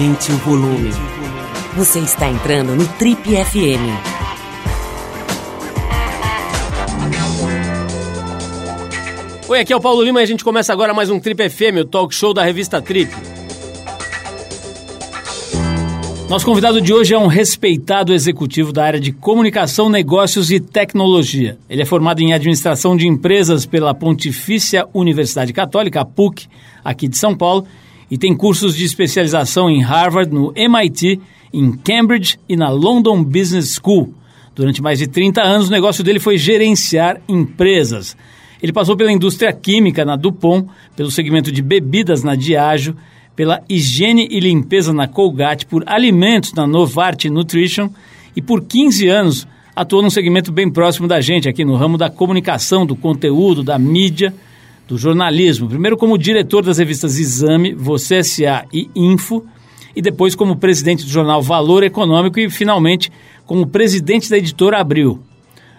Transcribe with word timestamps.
Aumente 0.00 0.32
o 0.32 0.36
volume. 0.38 0.90
Você 1.76 1.98
está 1.98 2.26
entrando 2.26 2.74
no 2.74 2.88
Trip 2.88 3.20
FM. 3.22 3.84
Oi, 9.46 9.60
aqui 9.60 9.74
é 9.74 9.76
o 9.76 9.80
Paulo 9.80 10.02
Lima 10.02 10.20
e 10.20 10.22
a 10.22 10.26
gente 10.26 10.42
começa 10.42 10.72
agora 10.72 10.94
mais 10.94 11.10
um 11.10 11.20
Trip 11.20 11.50
FM, 11.50 11.82
o 11.82 11.84
talk 11.84 12.14
show 12.14 12.32
da 12.32 12.42
revista 12.42 12.80
Trip. 12.80 13.14
Nosso 16.30 16.46
convidado 16.46 16.80
de 16.80 16.94
hoje 16.94 17.12
é 17.12 17.18
um 17.18 17.26
respeitado 17.26 18.14
executivo 18.14 18.72
da 18.72 18.82
área 18.82 19.00
de 19.00 19.12
comunicação, 19.12 19.90
negócios 19.90 20.50
e 20.50 20.60
tecnologia. 20.60 21.58
Ele 21.68 21.82
é 21.82 21.84
formado 21.84 22.22
em 22.22 22.32
administração 22.32 22.96
de 22.96 23.06
empresas 23.06 23.66
pela 23.66 23.92
Pontifícia 23.92 24.88
Universidade 24.94 25.52
Católica, 25.52 26.00
a 26.00 26.06
PUC, 26.06 26.48
aqui 26.82 27.06
de 27.06 27.18
São 27.18 27.36
Paulo, 27.36 27.66
e 28.10 28.18
tem 28.18 28.34
cursos 28.34 28.74
de 28.74 28.84
especialização 28.84 29.70
em 29.70 29.82
Harvard, 29.82 30.34
no 30.34 30.52
MIT, 30.56 31.20
em 31.52 31.72
Cambridge 31.72 32.38
e 32.48 32.56
na 32.56 32.68
London 32.68 33.22
Business 33.22 33.78
School. 33.80 34.12
Durante 34.54 34.82
mais 34.82 34.98
de 34.98 35.06
30 35.06 35.42
anos, 35.42 35.68
o 35.68 35.70
negócio 35.70 36.02
dele 36.02 36.18
foi 36.18 36.36
gerenciar 36.36 37.20
empresas. 37.28 38.16
Ele 38.62 38.72
passou 38.72 38.96
pela 38.96 39.12
indústria 39.12 39.52
química 39.52 40.04
na 40.04 40.16
Dupont, 40.16 40.68
pelo 40.96 41.10
segmento 41.10 41.50
de 41.52 41.62
bebidas 41.62 42.22
na 42.22 42.34
Diageo, 42.34 42.96
pela 43.34 43.62
higiene 43.68 44.28
e 44.30 44.40
limpeza 44.40 44.92
na 44.92 45.08
Colgate, 45.08 45.64
por 45.64 45.82
alimentos 45.86 46.52
na 46.52 46.66
Novart 46.66 47.24
Nutrition 47.26 47.88
e 48.36 48.42
por 48.42 48.62
15 48.62 49.08
anos 49.08 49.48
atuou 49.74 50.02
num 50.02 50.10
segmento 50.10 50.52
bem 50.52 50.70
próximo 50.70 51.08
da 51.08 51.20
gente, 51.20 51.48
aqui 51.48 51.64
no 51.64 51.74
ramo 51.74 51.96
da 51.96 52.10
comunicação, 52.10 52.84
do 52.84 52.94
conteúdo, 52.94 53.62
da 53.62 53.78
mídia, 53.78 54.34
do 54.90 54.98
jornalismo. 54.98 55.68
Primeiro 55.68 55.96
como 55.96 56.18
diretor 56.18 56.64
das 56.64 56.78
revistas 56.78 57.16
Exame, 57.16 57.72
Você 57.74 58.16
S.A. 58.16 58.64
e 58.72 58.90
Info, 58.94 59.44
e 59.94 60.02
depois 60.02 60.34
como 60.34 60.56
presidente 60.56 61.04
do 61.04 61.10
jornal 61.10 61.40
Valor 61.40 61.84
Econômico 61.84 62.40
e, 62.40 62.50
finalmente, 62.50 63.10
como 63.46 63.68
presidente 63.68 64.28
da 64.28 64.36
editora 64.36 64.78
Abril. 64.78 65.20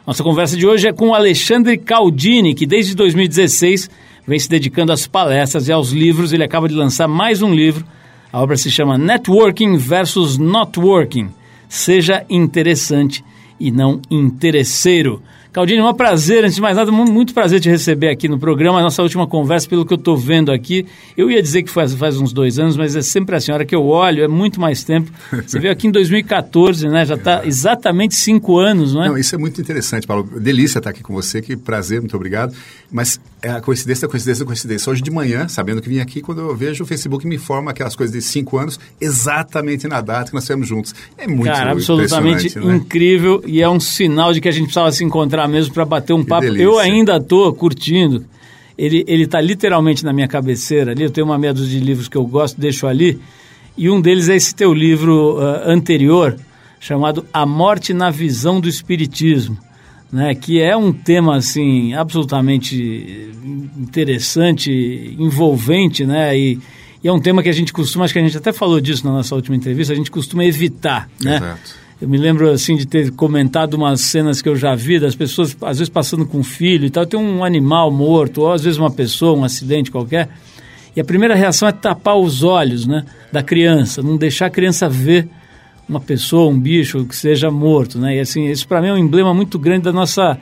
Nossa 0.07 0.23
conversa 0.23 0.55
de 0.55 0.65
hoje 0.65 0.87
é 0.87 0.93
com 0.93 1.13
Alexandre 1.13 1.77
Caldini, 1.77 2.55
que 2.55 2.65
desde 2.65 2.95
2016 2.95 3.89
vem 4.25 4.39
se 4.39 4.49
dedicando 4.49 4.93
às 4.93 5.05
palestras 5.05 5.67
e 5.67 5.73
aos 5.73 5.91
livros. 5.91 6.31
Ele 6.31 6.43
acaba 6.43 6.69
de 6.69 6.73
lançar 6.73 7.07
mais 7.07 7.41
um 7.41 7.53
livro. 7.53 7.85
A 8.31 8.41
obra 8.41 8.55
se 8.55 8.71
chama 8.71 8.97
Networking 8.97 9.75
versus 9.75 10.37
Not 10.37 10.79
Working. 10.79 11.29
Seja 11.67 12.25
interessante 12.29 13.23
e 13.59 13.71
não 13.71 14.01
interesseiro. 14.09 15.21
Caldini, 15.51 15.79
é 15.79 15.83
um 15.83 15.93
prazer, 15.93 16.45
antes 16.45 16.55
de 16.55 16.61
mais 16.61 16.77
nada, 16.77 16.89
muito 16.93 17.33
prazer 17.33 17.59
te 17.59 17.69
receber 17.69 18.07
aqui 18.07 18.29
no 18.29 18.39
programa. 18.39 18.79
A 18.79 18.83
nossa 18.83 19.03
última 19.03 19.27
conversa, 19.27 19.67
pelo 19.67 19.85
que 19.85 19.91
eu 19.91 19.97
estou 19.97 20.15
vendo 20.15 20.49
aqui, 20.49 20.85
eu 21.17 21.29
ia 21.29 21.41
dizer 21.41 21.63
que 21.63 21.69
faz, 21.69 21.93
faz 21.93 22.17
uns 22.17 22.31
dois 22.31 22.57
anos, 22.57 22.77
mas 22.77 22.95
é 22.95 23.01
sempre 23.01 23.35
a 23.35 23.39
senhora 23.41 23.65
que 23.65 23.75
eu 23.75 23.85
olho, 23.85 24.23
é 24.23 24.29
muito 24.29 24.61
mais 24.61 24.81
tempo. 24.85 25.11
Você 25.45 25.59
veio 25.59 25.73
aqui 25.73 25.87
em 25.87 25.91
2014, 25.91 26.87
né? 26.87 27.05
Já 27.05 27.15
está 27.15 27.45
exatamente 27.45 28.15
cinco 28.15 28.59
anos, 28.59 28.93
não 28.93 29.03
é? 29.03 29.09
Não, 29.09 29.17
isso 29.17 29.35
é 29.35 29.37
muito 29.37 29.59
interessante, 29.59 30.07
Paulo. 30.07 30.23
Delícia 30.39 30.77
estar 30.77 30.89
aqui 30.89 31.03
com 31.03 31.13
você, 31.13 31.41
que 31.41 31.57
prazer, 31.57 31.99
muito 31.99 32.15
obrigado. 32.15 32.55
Mas 32.89 33.19
é 33.41 33.49
a 33.49 33.59
coincidência, 33.59 34.05
a 34.05 34.09
coincidência, 34.09 34.43
a 34.43 34.45
coincidência. 34.45 34.89
Hoje 34.89 35.01
de 35.01 35.11
manhã, 35.11 35.49
sabendo 35.49 35.81
que 35.81 35.89
vim 35.89 35.99
aqui, 35.99 36.21
quando 36.21 36.41
eu 36.41 36.55
vejo 36.55 36.83
o 36.85 36.87
Facebook 36.87 37.27
me 37.27 37.35
informa 37.35 37.71
aquelas 37.71 37.95
coisas 37.95 38.15
de 38.15 38.21
cinco 38.21 38.57
anos, 38.57 38.79
exatamente 39.01 39.85
na 39.87 39.99
data 39.99 40.29
que 40.29 40.33
nós 40.33 40.43
estivemos 40.43 40.67
juntos. 40.67 40.95
É 41.17 41.27
muito 41.27 41.51
Cara, 41.51 41.71
absolutamente 41.71 42.57
né? 42.57 42.75
incrível 42.75 43.41
e 43.45 43.61
é 43.61 43.69
um 43.69 43.79
sinal 43.79 44.31
de 44.31 44.39
que 44.39 44.47
a 44.47 44.51
gente 44.51 44.65
precisava 44.65 44.91
se 44.91 45.03
encontrar 45.03 45.40
mesmo 45.47 45.73
para 45.73 45.85
bater 45.85 46.13
um 46.13 46.23
que 46.23 46.29
papo. 46.29 46.41
Delícia. 46.41 46.63
Eu 46.63 46.79
ainda 46.79 47.17
estou 47.17 47.53
curtindo. 47.53 48.25
Ele 48.77 49.03
ele 49.07 49.23
está 49.23 49.39
literalmente 49.39 50.03
na 50.03 50.13
minha 50.13 50.27
cabeceira 50.27 50.91
ali. 50.91 51.03
Eu 51.03 51.11
tenho 51.11 51.27
uma 51.27 51.37
meia 51.37 51.53
dúzia 51.53 51.79
de 51.79 51.85
livros 51.85 52.07
que 52.07 52.17
eu 52.17 52.25
gosto, 52.25 52.59
deixo 52.59 52.87
ali. 52.87 53.19
E 53.77 53.89
um 53.89 54.01
deles 54.01 54.29
é 54.29 54.35
esse 54.35 54.53
teu 54.53 54.73
livro 54.73 55.37
uh, 55.37 55.69
anterior, 55.69 56.37
chamado 56.79 57.25
A 57.33 57.45
Morte 57.45 57.93
na 57.93 58.09
Visão 58.09 58.59
do 58.59 58.67
Espiritismo, 58.67 59.57
né? 60.11 60.35
Que 60.35 60.61
é 60.61 60.75
um 60.75 60.91
tema 60.91 61.37
assim 61.37 61.93
absolutamente 61.93 63.31
interessante, 63.77 65.15
envolvente, 65.17 66.05
né? 66.05 66.37
E, 66.37 66.59
e 67.03 67.07
é 67.07 67.11
um 67.11 67.19
tema 67.19 67.41
que 67.41 67.49
a 67.49 67.53
gente 67.53 67.71
costuma, 67.71 68.05
acho 68.05 68.13
que 68.13 68.19
a 68.19 68.23
gente 68.23 68.37
até 68.37 68.51
falou 68.51 68.79
disso 68.79 69.05
na 69.05 69.11
nossa 69.11 69.33
última 69.33 69.55
entrevista, 69.55 69.93
a 69.93 69.95
gente 69.95 70.11
costuma 70.11 70.43
evitar, 70.43 71.09
né? 71.19 71.37
Exato. 71.37 71.80
Eu 72.01 72.09
me 72.09 72.17
lembro 72.17 72.49
assim 72.49 72.75
de 72.75 72.87
ter 72.87 73.11
comentado 73.11 73.75
umas 73.75 74.01
cenas 74.01 74.41
que 74.41 74.49
eu 74.49 74.55
já 74.55 74.73
vi 74.73 74.99
das 74.99 75.13
pessoas 75.13 75.55
às 75.61 75.77
vezes 75.77 75.89
passando 75.89 76.25
com 76.25 76.39
um 76.39 76.43
filho 76.43 76.85
e 76.85 76.89
tal, 76.89 77.05
tem 77.05 77.19
um 77.19 77.43
animal 77.43 77.91
morto 77.91 78.41
ou 78.41 78.51
às 78.51 78.63
vezes 78.63 78.79
uma 78.79 78.89
pessoa, 78.89 79.37
um 79.37 79.43
acidente 79.43 79.91
qualquer. 79.91 80.27
E 80.95 80.99
a 80.99 81.05
primeira 81.05 81.35
reação 81.35 81.67
é 81.67 81.71
tapar 81.71 82.17
os 82.17 82.43
olhos, 82.43 82.87
né, 82.87 83.05
da 83.31 83.43
criança, 83.43 84.01
não 84.01 84.17
deixar 84.17 84.47
a 84.47 84.49
criança 84.49 84.89
ver 84.89 85.27
uma 85.87 85.99
pessoa, 85.99 86.51
um 86.51 86.59
bicho 86.59 87.05
que 87.05 87.15
seja 87.15 87.51
morto, 87.51 87.99
né? 87.99 88.17
E 88.17 88.19
assim, 88.19 88.45
isso 88.47 88.67
para 88.67 88.81
mim 88.81 88.87
é 88.87 88.93
um 88.93 88.97
emblema 88.97 89.33
muito 89.33 89.59
grande 89.59 89.83
da 89.83 89.91
nossa 89.91 90.39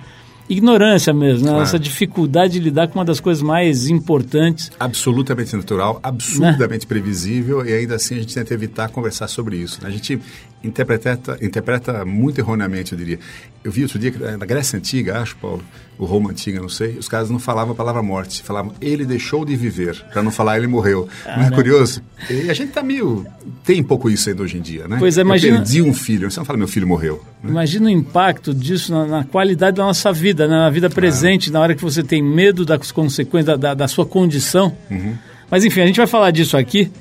ignorância 0.49 1.13
mesmo, 1.13 1.45
né? 1.45 1.51
claro. 1.51 1.63
essa 1.63 1.77
dificuldade 1.77 2.53
de 2.53 2.59
lidar 2.59 2.87
com 2.87 2.97
uma 2.97 3.05
das 3.05 3.19
coisas 3.19 3.41
mais 3.43 3.87
importantes. 3.87 4.71
Absolutamente 4.79 5.55
natural, 5.55 5.99
absurdamente 6.01 6.85
né? 6.85 6.89
previsível 6.89 7.63
e 7.65 7.71
ainda 7.71 7.95
assim 7.95 8.15
a 8.15 8.19
gente 8.19 8.33
tenta 8.33 8.53
evitar 8.53 8.89
conversar 8.89 9.27
sobre 9.27 9.57
isso. 9.57 9.79
Né? 9.81 9.89
A 9.89 9.91
gente 9.91 10.19
interpreta, 10.63 11.37
interpreta 11.41 12.03
muito 12.05 12.39
erroneamente, 12.39 12.91
eu 12.91 12.97
diria. 12.97 13.19
Eu 13.63 13.71
vi 13.71 13.83
outro 13.83 13.99
dia, 13.99 14.11
na 14.37 14.45
Grécia 14.45 14.77
Antiga, 14.77 15.19
acho, 15.19 15.35
Paulo, 15.37 15.63
o 15.97 16.05
Roma 16.05 16.31
Antiga, 16.31 16.61
não 16.61 16.69
sei, 16.69 16.97
os 16.97 17.09
caras 17.09 17.29
não 17.29 17.39
falavam 17.39 17.73
a 17.73 17.75
palavra 17.75 18.01
morte, 18.01 18.41
falavam 18.41 18.73
ele 18.79 19.05
deixou 19.05 19.43
de 19.43 19.55
viver, 19.55 20.01
para 20.13 20.23
não 20.23 20.31
falar 20.31 20.57
ele 20.57 20.67
morreu. 20.67 21.09
não 21.25 21.43
é 21.43 21.51
curioso? 21.51 22.01
E 22.29 22.49
a 22.49 22.53
gente 22.53 22.71
tá 22.71 22.81
meio... 22.81 23.25
tem 23.65 23.81
um 23.81 23.83
pouco 23.83 24.09
isso 24.09 24.29
ainda 24.29 24.43
hoje 24.43 24.57
em 24.57 24.61
dia, 24.61 24.87
né? 24.87 24.97
Pois 24.97 25.17
é, 25.17 25.21
imagina... 25.21 25.57
Eu 25.57 25.59
perdi 25.59 25.81
um 25.81 25.93
filho, 25.93 26.31
você 26.31 26.39
não 26.39 26.45
fala 26.45 26.57
meu 26.57 26.67
filho 26.67 26.87
morreu. 26.87 27.23
Né? 27.43 27.49
Imagina 27.49 27.87
o 27.87 27.89
impacto 27.89 28.53
disso 28.53 28.93
na, 28.93 29.05
na, 29.05 29.23
qualidade 29.23 29.77
da 29.77 29.83
nossa 29.83 30.11
vida, 30.13 30.47
né? 30.47 30.55
na 30.55 30.69
vida 30.69 30.89
presente, 30.89 31.51
na 31.51 31.59
hora 31.59 31.75
que 31.75 31.81
você 31.81 32.01
tem 32.01 32.23
medo 32.23 32.65
das 32.65 32.91
consequências 32.91 33.45
da, 33.45 33.55
da, 33.55 33.73
da 33.73 33.87
sua 33.87 34.05
condição. 34.05 34.75
Uhum. 34.89 35.17
Mas 35.49 35.65
enfim, 35.65 35.81
a 35.81 35.87
gente 35.87 35.97
vai 35.97 36.07
falar 36.07 36.31
disso 36.31 36.55
aqui, 36.55 36.91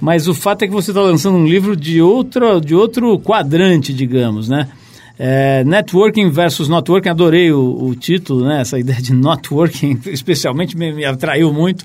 mas 0.00 0.28
o 0.28 0.34
fato 0.34 0.62
é 0.62 0.66
que 0.66 0.72
você 0.72 0.90
está 0.90 1.00
lançando 1.00 1.38
um 1.38 1.46
livro 1.46 1.74
de 1.74 2.02
outro, 2.02 2.60
de 2.60 2.74
outro 2.74 3.18
quadrante, 3.18 3.92
digamos, 3.92 4.48
né? 4.48 4.68
É, 5.16 5.62
networking 5.62 6.28
versus 6.28 6.68
Networking, 6.68 7.08
adorei 7.08 7.52
o, 7.52 7.84
o, 7.84 7.94
título, 7.94 8.46
né? 8.46 8.60
essa 8.60 8.76
ideia 8.80 9.00
de 9.00 9.14
networking, 9.14 10.00
especialmente 10.06 10.76
me, 10.76 10.92
me 10.92 11.04
atraiu 11.04 11.52
muito. 11.52 11.84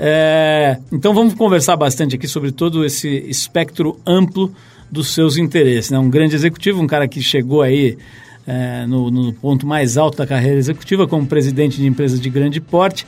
É, 0.00 0.78
então 0.90 1.14
vamos 1.14 1.34
conversar 1.34 1.76
bastante 1.76 2.16
aqui 2.16 2.26
sobre 2.26 2.50
todo 2.50 2.84
esse 2.84 3.08
espectro 3.28 3.96
amplo 4.04 4.52
dos 4.90 5.14
seus 5.14 5.36
interesses. 5.36 5.90
Né? 5.90 5.98
Um 6.00 6.10
grande 6.10 6.34
executivo, 6.34 6.82
um 6.82 6.86
cara 6.86 7.06
que 7.06 7.22
chegou 7.22 7.62
aí 7.62 7.96
é, 8.44 8.84
no, 8.86 9.08
no 9.08 9.32
ponto 9.32 9.64
mais 9.66 9.96
alto 9.96 10.18
da 10.18 10.26
carreira 10.26 10.58
executiva 10.58 11.06
como 11.06 11.26
presidente 11.26 11.76
de 11.76 11.86
empresas 11.86 12.20
de 12.20 12.28
grande 12.28 12.60
porte 12.60 13.06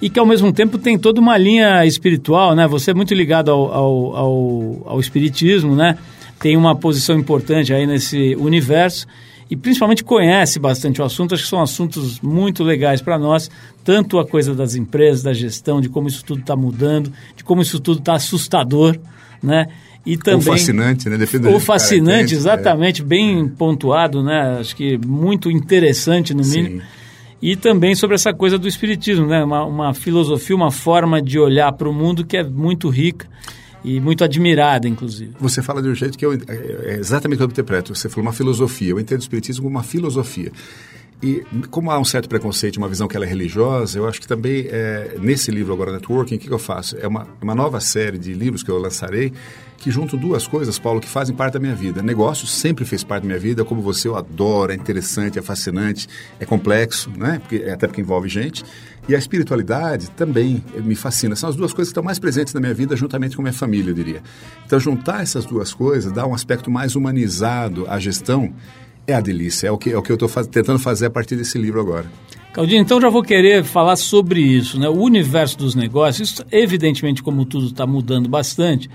e 0.00 0.10
que 0.10 0.18
ao 0.18 0.26
mesmo 0.26 0.52
tempo 0.52 0.78
tem 0.78 0.98
toda 0.98 1.20
uma 1.20 1.36
linha 1.38 1.84
espiritual, 1.86 2.54
né? 2.54 2.66
Você 2.66 2.90
é 2.90 2.94
muito 2.94 3.14
ligado 3.14 3.50
ao, 3.50 3.72
ao, 3.72 4.16
ao, 4.16 4.82
ao 4.86 5.00
espiritismo, 5.00 5.74
né? 5.74 5.96
Tem 6.38 6.56
uma 6.56 6.76
posição 6.76 7.18
importante 7.18 7.72
aí 7.72 7.86
nesse 7.86 8.36
universo 8.36 9.06
e 9.50 9.56
principalmente 9.56 10.04
conhece 10.04 10.58
bastante 10.58 11.00
o 11.00 11.04
assunto. 11.04 11.34
Acho 11.34 11.44
que 11.44 11.48
são 11.48 11.62
assuntos 11.62 12.20
muito 12.20 12.62
legais 12.62 13.00
para 13.00 13.18
nós, 13.18 13.50
tanto 13.82 14.18
a 14.18 14.26
coisa 14.26 14.54
das 14.54 14.74
empresas, 14.74 15.22
da 15.22 15.32
gestão, 15.32 15.80
de 15.80 15.88
como 15.88 16.08
isso 16.08 16.22
tudo 16.24 16.40
está 16.40 16.54
mudando, 16.54 17.10
de 17.34 17.42
como 17.42 17.62
isso 17.62 17.80
tudo 17.80 18.00
está 18.00 18.14
assustador, 18.14 18.98
né? 19.42 19.66
E 20.04 20.16
também, 20.16 20.36
ou 20.36 20.42
fascinante, 20.42 21.08
né? 21.08 21.16
Depende 21.16 21.48
ou 21.48 21.58
fascinante, 21.58 22.34
é. 22.34 22.36
exatamente, 22.36 23.00
é. 23.00 23.04
bem 23.04 23.48
pontuado, 23.48 24.22
né? 24.22 24.58
Acho 24.60 24.76
que 24.76 24.98
muito 24.98 25.50
interessante 25.50 26.34
no 26.34 26.44
mínimo. 26.44 26.82
Sim 26.82 27.05
e 27.40 27.56
também 27.56 27.94
sobre 27.94 28.14
essa 28.14 28.32
coisa 28.32 28.58
do 28.58 28.66
espiritismo, 28.66 29.26
né? 29.26 29.44
uma, 29.44 29.64
uma 29.64 29.94
filosofia, 29.94 30.56
uma 30.56 30.70
forma 30.70 31.20
de 31.20 31.38
olhar 31.38 31.72
para 31.72 31.88
o 31.88 31.92
mundo 31.92 32.24
que 32.24 32.36
é 32.36 32.44
muito 32.44 32.88
rica 32.88 33.28
e 33.84 34.00
muito 34.00 34.24
admirada, 34.24 34.88
inclusive. 34.88 35.32
Você 35.38 35.62
fala 35.62 35.82
de 35.82 35.88
um 35.88 35.94
jeito 35.94 36.18
que 36.18 36.26
eu, 36.26 36.32
é, 36.32 36.38
é 36.48 36.96
exatamente 36.98 37.36
o 37.36 37.38
que 37.38 37.44
eu 37.44 37.48
interpreto. 37.50 37.94
Você 37.94 38.08
falou 38.08 38.26
uma 38.26 38.32
filosofia. 38.32 38.90
Eu 38.90 38.98
entendo 38.98 39.20
o 39.20 39.22
espiritismo 39.22 39.64
como 39.64 39.76
uma 39.76 39.84
filosofia. 39.84 40.50
E 41.22 41.42
como 41.70 41.90
há 41.90 41.98
um 41.98 42.04
certo 42.04 42.28
preconceito, 42.28 42.76
uma 42.76 42.88
visão 42.88 43.08
que 43.08 43.16
ela 43.16 43.24
é 43.24 43.28
religiosa, 43.28 43.98
eu 43.98 44.06
acho 44.06 44.20
que 44.20 44.26
também 44.26 44.66
é, 44.68 45.16
nesse 45.18 45.50
livro 45.50 45.72
agora, 45.72 45.92
Networking, 45.92 46.34
o 46.34 46.38
que, 46.38 46.46
que 46.46 46.52
eu 46.52 46.58
faço? 46.58 46.96
É 46.98 47.06
uma, 47.06 47.26
uma 47.40 47.54
nova 47.54 47.80
série 47.80 48.18
de 48.18 48.34
livros 48.34 48.62
que 48.62 48.70
eu 48.70 48.78
lançarei 48.78 49.32
que 49.78 49.90
juntam 49.90 50.18
duas 50.18 50.46
coisas, 50.46 50.78
Paulo, 50.78 51.00
que 51.00 51.08
fazem 51.08 51.34
parte 51.34 51.54
da 51.54 51.60
minha 51.60 51.74
vida. 51.74 52.02
Negócio 52.02 52.46
sempre 52.46 52.84
fez 52.84 53.04
parte 53.04 53.22
da 53.22 53.28
minha 53.28 53.38
vida, 53.38 53.64
como 53.64 53.80
você, 53.80 54.08
eu 54.08 54.16
adoro, 54.16 54.72
é 54.72 54.74
interessante, 54.74 55.38
é 55.38 55.42
fascinante, 55.42 56.08
é 56.40 56.44
complexo, 56.44 57.10
né? 57.16 57.38
Porque, 57.40 57.64
até 57.68 57.86
porque 57.86 58.00
envolve 58.00 58.28
gente. 58.28 58.64
E 59.08 59.14
a 59.14 59.18
espiritualidade 59.18 60.10
também 60.10 60.64
me 60.82 60.96
fascina. 60.96 61.36
São 61.36 61.48
as 61.48 61.56
duas 61.56 61.72
coisas 61.72 61.90
que 61.90 61.92
estão 61.92 62.02
mais 62.02 62.18
presentes 62.18 62.52
na 62.52 62.60
minha 62.60 62.74
vida, 62.74 62.96
juntamente 62.96 63.36
com 63.36 63.42
a 63.42 63.44
minha 63.44 63.52
família, 63.52 63.90
eu 63.90 63.94
diria. 63.94 64.22
Então, 64.66 64.80
juntar 64.80 65.22
essas 65.22 65.44
duas 65.44 65.72
coisas 65.72 66.10
dá 66.10 66.26
um 66.26 66.34
aspecto 66.34 66.70
mais 66.70 66.96
humanizado 66.96 67.86
à 67.88 67.98
gestão 67.98 68.52
é 69.06 69.14
a 69.14 69.20
delícia, 69.20 69.68
é 69.68 69.70
o 69.70 69.78
que, 69.78 69.90
é 69.90 69.96
o 69.96 70.02
que 70.02 70.10
eu 70.10 70.14
estou 70.14 70.28
faz, 70.28 70.46
tentando 70.48 70.80
fazer 70.80 71.06
a 71.06 71.10
partir 71.10 71.36
desse 71.36 71.56
livro 71.58 71.80
agora. 71.80 72.10
Claudinho, 72.52 72.80
então 72.80 73.00
já 73.00 73.08
vou 73.08 73.22
querer 73.22 73.62
falar 73.62 73.96
sobre 73.96 74.40
isso, 74.40 74.80
né? 74.80 74.88
O 74.88 75.00
universo 75.00 75.58
dos 75.58 75.74
negócios, 75.74 76.30
isso, 76.30 76.44
evidentemente, 76.50 77.22
como 77.22 77.44
tudo 77.44 77.66
está 77.66 77.86
mudando 77.86 78.28
bastante, 78.28 78.90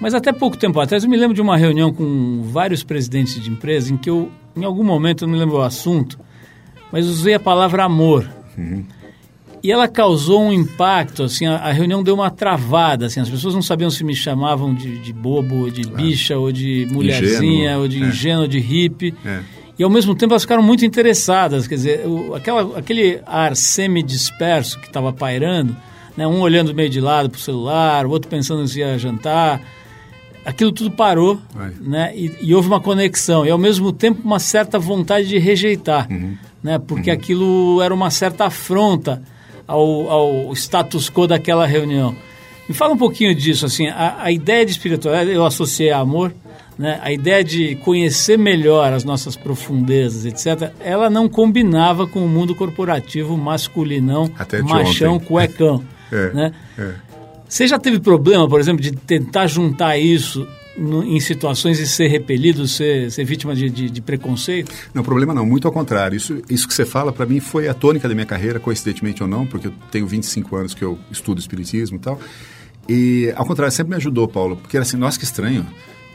Mas 0.00 0.14
até 0.14 0.32
pouco 0.32 0.56
tempo 0.56 0.78
atrás 0.80 1.02
eu 1.02 1.10
me 1.10 1.16
lembro 1.16 1.34
de 1.34 1.40
uma 1.40 1.56
reunião 1.56 1.92
com 1.92 2.42
vários 2.42 2.82
presidentes 2.82 3.40
de 3.42 3.50
empresas 3.50 3.90
em 3.90 3.96
que 3.96 4.08
eu, 4.08 4.30
em 4.56 4.64
algum 4.64 4.84
momento, 4.84 5.24
eu 5.24 5.28
não 5.28 5.34
me 5.34 5.40
lembro 5.40 5.56
o 5.56 5.62
assunto, 5.62 6.18
mas 6.92 7.06
usei 7.06 7.34
a 7.34 7.40
palavra 7.40 7.84
amor. 7.84 8.28
Uhum. 8.56 8.84
E 9.62 9.72
ela 9.72 9.88
causou 9.88 10.42
um 10.42 10.52
impacto, 10.52 11.24
assim, 11.24 11.46
a, 11.46 11.56
a, 11.56 11.72
reunião 11.72 12.02
deu 12.02 12.14
uma 12.14 12.30
travada, 12.30 13.06
assim, 13.06 13.18
as 13.18 13.28
pessoas 13.28 13.54
não 13.54 13.62
sabiam 13.62 13.90
se 13.90 14.04
me 14.04 14.14
chamavam 14.14 14.72
de, 14.72 14.98
de 14.98 15.12
bobo, 15.12 15.62
ou 15.62 15.70
de 15.70 15.82
claro. 15.82 15.96
bicha, 15.96 16.38
ou 16.38 16.52
de 16.52 16.86
mulherzinha, 16.90 17.64
ingênuo, 17.64 17.82
ou 17.82 17.88
de 17.88 18.02
é. 18.02 18.06
ingênuo, 18.06 18.48
de 18.48 18.58
hippie. 18.60 19.14
É. 19.24 19.40
E 19.76 19.82
ao 19.82 19.90
mesmo 19.90 20.14
tempo 20.14 20.32
elas 20.32 20.42
ficaram 20.42 20.62
muito 20.62 20.84
interessadas, 20.84 21.66
quer 21.66 21.74
dizer, 21.74 22.06
o, 22.06 22.34
aquela, 22.34 22.78
aquele 22.78 23.20
ar 23.26 23.56
semi-disperso 23.56 24.78
que 24.78 24.86
estava 24.86 25.12
pairando, 25.12 25.76
né, 26.16 26.26
um 26.26 26.40
olhando 26.40 26.72
meio 26.72 26.90
de 26.90 27.00
lado 27.00 27.28
para 27.28 27.38
o 27.38 27.40
celular, 27.40 28.06
o 28.06 28.10
outro 28.10 28.28
pensando 28.28 28.66
se 28.66 28.78
ia 28.78 28.96
jantar, 28.96 29.60
aquilo 30.48 30.72
tudo 30.72 30.90
parou, 30.90 31.38
né? 31.78 32.12
E, 32.16 32.32
e, 32.40 32.54
houve 32.54 32.68
uma 32.68 32.80
conexão 32.80 33.44
e 33.44 33.50
ao 33.50 33.58
mesmo 33.58 33.92
tempo 33.92 34.22
uma 34.24 34.38
certa 34.38 34.78
vontade 34.78 35.28
de 35.28 35.38
rejeitar, 35.38 36.10
uhum. 36.10 36.36
né? 36.62 36.78
Porque 36.78 37.10
uhum. 37.10 37.16
aquilo 37.16 37.82
era 37.82 37.92
uma 37.92 38.10
certa 38.10 38.46
afronta 38.46 39.22
ao, 39.66 40.10
ao, 40.10 40.52
status 40.54 41.10
quo 41.10 41.26
daquela 41.26 41.66
reunião. 41.66 42.16
Me 42.66 42.74
fala 42.74 42.94
um 42.94 42.96
pouquinho 42.96 43.34
disso, 43.34 43.66
assim, 43.66 43.88
a, 43.88 44.22
a 44.22 44.32
ideia 44.32 44.64
de 44.64 44.72
espiritualidade 44.72 45.30
eu 45.30 45.44
associei 45.44 45.90
a 45.90 45.98
amor, 45.98 46.32
né? 46.78 46.98
A 47.02 47.12
ideia 47.12 47.44
de 47.44 47.76
conhecer 47.76 48.38
melhor 48.38 48.94
as 48.94 49.04
nossas 49.04 49.36
profundezas, 49.36 50.24
etc. 50.24 50.72
Ela 50.80 51.10
não 51.10 51.28
combinava 51.28 52.06
com 52.06 52.24
o 52.24 52.28
mundo 52.28 52.54
corporativo 52.54 53.36
masculinão, 53.36 54.30
machão, 54.64 55.16
ontem. 55.16 55.26
cuecão, 55.26 55.84
é, 56.10 56.32
né? 56.32 56.52
É. 56.78 57.07
Você 57.48 57.66
já 57.66 57.78
teve 57.78 57.98
problema, 57.98 58.48
por 58.48 58.60
exemplo, 58.60 58.82
de 58.82 58.92
tentar 58.92 59.46
juntar 59.46 59.96
isso 59.98 60.46
no, 60.76 61.02
em 61.02 61.18
situações 61.18 61.78
de 61.78 61.86
ser 61.86 62.08
repelido, 62.08 62.68
ser, 62.68 63.10
ser 63.10 63.24
vítima 63.24 63.54
de, 63.54 63.70
de, 63.70 63.90
de, 63.90 64.00
preconceito? 64.00 64.72
Não, 64.94 65.02
problema 65.02 65.34
não, 65.34 65.46
muito 65.46 65.66
ao 65.66 65.72
contrário. 65.72 66.16
Isso, 66.16 66.42
isso 66.48 66.68
que 66.68 66.74
você 66.74 66.84
fala, 66.84 67.12
para 67.12 67.26
mim, 67.26 67.40
foi 67.40 67.66
a 67.68 67.74
tônica 67.74 68.08
da 68.08 68.14
minha 68.14 68.26
carreira, 68.26 68.60
coincidentemente 68.60 69.22
ou 69.22 69.28
não, 69.28 69.46
porque 69.46 69.68
eu 69.68 69.72
tenho 69.90 70.06
25 70.06 70.56
anos 70.56 70.74
que 70.74 70.84
eu 70.84 70.98
estudo 71.10 71.40
espiritismo 71.40 71.96
e 71.96 72.00
tal. 72.00 72.20
E, 72.88 73.32
ao 73.36 73.44
contrário, 73.44 73.72
sempre 73.72 73.90
me 73.90 73.96
ajudou, 73.96 74.28
Paulo, 74.28 74.56
porque 74.56 74.76
era 74.76 74.82
assim, 74.82 74.96
nossa, 74.96 75.18
que 75.18 75.24
estranho. 75.24 75.66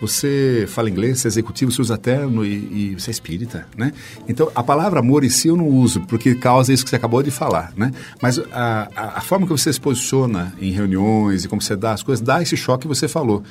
Você 0.03 0.65
fala 0.67 0.89
inglês, 0.89 1.19
você 1.19 1.27
é 1.27 1.29
executivo, 1.29 1.71
você 1.71 1.81
usa 1.81 1.97
terno 1.97 2.45
e, 2.45 2.49
e, 2.91 2.95
você 2.99 3.09
é 3.09 3.13
espírita, 3.13 3.65
né? 3.77 3.93
Então, 4.27 4.51
a 4.53 4.61
palavra 4.61 4.99
amor 4.99 5.23
em 5.23 5.29
si 5.29 5.47
eu 5.47 5.55
não 5.55 5.65
uso, 5.65 6.01
porque 6.01 6.35
causa 6.35 6.73
isso 6.73 6.83
que 6.83 6.89
você 6.89 6.97
acabou 6.97 7.23
de 7.23 7.31
falar, 7.31 7.71
né? 7.77 7.89
Mas 8.21 8.37
a, 8.51 8.89
a, 8.93 9.17
a 9.19 9.21
forma 9.21 9.47
que 9.47 9.53
você 9.53 9.71
se 9.71 9.79
posiciona 9.79 10.53
em 10.59 10.71
reuniões 10.71 11.45
e 11.45 11.47
como 11.47 11.61
você 11.61 11.77
dá 11.77 11.93
as 11.93 12.03
coisas, 12.03 12.21
dá 12.21 12.41
esse 12.41 12.57
choque 12.57 12.81
que 12.81 12.87
você 12.89 13.07
falou. 13.07 13.43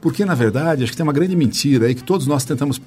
Porque, 0.00 0.24
na 0.24 0.34
verdade, 0.34 0.82
acho 0.82 0.92
que 0.92 0.96
tem 0.96 1.04
uma 1.04 1.12
grande 1.12 1.36
mentira 1.36 1.88
aí 1.88 1.94
que 1.94 2.02
todos 2.02 2.26
nós 2.26 2.42
tentamos 2.42 2.80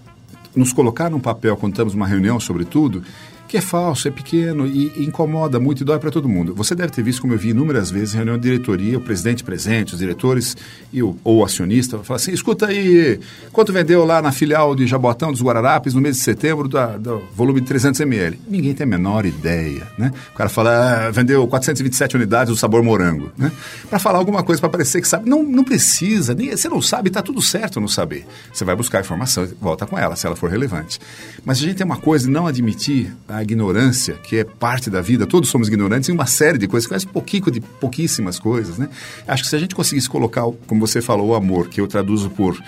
nos 0.55 0.73
colocar 0.73 1.07
num 1.07 1.19
papel 1.19 1.55
quando 1.57 1.73
estamos 1.73 1.93
numa 1.93 2.07
reunião, 2.07 2.39
sobretudo, 2.39 3.03
que 3.47 3.57
é 3.57 3.61
falso, 3.61 4.07
é 4.07 4.11
pequeno 4.11 4.65
e, 4.65 4.91
e 4.95 5.05
incomoda 5.05 5.59
muito 5.59 5.81
e 5.81 5.83
dói 5.83 5.99
para 5.99 6.11
todo 6.11 6.27
mundo. 6.27 6.53
Você 6.55 6.75
deve 6.75 6.91
ter 6.91 7.03
visto, 7.03 7.21
como 7.21 7.33
eu 7.33 7.37
vi 7.37 7.49
inúmeras 7.49 7.91
vezes, 7.91 8.13
em 8.13 8.17
reunião 8.17 8.37
de 8.37 8.43
diretoria, 8.43 8.97
o 8.97 9.01
presidente 9.01 9.43
presente, 9.43 9.93
os 9.93 9.99
diretores 9.99 10.55
e 10.91 11.01
o, 11.03 11.17
ou 11.23 11.37
o 11.37 11.45
acionista, 11.45 11.99
fala 11.99 12.17
assim, 12.17 12.31
escuta 12.31 12.67
aí, 12.67 13.19
quanto 13.51 13.71
vendeu 13.71 14.05
lá 14.05 14.21
na 14.21 14.31
filial 14.31 14.75
de 14.75 14.87
Jabotão 14.87 15.31
dos 15.31 15.41
Guararapes 15.41 15.93
no 15.93 16.01
mês 16.01 16.17
de 16.17 16.23
setembro 16.23 16.67
da, 16.67 16.97
do 16.97 17.21
volume 17.35 17.61
de 17.61 17.67
300 17.67 17.99
ml? 18.01 18.39
Ninguém 18.47 18.73
tem 18.73 18.85
a 18.85 18.87
menor 18.87 19.25
ideia, 19.25 19.87
né? 19.97 20.11
O 20.33 20.37
cara 20.37 20.49
fala, 20.49 21.07
ah, 21.07 21.11
vendeu 21.11 21.47
427 21.47 22.15
unidades 22.15 22.53
do 22.53 22.57
sabor 22.57 22.83
morango, 22.83 23.31
né? 23.37 23.51
Para 23.89 23.99
falar 23.99 24.19
alguma 24.19 24.43
coisa, 24.43 24.59
para 24.59 24.69
parecer 24.69 25.01
que 25.01 25.07
sabe. 25.07 25.29
Não, 25.29 25.43
não 25.43 25.63
precisa, 25.63 26.33
nem, 26.33 26.51
você 26.51 26.67
não 26.67 26.81
sabe, 26.81 27.09
está 27.09 27.21
tudo 27.21 27.41
certo 27.41 27.79
não 27.79 27.87
saber. 27.87 28.25
Você 28.51 28.65
vai 28.65 28.75
buscar 28.75 28.99
a 28.99 29.01
informação 29.01 29.47
volta 29.59 29.85
com 29.85 29.97
ela, 29.97 30.15
se 30.15 30.25
ela 30.25 30.35
for 30.35 30.49
relevante. 30.49 30.99
Mas 31.43 31.57
a 31.57 31.61
gente 31.61 31.75
tem 31.75 31.85
uma 31.85 31.97
coisa 31.97 32.29
não 32.29 32.47
admitir 32.47 33.13
a 33.35 33.43
ignorância, 33.43 34.15
que 34.15 34.37
é 34.37 34.43
parte 34.43 34.89
da 34.89 35.01
vida, 35.01 35.25
todos 35.25 35.49
somos 35.49 35.67
ignorantes 35.67 36.09
em 36.09 36.13
uma 36.13 36.25
série 36.25 36.57
de 36.57 36.67
coisas, 36.67 36.87
conhece 36.87 37.07
pouquinho 37.07 37.51
de 37.51 37.59
pouquíssimas 37.59 38.39
coisas, 38.39 38.77
né? 38.77 38.89
Acho 39.27 39.43
que 39.43 39.49
se 39.49 39.55
a 39.55 39.59
gente 39.59 39.75
conseguisse 39.75 40.09
colocar, 40.09 40.43
como 40.67 40.85
você 40.85 41.01
falou, 41.01 41.29
o 41.29 41.35
amor, 41.35 41.67
que 41.67 41.81
eu 41.81 41.87
traduzo 41.87 42.29
por 42.29 42.61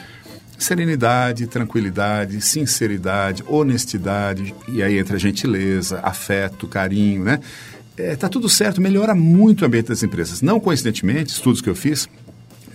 serenidade, 0.57 1.47
tranquilidade, 1.47 2.41
sinceridade, 2.41 3.43
honestidade, 3.47 4.53
e 4.67 4.81
aí 4.81 4.97
entra 4.97 5.17
gentileza, 5.17 5.99
afeto, 6.03 6.67
carinho, 6.67 7.23
né? 7.23 7.39
É, 7.95 8.15
tá 8.15 8.29
tudo 8.29 8.47
certo, 8.47 8.79
melhora 8.79 9.15
muito 9.15 9.61
o 9.61 9.65
ambiente 9.65 9.87
das 9.87 10.03
empresas. 10.03 10.41
Não 10.41 10.59
coincidentemente, 10.59 11.31
estudos 11.31 11.61
que 11.61 11.69
eu 11.69 11.75
fiz, 11.75 12.07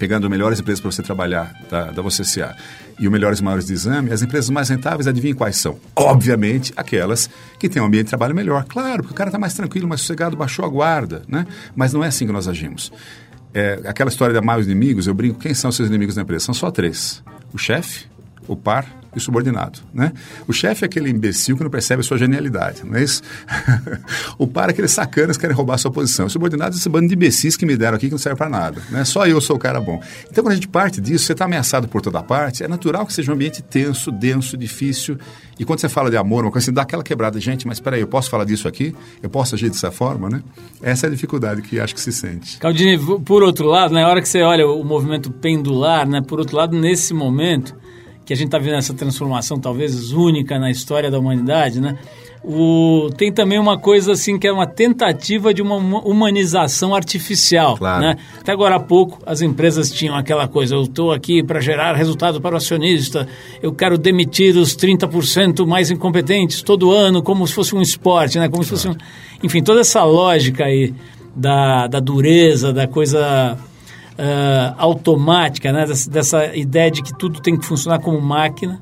pegando 0.03 0.29
melhores 0.29 0.59
empresas 0.59 0.81
para 0.81 0.91
você 0.91 1.01
trabalhar 1.01 1.55
da, 1.71 1.93
da 1.93 2.03
VCCA 2.03 2.57
e 2.99 3.07
os 3.07 3.13
melhores 3.13 3.41
maiores 3.41 3.67
de 3.67 3.73
exame, 3.73 4.11
as 4.11 4.21
empresas 4.21 4.51
mais 4.51 4.69
rentáveis, 4.69 5.07
adivinhem 5.07 5.33
quais 5.33 5.55
são? 5.55 5.79
Obviamente, 5.95 6.73
aquelas 6.77 7.31
que 7.57 7.69
têm 7.69 7.81
um 7.81 7.85
ambiente 7.85 8.07
de 8.07 8.09
trabalho 8.09 8.35
melhor. 8.35 8.65
Claro, 8.65 9.05
porque 9.05 9.13
o 9.13 9.17
cara 9.17 9.29
está 9.29 9.39
mais 9.39 9.55
tranquilo, 9.55 9.87
mais 9.87 10.01
sossegado, 10.01 10.37
baixou 10.37 10.65
a 10.65 10.69
guarda, 10.69 11.23
né? 11.29 11.47
Mas 11.77 11.93
não 11.93 12.03
é 12.03 12.09
assim 12.09 12.27
que 12.27 12.33
nós 12.33 12.49
agimos. 12.49 12.93
É, 13.55 13.81
aquela 13.85 14.11
história 14.11 14.33
de 14.33 14.41
amar 14.41 14.59
os 14.59 14.67
inimigos, 14.67 15.07
eu 15.07 15.15
brinco, 15.15 15.39
quem 15.39 15.55
são 15.55 15.71
seus 15.71 15.89
inimigos 15.89 16.17
na 16.17 16.23
empresa? 16.23 16.47
São 16.47 16.55
só 16.55 16.69
três. 16.73 17.23
O 17.55 17.59
chefe, 17.59 18.07
o 18.49 18.57
par 18.57 19.03
e 19.15 19.19
o 19.19 19.21
subordinado. 19.21 19.81
Né? 19.93 20.13
O 20.49 20.53
chefe 20.53 20.85
é 20.85 20.87
aquele 20.87 21.11
imbecil 21.11 21.57
que 21.57 21.63
não 21.63 21.71
percebe 21.71 22.01
a 22.01 22.03
sua 22.03 22.17
genialidade, 22.17 22.83
não 22.85 22.97
é 22.97 23.03
isso? 23.03 23.23
o 24.39 24.47
par 24.47 24.69
é 24.69 24.73
aqueles 24.73 24.91
sacanas 24.91 25.37
que 25.37 25.43
querem 25.43 25.55
roubar 25.55 25.75
a 25.75 25.79
sua 25.79 25.91
posição. 25.91 26.27
O 26.27 26.31
subordinado 26.31 26.75
é 26.75 26.79
esse 26.79 26.89
bando 26.89 27.09
de 27.09 27.15
imbecis 27.15 27.57
que 27.57 27.67
me 27.67 27.77
deram 27.77 27.97
aqui 27.97 28.07
que 28.07 28.13
não 28.13 28.19
serve 28.19 28.39
para 28.39 28.49
nada. 28.49 28.83
Né? 28.91 29.05
Só 29.05 29.27
eu 29.27 29.41
sou 29.41 29.57
o 29.57 29.59
cara 29.59 29.81
bom. 29.81 30.01
Então, 30.31 30.43
quando 30.43 30.53
a 30.53 30.55
gente 30.55 30.69
parte 30.69 31.01
disso, 31.01 31.27
você 31.27 31.33
está 31.33 31.45
ameaçado 31.45 31.89
por 31.89 32.01
toda 32.01 32.23
parte, 32.23 32.65
é 32.65 32.69
natural 32.69 33.07
que 33.07 33.13
seja 33.13 33.31
um 33.31 33.35
ambiente 33.35 33.63
tenso, 33.63 34.11
denso, 34.11 34.57
difícil. 34.57 35.19
E 35.59 35.65
quando 35.65 35.81
você 35.81 35.89
fala 35.89 36.11
de 36.11 36.17
amor, 36.17 36.45
uma 36.45 36.51
coisa 36.51 36.65
assim, 36.65 36.75
dá 36.75 36.83
aquela 36.83 37.03
quebrada. 37.03 37.39
Gente, 37.39 37.67
mas 37.67 37.77
espera 37.77 37.97
aí, 37.97 38.03
eu 38.03 38.09
posso 38.09 38.31
falar 38.31 38.45
disso 38.45 38.67
aqui? 38.67 38.95
Eu 39.23 39.29
posso 39.29 39.55
agir 39.55 39.69
dessa 39.69 39.91
forma, 39.91 40.29
né? 40.31 40.43
Essa 40.81 41.07
é 41.07 41.09
a 41.09 41.11
dificuldade 41.11 41.61
que 41.63 41.79
acho 41.79 41.95
que 41.95 42.01
se 42.01 42.13
sente. 42.13 42.59
Caldini, 42.59 42.99
por 43.25 43.43
outro 43.43 43.67
lado, 43.67 43.93
na 43.93 44.09
hora 44.09 44.23
que 44.23 44.29
você 44.29 44.43
olha 44.43 44.67
o 44.67 44.83
movimento 44.83 45.31
pendular, 45.31 46.09
né? 46.09 46.23
Por 46.23 46.39
outro 46.39 46.57
lado, 46.57 46.77
nesse 46.77 47.13
momento 47.13 47.77
que 48.25 48.33
a 48.33 48.37
gente 48.37 48.47
está 48.47 48.59
vendo 48.59 48.77
essa 48.77 48.95
transformação 48.95 49.59
talvez 49.59 50.13
única 50.13 50.59
na 50.59 50.71
história 50.71 51.11
da 51.11 51.19
humanidade, 51.19 51.81
né? 51.81 51.99
O, 52.45 53.09
tem 53.17 53.33
também 53.33 53.57
uma 53.57 53.79
coisa 53.79 54.13
assim 54.13 54.37
que 54.37 54.49
é 54.49 54.53
uma 54.53 54.67
tentativa 54.67 55.55
de 55.55 55.63
uma 55.63 55.77
humanização 55.77 56.93
artificial. 56.93 57.77
Claro. 57.77 58.03
Né? 58.03 58.17
Até 58.41 58.51
agora 58.51 58.77
há 58.77 58.81
pouco 58.81 59.21
as 59.25 59.43
empresas 59.43 59.93
tinham 59.93 60.17
aquela 60.17 60.49
coisa, 60.49 60.75
eu 60.75 60.83
estou 60.83 61.13
aqui 61.13 61.41
para 61.45 61.61
gerar 61.61 61.95
resultado 61.95 62.41
para 62.41 62.55
o 62.55 62.57
acionista, 62.57 63.29
eu 63.63 63.73
quero 63.73 63.97
demitir 63.97 64.57
os 64.57 64.77
30% 64.77 65.65
mais 65.65 65.93
incompetentes 65.93 66.63
todo 66.63 66.91
ano, 66.91 67.23
como 67.23 67.47
se 67.47 67.55
fosse 67.55 67.77
um 67.77 67.81
esporte, 67.81 68.41
né? 68.41 68.49
como 68.49 68.65
se 68.65 68.71
fosse 68.71 68.89
um... 68.89 68.95
Enfim, 69.41 69.63
toda 69.63 69.81
essa 69.81 70.03
lógica 70.03 70.65
aí 70.65 70.93
da, 71.37 71.87
da 71.87 72.01
dureza, 72.01 72.73
da 72.73 72.89
coisa 72.89 73.57
uh, 74.13 74.75
automática, 74.79 75.73
né? 75.73 75.87
Dessa, 75.87 76.11
dessa, 76.11 76.57
ideia 76.57 76.91
de 76.91 77.03
que 77.03 77.17
tudo 77.17 77.41
tem 77.41 77.57
que 77.57 77.65
funcionar 77.65 77.99
como 78.01 78.21
máquina 78.21 78.81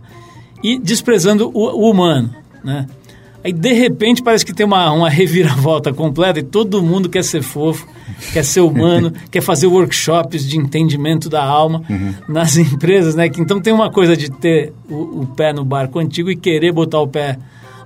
e 0.62 0.78
desprezando 0.78 1.50
o, 1.54 1.87
o 1.87 1.90
humano, 1.90 2.34
né? 2.62 2.87
Aí, 3.42 3.54
de 3.54 3.72
repente, 3.72 4.22
parece 4.22 4.44
que 4.44 4.52
tem 4.52 4.66
uma, 4.66 4.92
uma 4.92 5.08
reviravolta 5.08 5.94
completa 5.94 6.40
e 6.40 6.42
todo 6.42 6.82
mundo 6.82 7.08
quer 7.08 7.25
ser 7.25 7.40
fofo, 7.40 7.87
quer 8.34 8.44
ser 8.44 8.60
humano, 8.60 9.12
quer 9.30 9.40
fazer 9.40 9.66
workshops 9.66 10.46
de 10.46 10.58
entendimento 10.58 11.30
da 11.30 11.42
alma 11.42 11.82
uhum. 11.88 12.14
nas 12.28 12.58
empresas, 12.58 13.14
né? 13.14 13.30
Que, 13.30 13.40
então, 13.40 13.58
tem 13.58 13.72
uma 13.72 13.90
coisa 13.90 14.14
de 14.14 14.30
ter 14.30 14.75
o, 14.90 15.22
o, 15.22 15.26
pé 15.26 15.54
no 15.54 15.64
barco 15.64 15.99
antigo 15.99 16.30
e 16.30 16.37
querer 16.37 16.70
botar 16.70 17.00
o 17.00 17.08
pé 17.08 17.38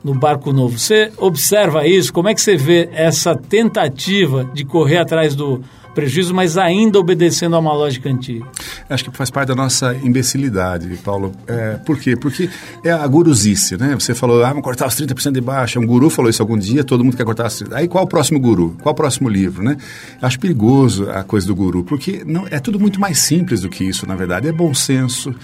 no 0.02 0.12
barco 0.12 0.52
novo. 0.52 0.76
Você 0.76 1.12
observa 1.18 1.86
isso? 1.86 2.12
Como 2.12 2.28
é 2.28 2.34
que 2.34 2.40
você 2.40 2.56
vê 2.56 2.88
essa 2.92 3.36
tentativa 3.36 4.50
de 4.52 4.64
correr 4.64 4.98
atrás 4.98 5.36
do, 5.36 5.62
prejuízo, 5.94 6.34
mas 6.34 6.58
ainda 6.58 6.98
obedecendo 6.98 7.56
a 7.56 7.58
uma 7.58 7.72
lógica 7.72 8.08
antiga. 8.08 8.46
Acho 8.88 9.04
que 9.04 9.16
faz 9.16 9.30
parte 9.30 9.48
da 9.48 9.54
nossa 9.54 9.94
imbecilidade, 10.02 10.88
Paulo. 11.04 11.32
É, 11.46 11.74
por 11.84 11.98
quê? 11.98 12.16
Porque 12.16 12.50
é 12.82 12.90
a 12.90 13.06
guruzice, 13.06 13.76
né? 13.76 13.94
Você 13.94 14.14
falou, 14.14 14.44
ah, 14.44 14.48
vamos 14.48 14.62
cortar 14.62 14.86
os 14.86 14.94
30% 14.94 15.32
de 15.32 15.40
baixa. 15.40 15.78
Um 15.78 15.86
guru 15.86 16.10
falou 16.10 16.30
isso 16.30 16.42
algum 16.42 16.58
dia, 16.58 16.84
todo 16.84 17.04
mundo 17.04 17.16
quer 17.16 17.24
cortar 17.24 17.46
os 17.46 17.62
30%. 17.62 17.72
Aí 17.72 17.88
qual 17.88 18.04
o 18.04 18.06
próximo 18.06 18.38
guru? 18.38 18.76
Qual 18.82 18.92
o 18.92 18.96
próximo 18.96 19.28
livro, 19.28 19.62
né? 19.62 19.76
Acho 20.20 20.38
perigoso 20.38 21.08
a 21.10 21.22
coisa 21.22 21.46
do 21.46 21.54
guru, 21.54 21.84
porque 21.84 22.22
não, 22.26 22.46
é 22.50 22.58
tudo 22.58 22.78
muito 22.78 23.00
mais 23.00 23.18
simples 23.18 23.60
do 23.60 23.68
que 23.68 23.84
isso, 23.84 24.06
na 24.06 24.14
verdade. 24.14 24.48
É 24.48 24.52
bom 24.52 24.74
senso, 24.74 25.34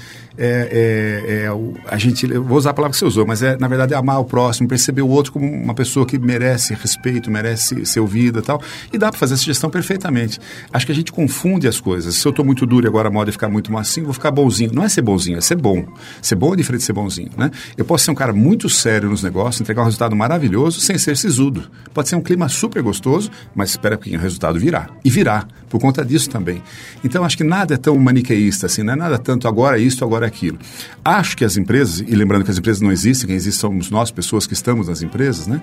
é, 0.41 1.23
é, 1.29 1.45
é 1.45 1.51
a 1.87 1.99
gente, 1.99 2.27
vou 2.27 2.57
usar 2.57 2.71
a 2.71 2.75
palavra 2.75 2.93
que 2.93 2.99
você 2.99 3.05
usou, 3.05 3.27
mas 3.27 3.43
é, 3.43 3.59
na 3.59 3.69
verdade, 3.69 3.93
é 3.93 3.97
amar 3.97 4.19
o 4.21 4.25
próximo, 4.25 4.67
perceber 4.67 5.03
o 5.03 5.09
outro 5.09 5.33
como 5.33 5.47
uma 5.47 5.75
pessoa 5.75 6.07
que 6.07 6.19
merece 6.19 6.73
respeito, 6.75 7.31
merece 7.31 7.85
ser 7.85 8.01
ouvida 8.01 8.39
e 8.39 8.43
tal. 8.43 8.63
E 8.91 8.97
dá 8.97 9.11
para 9.11 9.19
fazer 9.19 9.35
essa 9.35 9.45
gestão 9.45 9.69
perfeitamente. 9.69 10.41
Acho 10.73 10.87
que 10.87 10.93
a 10.93 10.95
gente 10.95 11.13
confunde 11.13 11.69
as 11.69 11.79
coisas. 11.79 12.15
Se 12.15 12.27
eu 12.27 12.31
estou 12.31 12.45
muito 12.45 12.65
duro 12.65 12.87
e 12.87 12.89
agora 12.89 13.09
a 13.09 13.11
moda 13.11 13.31
é 13.31 13.33
ficar 13.33 13.51
muito 13.51 13.71
macio, 13.71 14.05
vou 14.05 14.15
ficar 14.15 14.31
bonzinho. 14.31 14.73
Não 14.73 14.83
é 14.83 14.89
ser 14.89 15.03
bonzinho, 15.03 15.37
é 15.37 15.41
ser 15.43 15.57
bom. 15.57 15.85
Ser 16.23 16.37
bom 16.37 16.55
é 16.55 16.57
diferente 16.57 16.81
de 16.81 16.87
ser 16.87 16.93
bonzinho, 16.95 17.31
né? 17.37 17.51
Eu 17.77 17.85
posso 17.85 18.05
ser 18.07 18.11
um 18.11 18.15
cara 18.15 18.33
muito 18.33 18.69
sério 18.69 19.11
nos 19.11 19.23
negócios, 19.23 19.61
entregar 19.61 19.83
um 19.83 19.85
resultado 19.85 20.17
maravilhoso 20.17 20.81
sem 20.81 20.97
ser 20.97 21.17
sisudo. 21.17 21.65
Pode 21.93 22.09
ser 22.09 22.17
um 22.17 22.23
clima 22.23 22.49
super 22.49 22.83
gostoso, 22.83 23.31
mas 23.55 23.71
espera 23.71 23.97
que 23.99 24.17
o 24.17 24.19
resultado 24.19 24.59
virá. 24.59 24.89
E 25.05 25.11
virá, 25.11 25.47
por 25.69 25.79
conta 25.81 26.05
disso 26.05 26.31
também. 26.31 26.63
Então, 27.05 27.25
acho 27.25 27.37
que 27.37 27.45
nada 27.45 27.75
é 27.75 27.77
tão 27.77 27.99
maniqueísta 27.99 28.67
assim, 28.67 28.83
não 28.83 28.95
é 28.95 28.97
nada 28.97 29.19
tanto 29.19 29.47
agora 29.47 29.79
é 29.79 29.83
isso, 29.83 30.05
agora 30.05 30.27
é 30.27 30.30
aquilo. 30.31 30.59
Acho 31.05 31.37
que 31.37 31.45
as 31.45 31.57
empresas, 31.57 32.01
e 32.01 32.15
lembrando 32.15 32.45
que 32.45 32.51
as 32.51 32.59
empresas 32.59 32.81
não 32.81 32.91
existem, 32.91 33.27
quem 33.27 33.37
existe 33.37 33.61
somos 33.61 33.91
nós, 33.91 34.11
pessoas 34.11 34.47
que 34.47 34.55
estamos 34.55 34.89
nas 34.89 35.03
empresas, 35.03 35.47
né? 35.47 35.61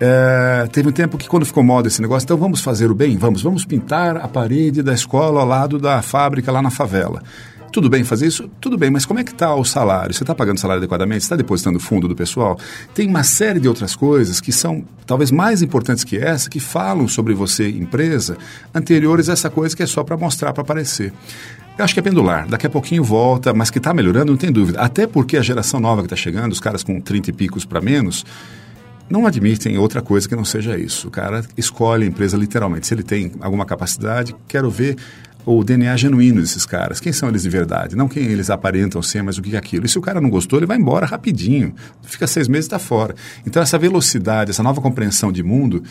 É, 0.00 0.68
teve 0.72 0.88
um 0.88 0.92
tempo 0.92 1.16
que 1.16 1.28
quando 1.28 1.46
ficou 1.46 1.62
moda 1.62 1.88
esse 1.88 2.02
negócio, 2.02 2.26
então 2.26 2.36
vamos 2.36 2.60
fazer 2.60 2.90
o 2.90 2.94
bem? 2.94 3.16
Vamos, 3.16 3.42
vamos 3.42 3.64
pintar 3.64 4.16
a 4.16 4.26
parede 4.26 4.82
da 4.82 4.92
escola 4.92 5.40
ao 5.40 5.46
lado 5.46 5.78
da 5.78 6.02
fábrica 6.02 6.50
lá 6.50 6.60
na 6.60 6.70
favela. 6.70 7.22
Tudo 7.74 7.90
bem 7.90 8.04
fazer 8.04 8.28
isso? 8.28 8.48
Tudo 8.60 8.78
bem, 8.78 8.88
mas 8.88 9.04
como 9.04 9.18
é 9.18 9.24
que 9.24 9.32
está 9.32 9.52
o 9.52 9.64
salário? 9.64 10.14
Você 10.14 10.22
está 10.22 10.32
pagando 10.32 10.58
o 10.58 10.60
salário 10.60 10.78
adequadamente? 10.78 11.22
Você 11.22 11.26
está 11.26 11.34
depositando 11.34 11.80
fundo 11.80 12.06
do 12.06 12.14
pessoal? 12.14 12.56
Tem 12.94 13.08
uma 13.08 13.24
série 13.24 13.58
de 13.58 13.66
outras 13.66 13.96
coisas 13.96 14.40
que 14.40 14.52
são 14.52 14.84
talvez 15.04 15.32
mais 15.32 15.60
importantes 15.60 16.04
que 16.04 16.16
essa, 16.16 16.48
que 16.48 16.60
falam 16.60 17.08
sobre 17.08 17.34
você, 17.34 17.68
empresa, 17.68 18.36
anteriores 18.72 19.28
a 19.28 19.32
essa 19.32 19.50
coisa 19.50 19.76
que 19.76 19.82
é 19.82 19.86
só 19.86 20.04
para 20.04 20.16
mostrar, 20.16 20.52
para 20.52 20.62
aparecer. 20.62 21.12
Eu 21.76 21.84
acho 21.84 21.92
que 21.92 21.98
é 21.98 22.02
pendular. 22.02 22.46
Daqui 22.48 22.66
a 22.66 22.70
pouquinho 22.70 23.02
volta, 23.02 23.52
mas 23.52 23.68
que 23.68 23.78
está 23.78 23.92
melhorando, 23.92 24.30
não 24.30 24.36
tem 24.36 24.52
dúvida. 24.52 24.80
Até 24.80 25.08
porque 25.08 25.36
a 25.36 25.42
geração 25.42 25.80
nova 25.80 26.02
que 26.02 26.06
está 26.06 26.16
chegando, 26.16 26.52
os 26.52 26.60
caras 26.60 26.84
com 26.84 27.00
30 27.00 27.30
e 27.30 27.32
picos 27.32 27.64
para 27.64 27.80
menos, 27.80 28.24
não 29.10 29.26
admitem 29.26 29.76
outra 29.76 30.00
coisa 30.00 30.28
que 30.28 30.36
não 30.36 30.44
seja 30.44 30.78
isso. 30.78 31.08
O 31.08 31.10
cara 31.10 31.44
escolhe 31.56 32.04
a 32.04 32.06
empresa 32.06 32.36
literalmente. 32.36 32.86
Se 32.86 32.94
ele 32.94 33.02
tem 33.02 33.32
alguma 33.40 33.66
capacidade, 33.66 34.36
quero 34.46 34.70
ver 34.70 34.96
o 35.44 35.64
DNA 35.64 35.96
genuíno 35.96 36.40
desses 36.40 36.64
caras. 36.64 37.00
Quem 37.00 37.12
são 37.12 37.28
eles 37.28 37.42
de 37.42 37.50
verdade? 37.50 37.96
Não 37.96 38.08
quem 38.08 38.22
eles 38.24 38.50
aparentam 38.50 39.02
ser, 39.02 39.22
mas 39.22 39.36
o 39.36 39.42
que 39.42 39.56
é 39.56 39.58
aquilo. 39.58 39.84
E 39.84 39.88
se 39.88 39.98
o 39.98 40.02
cara 40.02 40.20
não 40.20 40.30
gostou, 40.30 40.60
ele 40.60 40.66
vai 40.66 40.78
embora 40.78 41.04
rapidinho. 41.04 41.74
Fica 42.02 42.26
seis 42.28 42.46
meses 42.46 42.66
e 42.66 42.68
está 42.68 42.78
fora. 42.78 43.16
Então, 43.44 43.60
essa 43.60 43.76
velocidade, 43.76 44.52
essa 44.52 44.62
nova 44.62 44.80
compreensão 44.80 45.30
de 45.30 45.42
mundo 45.42 45.82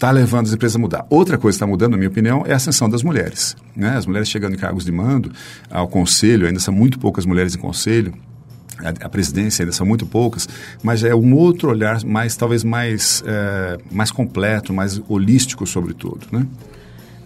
está 0.00 0.10
levando 0.10 0.46
as 0.46 0.54
empresas 0.54 0.76
a 0.76 0.78
mudar. 0.78 1.06
Outra 1.10 1.36
coisa 1.36 1.56
que 1.56 1.62
está 1.62 1.66
mudando, 1.66 1.92
na 1.92 1.98
minha 1.98 2.08
opinião, 2.08 2.42
é 2.46 2.54
a 2.54 2.56
ascensão 2.56 2.88
das 2.88 3.02
mulheres. 3.02 3.54
Né? 3.76 3.90
As 3.90 4.06
mulheres 4.06 4.30
chegando 4.30 4.54
em 4.54 4.58
cargos 4.58 4.82
de 4.82 4.90
mando, 4.90 5.30
ao 5.70 5.86
conselho, 5.86 6.46
ainda 6.46 6.58
são 6.58 6.72
muito 6.72 6.98
poucas 6.98 7.26
mulheres 7.26 7.54
em 7.54 7.58
conselho, 7.58 8.14
a, 8.82 9.08
presidência 9.10 9.62
ainda 9.62 9.72
são 9.72 9.86
muito 9.86 10.06
poucas, 10.06 10.48
mas 10.82 11.04
é 11.04 11.14
um 11.14 11.34
outro 11.34 11.68
olhar 11.68 12.02
mais, 12.02 12.34
talvez 12.34 12.64
mais, 12.64 13.22
é, 13.26 13.76
mais 13.92 14.10
completo, 14.10 14.72
mais 14.72 14.98
holístico 15.06 15.66
sobre 15.66 15.92
tudo, 15.92 16.26
né? 16.32 16.46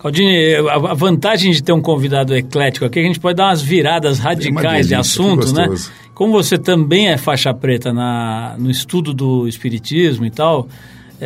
Claudine, 0.00 0.56
a 0.68 0.94
vantagem 0.94 1.52
de 1.52 1.62
ter 1.62 1.72
um 1.72 1.80
convidado 1.80 2.34
eclético 2.34 2.84
aqui 2.84 2.98
é 2.98 3.02
que 3.02 3.06
a 3.06 3.08
gente 3.08 3.20
pode 3.20 3.36
dar 3.36 3.46
umas 3.46 3.62
viradas 3.62 4.18
radicais 4.18 4.88
de 4.88 4.96
assunto, 4.96 5.54
né? 5.54 5.68
Como 6.12 6.32
você 6.32 6.58
também 6.58 7.08
é 7.08 7.16
faixa 7.16 7.54
preta 7.54 7.92
na, 7.92 8.56
no 8.58 8.70
estudo 8.70 9.14
do 9.14 9.46
espiritismo 9.46 10.26
e 10.26 10.30
tal, 10.30 10.68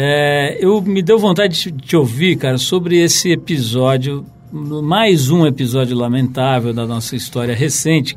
é, 0.01 0.57
eu 0.61 0.81
me 0.81 1.03
deu 1.03 1.19
vontade 1.19 1.61
de 1.61 1.73
te 1.73 1.97
ouvir, 1.97 2.37
cara, 2.37 2.57
sobre 2.57 3.03
esse 3.03 3.33
episódio, 3.33 4.25
mais 4.53 5.29
um 5.29 5.45
episódio 5.45 5.97
lamentável 5.97 6.73
da 6.73 6.87
nossa 6.87 7.17
história 7.17 7.53
recente, 7.53 8.17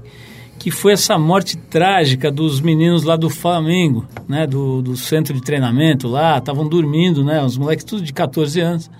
que 0.59 0.69
foi 0.69 0.93
essa 0.93 1.17
morte 1.17 1.57
trágica 1.57 2.31
dos 2.31 2.61
meninos 2.61 3.01
lá 3.01 3.15
do 3.15 3.31
Flamengo, 3.31 4.05
né, 4.27 4.45
do, 4.45 4.83
do 4.83 4.95
centro 4.95 5.33
de 5.33 5.41
treinamento 5.41 6.07
lá, 6.07 6.37
estavam 6.37 6.69
dormindo, 6.69 7.23
né, 7.23 7.43
os 7.43 7.57
moleques 7.57 7.83
tudo 7.83 8.03
de 8.03 8.13
14 8.13 8.59
anos. 8.59 8.91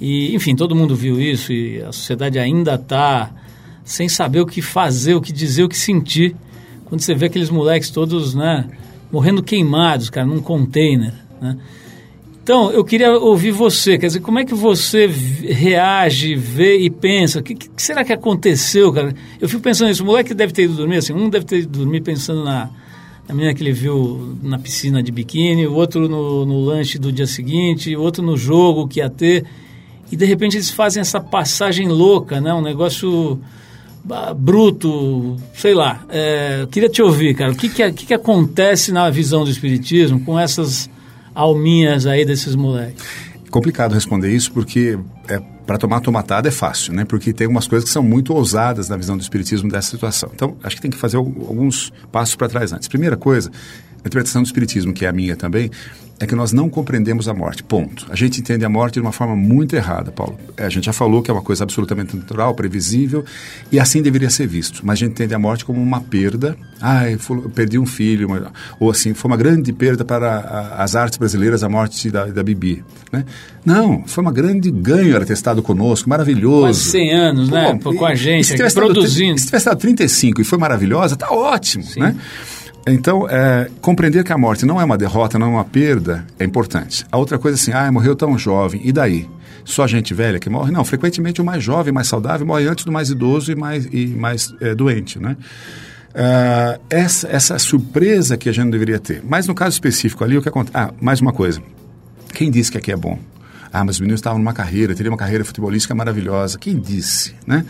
E, 0.00 0.32
enfim, 0.32 0.54
todo 0.54 0.76
mundo 0.76 0.94
viu 0.94 1.20
isso 1.20 1.52
e 1.52 1.82
a 1.82 1.90
sociedade 1.90 2.38
ainda 2.38 2.76
está 2.76 3.32
sem 3.82 4.08
saber 4.08 4.42
o 4.42 4.46
que 4.46 4.62
fazer, 4.62 5.16
o 5.16 5.20
que 5.20 5.32
dizer, 5.32 5.64
o 5.64 5.68
que 5.68 5.76
sentir, 5.76 6.36
quando 6.84 7.00
você 7.00 7.16
vê 7.16 7.26
aqueles 7.26 7.50
moleques 7.50 7.90
todos, 7.90 8.32
né, 8.32 8.70
morrendo 9.10 9.42
queimados, 9.42 10.08
cara, 10.08 10.24
num 10.24 10.40
container, 10.40 11.12
né? 11.42 11.56
Então, 12.50 12.68
eu 12.72 12.84
queria 12.84 13.12
ouvir 13.12 13.52
você, 13.52 13.96
quer 13.96 14.08
dizer, 14.08 14.18
como 14.18 14.40
é 14.40 14.44
que 14.44 14.56
você 14.56 15.06
reage, 15.06 16.34
vê 16.34 16.78
e 16.78 16.90
pensa? 16.90 17.38
O 17.38 17.44
que, 17.44 17.54
que, 17.54 17.70
será 17.76 18.02
que 18.02 18.12
aconteceu, 18.12 18.92
cara? 18.92 19.14
Eu 19.40 19.48
fico 19.48 19.62
pensando 19.62 19.86
nisso, 19.86 20.02
o 20.02 20.06
moleque 20.06 20.34
deve 20.34 20.52
ter 20.52 20.64
ido 20.64 20.74
dormir, 20.74 20.96
assim, 20.96 21.12
um 21.12 21.30
deve 21.30 21.44
ter 21.44 21.60
ido 21.60 21.78
dormir 21.78 22.00
pensando 22.00 22.42
na, 22.42 22.68
na 23.28 23.34
menina 23.36 23.54
que 23.54 23.62
ele 23.62 23.70
viu 23.70 24.36
na 24.42 24.58
piscina 24.58 25.00
de 25.00 25.12
biquíni, 25.12 25.64
o 25.64 25.74
outro 25.74 26.08
no, 26.08 26.44
no 26.44 26.58
lanche 26.64 26.98
do 26.98 27.12
dia 27.12 27.24
seguinte, 27.24 27.94
o 27.94 28.00
outro 28.02 28.20
no 28.20 28.36
jogo 28.36 28.88
que 28.88 28.98
ia 28.98 29.08
ter, 29.08 29.44
e 30.10 30.16
de 30.16 30.24
repente 30.24 30.56
eles 30.56 30.70
fazem 30.70 31.00
essa 31.00 31.20
passagem 31.20 31.86
louca, 31.86 32.40
né? 32.40 32.52
Um 32.52 32.62
negócio 32.62 33.40
bruto, 34.36 35.36
sei 35.54 35.72
lá. 35.72 36.04
É, 36.08 36.66
queria 36.68 36.88
te 36.88 37.00
ouvir, 37.00 37.32
cara, 37.32 37.52
o 37.52 37.54
que, 37.54 37.68
que, 37.68 37.92
que, 37.92 38.06
que 38.06 38.14
acontece 38.14 38.90
na 38.90 39.08
visão 39.08 39.44
do 39.44 39.50
Espiritismo 39.52 40.18
com 40.24 40.36
essas 40.36 40.90
alminhas 41.34 42.06
aí 42.06 42.24
desses 42.24 42.54
moleques? 42.54 43.04
Complicado 43.50 43.92
responder 43.94 44.30
isso 44.30 44.52
porque 44.52 44.98
é, 45.28 45.40
para 45.66 45.78
tomar 45.78 46.00
tomatada 46.00 46.48
é 46.48 46.50
fácil, 46.50 46.92
né? 46.92 47.04
Porque 47.04 47.32
tem 47.32 47.44
algumas 47.46 47.66
coisas 47.66 47.88
que 47.88 47.92
são 47.92 48.02
muito 48.02 48.34
ousadas 48.34 48.88
na 48.88 48.96
visão 48.96 49.16
do 49.16 49.22
espiritismo 49.22 49.70
dessa 49.70 49.90
situação. 49.90 50.30
Então, 50.34 50.56
acho 50.62 50.76
que 50.76 50.82
tem 50.82 50.90
que 50.90 50.96
fazer 50.96 51.16
alguns 51.16 51.92
passos 52.10 52.34
para 52.34 52.48
trás 52.48 52.72
antes. 52.72 52.88
Primeira 52.88 53.16
coisa, 53.16 53.50
a 53.50 54.00
interpretação 54.00 54.42
do 54.42 54.46
espiritismo, 54.46 54.92
que 54.92 55.04
é 55.04 55.08
a 55.08 55.12
minha 55.12 55.36
também, 55.36 55.70
é 56.20 56.26
que 56.26 56.34
nós 56.34 56.52
não 56.52 56.68
compreendemos 56.68 57.28
a 57.28 57.34
morte. 57.34 57.62
Ponto. 57.62 58.06
A 58.10 58.14
gente 58.14 58.40
entende 58.40 58.62
a 58.62 58.68
morte 58.68 58.94
de 58.94 59.00
uma 59.00 59.10
forma 59.10 59.34
muito 59.34 59.74
errada, 59.74 60.12
Paulo. 60.12 60.38
É, 60.54 60.66
a 60.66 60.68
gente 60.68 60.84
já 60.84 60.92
falou 60.92 61.22
que 61.22 61.30
é 61.30 61.34
uma 61.34 61.40
coisa 61.40 61.64
absolutamente 61.64 62.14
natural, 62.14 62.54
previsível, 62.54 63.24
e 63.72 63.80
assim 63.80 64.02
deveria 64.02 64.28
ser 64.28 64.46
visto. 64.46 64.82
Mas 64.84 64.98
a 64.98 65.00
gente 65.00 65.12
entende 65.12 65.34
a 65.34 65.38
morte 65.38 65.64
como 65.64 65.80
uma 65.80 65.98
perda. 66.02 66.54
Ai, 66.78 67.14
eu 67.14 67.50
perdi 67.50 67.78
um 67.78 67.86
filho. 67.86 68.28
Ou 68.78 68.90
assim, 68.90 69.14
foi 69.14 69.30
uma 69.30 69.36
grande 69.36 69.72
perda 69.72 70.04
para 70.04 70.74
as 70.76 70.94
artes 70.94 71.18
brasileiras 71.18 71.64
a 71.64 71.70
morte 71.70 72.10
da, 72.10 72.26
da 72.26 72.42
Bibi. 72.42 72.84
Né? 73.10 73.24
Não, 73.64 74.04
foi 74.06 74.22
uma 74.22 74.32
grande 74.32 74.70
ganho 74.70 75.16
ela 75.16 75.24
ter 75.24 75.32
estado 75.32 75.62
conosco, 75.62 76.06
maravilhoso. 76.06 76.64
Quase 76.64 76.80
100 76.90 77.14
anos, 77.14 77.48
Pô, 77.48 77.54
né? 77.54 77.78
com 77.98 78.04
a 78.04 78.14
gente, 78.14 78.52
aqui, 78.52 78.74
produzindo. 78.74 79.38
Se 79.38 79.46
tivesse 79.46 79.62
estado 79.62 79.78
35 79.78 80.42
e 80.42 80.44
foi 80.44 80.58
maravilhosa, 80.58 81.16
tá 81.16 81.30
ótimo, 81.30 81.82
Sim. 81.82 82.00
né? 82.00 82.16
Então, 82.92 83.28
é, 83.28 83.68
compreender 83.80 84.24
que 84.24 84.32
a 84.32 84.38
morte 84.38 84.66
não 84.66 84.80
é 84.80 84.84
uma 84.84 84.98
derrota, 84.98 85.38
não 85.38 85.46
é 85.46 85.50
uma 85.50 85.64
perda, 85.64 86.26
é 86.38 86.44
importante. 86.44 87.06
A 87.10 87.16
outra 87.18 87.38
coisa 87.38 87.56
é 87.56 87.60
assim, 87.60 87.72
ah, 87.72 87.90
morreu 87.90 88.16
tão 88.16 88.36
jovem, 88.38 88.80
e 88.84 88.92
daí? 88.92 89.28
Só 89.64 89.86
gente 89.86 90.14
velha 90.14 90.38
que 90.38 90.48
morre? 90.48 90.72
Não, 90.72 90.84
frequentemente 90.84 91.40
o 91.40 91.44
mais 91.44 91.62
jovem, 91.62 91.92
mais 91.92 92.08
saudável, 92.08 92.46
morre 92.46 92.66
antes 92.66 92.84
do 92.84 92.92
mais 92.92 93.10
idoso 93.10 93.52
e 93.52 93.54
mais, 93.54 93.86
e 93.92 94.06
mais 94.06 94.54
é, 94.60 94.74
doente, 94.74 95.18
né? 95.18 95.36
Uh, 96.10 96.80
essa, 96.90 97.28
essa 97.28 97.58
surpresa 97.58 98.36
que 98.36 98.48
a 98.48 98.52
gente 98.52 98.64
não 98.64 98.70
deveria 98.70 98.98
ter. 98.98 99.22
Mas 99.24 99.46
no 99.46 99.54
caso 99.54 99.74
específico 99.74 100.24
ali, 100.24 100.36
o 100.36 100.42
que 100.42 100.48
acontece? 100.48 100.76
Ah, 100.76 100.92
mais 101.00 101.20
uma 101.20 101.32
coisa. 101.32 101.62
Quem 102.34 102.50
disse 102.50 102.72
que 102.72 102.78
aqui 102.78 102.90
é 102.90 102.96
bom? 102.96 103.16
Ah, 103.72 103.84
mas 103.84 103.96
os 103.96 104.00
meninos 104.00 104.18
estavam 104.18 104.38
numa 104.38 104.52
carreira, 104.52 104.94
teria 104.94 105.10
uma 105.10 105.18
carreira 105.18 105.44
futebolística 105.44 105.94
maravilhosa. 105.94 106.58
Quem 106.58 106.78
disse, 106.78 107.34
né? 107.46 107.64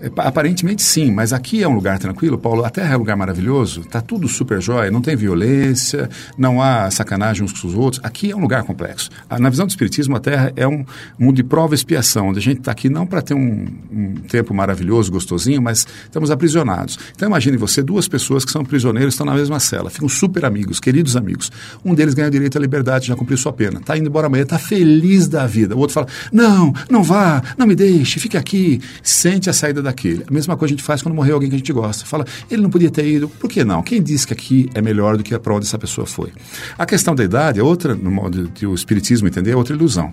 É, 0.00 0.10
aparentemente 0.16 0.82
sim, 0.82 1.12
mas 1.12 1.32
aqui 1.32 1.62
é 1.62 1.68
um 1.68 1.74
lugar 1.74 1.98
tranquilo, 1.98 2.36
Paulo. 2.36 2.64
A 2.64 2.70
Terra 2.70 2.94
é 2.94 2.96
um 2.96 3.00
lugar 3.00 3.16
maravilhoso, 3.16 3.82
está 3.82 4.00
tudo 4.00 4.26
super 4.26 4.60
jóia, 4.60 4.90
não 4.90 5.00
tem 5.00 5.14
violência, 5.14 6.10
não 6.36 6.60
há 6.60 6.90
sacanagem 6.90 7.44
uns 7.44 7.52
com 7.52 7.68
os 7.68 7.74
outros. 7.74 8.04
Aqui 8.04 8.32
é 8.32 8.36
um 8.36 8.40
lugar 8.40 8.64
complexo. 8.64 9.10
Na 9.38 9.48
visão 9.48 9.64
do 9.66 9.70
Espiritismo, 9.70 10.16
a 10.16 10.20
Terra 10.20 10.52
é 10.56 10.66
um 10.66 10.84
mundo 11.18 11.36
de 11.36 11.44
prova 11.44 11.74
e 11.74 11.76
expiação, 11.76 12.28
onde 12.28 12.40
a 12.40 12.42
gente 12.42 12.58
está 12.58 12.72
aqui 12.72 12.88
não 12.88 13.06
para 13.06 13.22
ter 13.22 13.34
um, 13.34 13.66
um, 13.92 14.14
tempo 14.28 14.52
maravilhoso, 14.52 15.12
gostosinho, 15.12 15.62
mas 15.62 15.86
estamos 16.04 16.30
aprisionados. 16.30 16.98
Então 17.14 17.28
imagine 17.28 17.56
você, 17.56 17.80
duas 17.80 18.08
pessoas 18.08 18.44
que 18.44 18.50
são 18.50 18.64
prisioneiros, 18.64 19.14
estão 19.14 19.26
na 19.26 19.34
mesma 19.34 19.60
cela, 19.60 19.88
ficam 19.88 20.08
super 20.08 20.44
amigos, 20.44 20.80
queridos 20.80 21.16
amigos. 21.16 21.50
Um 21.84 21.94
deles 21.94 22.14
ganha 22.14 22.30
direito 22.30 22.58
à 22.58 22.60
liberdade, 22.60 23.06
já 23.06 23.14
cumpriu 23.14 23.38
sua 23.38 23.52
pena, 23.52 23.78
está 23.78 23.96
indo 23.96 24.08
embora 24.08 24.26
amanhã, 24.26 24.42
está 24.42 24.58
feliz 24.58 25.28
da 25.28 25.43
vida. 25.46 25.74
O 25.74 25.78
outro 25.78 25.94
fala: 25.94 26.06
não, 26.32 26.72
não 26.90 27.02
vá, 27.02 27.42
não 27.56 27.66
me 27.66 27.74
deixe, 27.74 28.20
fique 28.20 28.36
aqui. 28.36 28.80
Sente 29.02 29.48
a 29.48 29.52
saída 29.52 29.82
daquele. 29.82 30.24
A 30.28 30.32
mesma 30.32 30.56
coisa 30.56 30.74
a 30.74 30.76
gente 30.76 30.84
faz 30.84 31.02
quando 31.02 31.14
morreu 31.14 31.34
alguém 31.34 31.48
que 31.48 31.56
a 31.56 31.58
gente 31.58 31.72
gosta. 31.72 32.04
Fala: 32.04 32.24
ele 32.50 32.62
não 32.62 32.70
podia 32.70 32.90
ter 32.90 33.06
ido, 33.06 33.28
por 33.28 33.48
que 33.48 33.64
não? 33.64 33.82
Quem 33.82 34.02
disse 34.02 34.26
que 34.26 34.32
aqui 34.32 34.70
é 34.74 34.82
melhor 34.82 35.16
do 35.16 35.22
que 35.22 35.38
para 35.38 35.54
onde 35.54 35.66
essa 35.66 35.78
pessoa 35.78 36.06
foi? 36.06 36.32
A 36.78 36.86
questão 36.86 37.14
da 37.14 37.24
idade 37.24 37.60
é 37.60 37.62
outra, 37.62 37.94
no 37.94 38.10
modo 38.10 38.48
de 38.48 38.66
o 38.66 38.74
espiritismo 38.74 39.28
entender, 39.28 39.52
é 39.52 39.56
outra 39.56 39.74
ilusão 39.74 40.12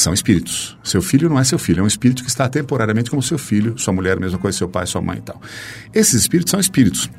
são 0.00 0.14
espíritos. 0.14 0.78
Seu 0.84 1.02
filho 1.02 1.28
não 1.28 1.40
é 1.40 1.44
seu 1.44 1.58
filho, 1.58 1.80
é 1.80 1.82
um 1.82 1.86
espírito 1.86 2.22
que 2.22 2.30
está 2.30 2.48
temporariamente 2.48 3.10
como 3.10 3.20
seu 3.20 3.36
filho, 3.36 3.76
sua 3.76 3.92
mulher, 3.92 4.16
a 4.16 4.20
mesma 4.20 4.38
coisa, 4.38 4.56
seu 4.56 4.68
pai, 4.68 4.86
sua 4.86 5.02
mãe 5.02 5.18
e 5.18 5.22
tal. 5.22 5.42
Esses 5.92 6.14
espíritos 6.14 6.52
são 6.52 6.60
espíritos 6.60 7.10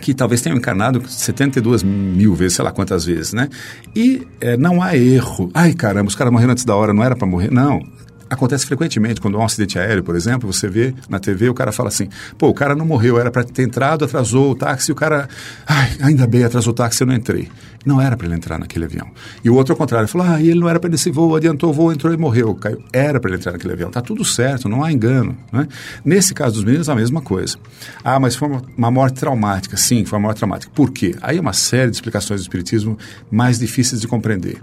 que 0.00 0.14
talvez 0.14 0.40
tenham 0.40 0.56
encarnado 0.56 1.02
72 1.08 1.82
mil 1.82 2.34
vezes, 2.34 2.54
sei 2.54 2.64
lá 2.64 2.72
quantas 2.72 3.04
vezes, 3.04 3.32
né? 3.32 3.48
E 3.94 4.26
é, 4.40 4.56
não 4.56 4.82
há 4.82 4.96
erro. 4.96 5.50
Ai, 5.54 5.74
caramba, 5.74 6.08
os 6.08 6.14
caras 6.14 6.32
morreram 6.32 6.52
antes 6.52 6.64
da 6.64 6.74
hora, 6.74 6.92
não 6.92 7.02
era 7.02 7.16
para 7.16 7.26
morrer. 7.26 7.50
Não. 7.50 7.80
Acontece 8.30 8.66
frequentemente 8.66 9.20
quando 9.20 9.36
há 9.36 9.40
um 9.40 9.44
acidente 9.44 9.78
aéreo, 9.78 10.02
por 10.02 10.14
exemplo, 10.14 10.52
você 10.52 10.68
vê 10.68 10.94
na 11.08 11.18
TV 11.18 11.48
o 11.48 11.54
cara 11.54 11.72
fala 11.72 11.88
assim: 11.88 12.08
pô, 12.36 12.48
o 12.48 12.54
cara 12.54 12.74
não 12.74 12.84
morreu, 12.84 13.18
era 13.18 13.30
para 13.30 13.44
ter 13.44 13.62
entrado, 13.62 14.04
atrasou 14.04 14.52
o 14.52 14.54
táxi, 14.54 14.92
o 14.92 14.94
cara, 14.94 15.28
ai, 15.66 15.96
ainda 16.02 16.26
bem, 16.26 16.44
atrasou 16.44 16.72
o 16.72 16.74
táxi, 16.74 17.02
eu 17.02 17.06
não 17.06 17.14
entrei. 17.14 17.48
Não 17.86 18.00
era 18.00 18.16
para 18.16 18.26
ele 18.26 18.34
entrar 18.34 18.58
naquele 18.58 18.84
avião. 18.84 19.08
E 19.42 19.48
o 19.48 19.54
outro, 19.54 19.72
ao 19.72 19.78
contrário, 19.78 20.08
falou: 20.08 20.26
ah, 20.26 20.40
ele 20.40 20.60
não 20.60 20.68
era 20.68 20.78
para 20.80 20.94
esse 20.94 21.10
voo, 21.10 21.34
adiantou 21.34 21.70
o 21.70 21.72
voo, 21.72 21.92
entrou 21.92 22.12
e 22.12 22.16
morreu. 22.16 22.54
Caiu. 22.54 22.82
Era 22.92 23.20
para 23.20 23.30
ele 23.30 23.38
entrar 23.38 23.52
naquele 23.52 23.72
avião. 23.72 23.90
Tá 23.90 24.02
tudo 24.02 24.24
certo, 24.24 24.68
não 24.68 24.82
há 24.82 24.92
engano. 24.92 25.36
Né? 25.52 25.66
Nesse 26.04 26.34
caso 26.34 26.56
dos 26.56 26.64
meninos, 26.64 26.88
a 26.88 26.94
mesma 26.94 27.22
coisa. 27.22 27.56
Ah, 28.02 28.18
mas 28.18 28.34
foi 28.34 28.48
uma, 28.48 28.62
uma 28.76 28.90
morte 28.90 29.20
traumática. 29.20 29.76
Sim, 29.76 30.04
foi 30.04 30.18
uma 30.18 30.26
morte 30.26 30.38
traumática. 30.38 30.70
Por 30.74 30.90
quê? 30.90 31.14
Aí 31.22 31.38
é 31.38 31.40
uma 31.40 31.52
série 31.52 31.90
de 31.90 31.96
explicações 31.96 32.40
do 32.40 32.42
Espiritismo 32.42 32.98
mais 33.30 33.58
difíceis 33.58 34.00
de 34.00 34.08
compreender. 34.08 34.58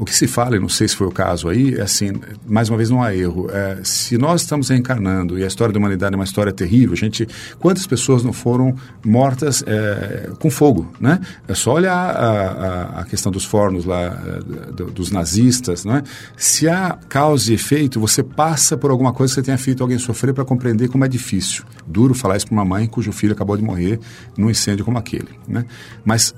O 0.00 0.04
que 0.06 0.16
se 0.16 0.26
fala, 0.26 0.56
e 0.56 0.58
não 0.58 0.68
sei 0.70 0.88
se 0.88 0.96
foi 0.96 1.06
o 1.06 1.10
caso 1.10 1.46
aí, 1.46 1.74
é 1.74 1.82
assim, 1.82 2.12
mais 2.46 2.70
uma 2.70 2.78
vez 2.78 2.88
não 2.88 3.02
há 3.02 3.14
erro. 3.14 3.50
É, 3.50 3.80
se 3.84 4.16
nós 4.16 4.40
estamos 4.40 4.70
reencarnando 4.70 5.38
e 5.38 5.44
a 5.44 5.46
história 5.46 5.74
da 5.74 5.78
humanidade 5.78 6.14
é 6.14 6.16
uma 6.16 6.24
história 6.24 6.50
terrível, 6.50 6.96
gente, 6.96 7.28
quantas 7.58 7.86
pessoas 7.86 8.24
não 8.24 8.32
foram 8.32 8.74
mortas 9.04 9.62
é, 9.66 10.30
com 10.38 10.50
fogo, 10.50 10.90
né? 10.98 11.20
É 11.46 11.54
só 11.54 11.74
olhar 11.74 11.92
a, 11.92 12.30
a, 12.30 13.00
a 13.00 13.04
questão 13.04 13.30
dos 13.30 13.44
fornos 13.44 13.84
lá, 13.84 14.00
é, 14.00 14.90
dos 14.90 15.10
nazistas, 15.10 15.84
não 15.84 15.96
é? 15.96 16.02
Se 16.34 16.66
há 16.66 16.96
causa 17.06 17.50
e 17.52 17.54
efeito, 17.54 18.00
você 18.00 18.22
passa 18.22 18.78
por 18.78 18.90
alguma 18.90 19.12
coisa 19.12 19.34
que 19.34 19.34
você 19.34 19.42
tenha 19.42 19.58
feito 19.58 19.82
alguém 19.82 19.98
sofrer 19.98 20.32
para 20.32 20.46
compreender 20.46 20.88
como 20.88 21.04
é 21.04 21.08
difícil. 21.08 21.62
Duro 21.86 22.14
falar 22.14 22.38
isso 22.38 22.46
para 22.46 22.54
uma 22.54 22.64
mãe 22.64 22.86
cujo 22.86 23.12
filho 23.12 23.34
acabou 23.34 23.54
de 23.54 23.62
morrer 23.62 24.00
num 24.34 24.48
incêndio 24.48 24.82
como 24.82 24.96
aquele, 24.96 25.28
né? 25.46 25.66
Mas 26.06 26.34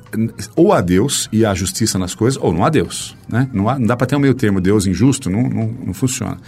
ou 0.57 0.73
há 0.73 0.81
Deus 0.81 1.29
e 1.31 1.45
há 1.45 1.55
justiça 1.55 1.97
nas 1.97 2.13
coisas, 2.13 2.43
ou 2.43 2.53
não 2.53 2.65
há 2.65 2.69
Deus, 2.69 3.17
né? 3.29 3.49
Não, 3.53 3.69
há, 3.69 3.79
não 3.79 3.87
dá 3.87 3.97
para 3.97 4.07
ter 4.07 4.17
um 4.17 4.21
meio 4.21 4.35
termo, 4.35 4.61
Deus 4.61 4.87
injusto, 4.87 5.31
não, 5.31 5.43
não, 5.43 5.75
não 5.87 5.95
funciona. 5.95 6.39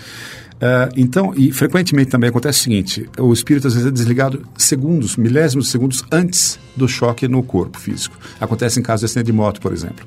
Uh, 0.54 0.88
então, 0.96 1.34
e 1.36 1.52
frequentemente 1.52 2.10
também 2.10 2.30
acontece 2.30 2.60
o 2.60 2.62
seguinte: 2.62 3.08
o 3.18 3.32
espírito 3.32 3.66
às 3.66 3.74
vezes 3.74 3.88
é 3.88 3.90
desligado 3.90 4.42
segundos, 4.56 5.16
milésimos 5.16 5.66
de 5.66 5.72
segundos 5.72 6.04
antes 6.10 6.58
do 6.76 6.88
choque 6.88 7.26
no 7.28 7.42
corpo 7.42 7.78
físico. 7.78 8.16
Acontece 8.40 8.78
em 8.78 8.82
casos 8.82 9.00
de 9.00 9.06
acidente 9.06 9.26
de 9.26 9.32
moto, 9.32 9.60
por 9.60 9.72
exemplo 9.72 10.06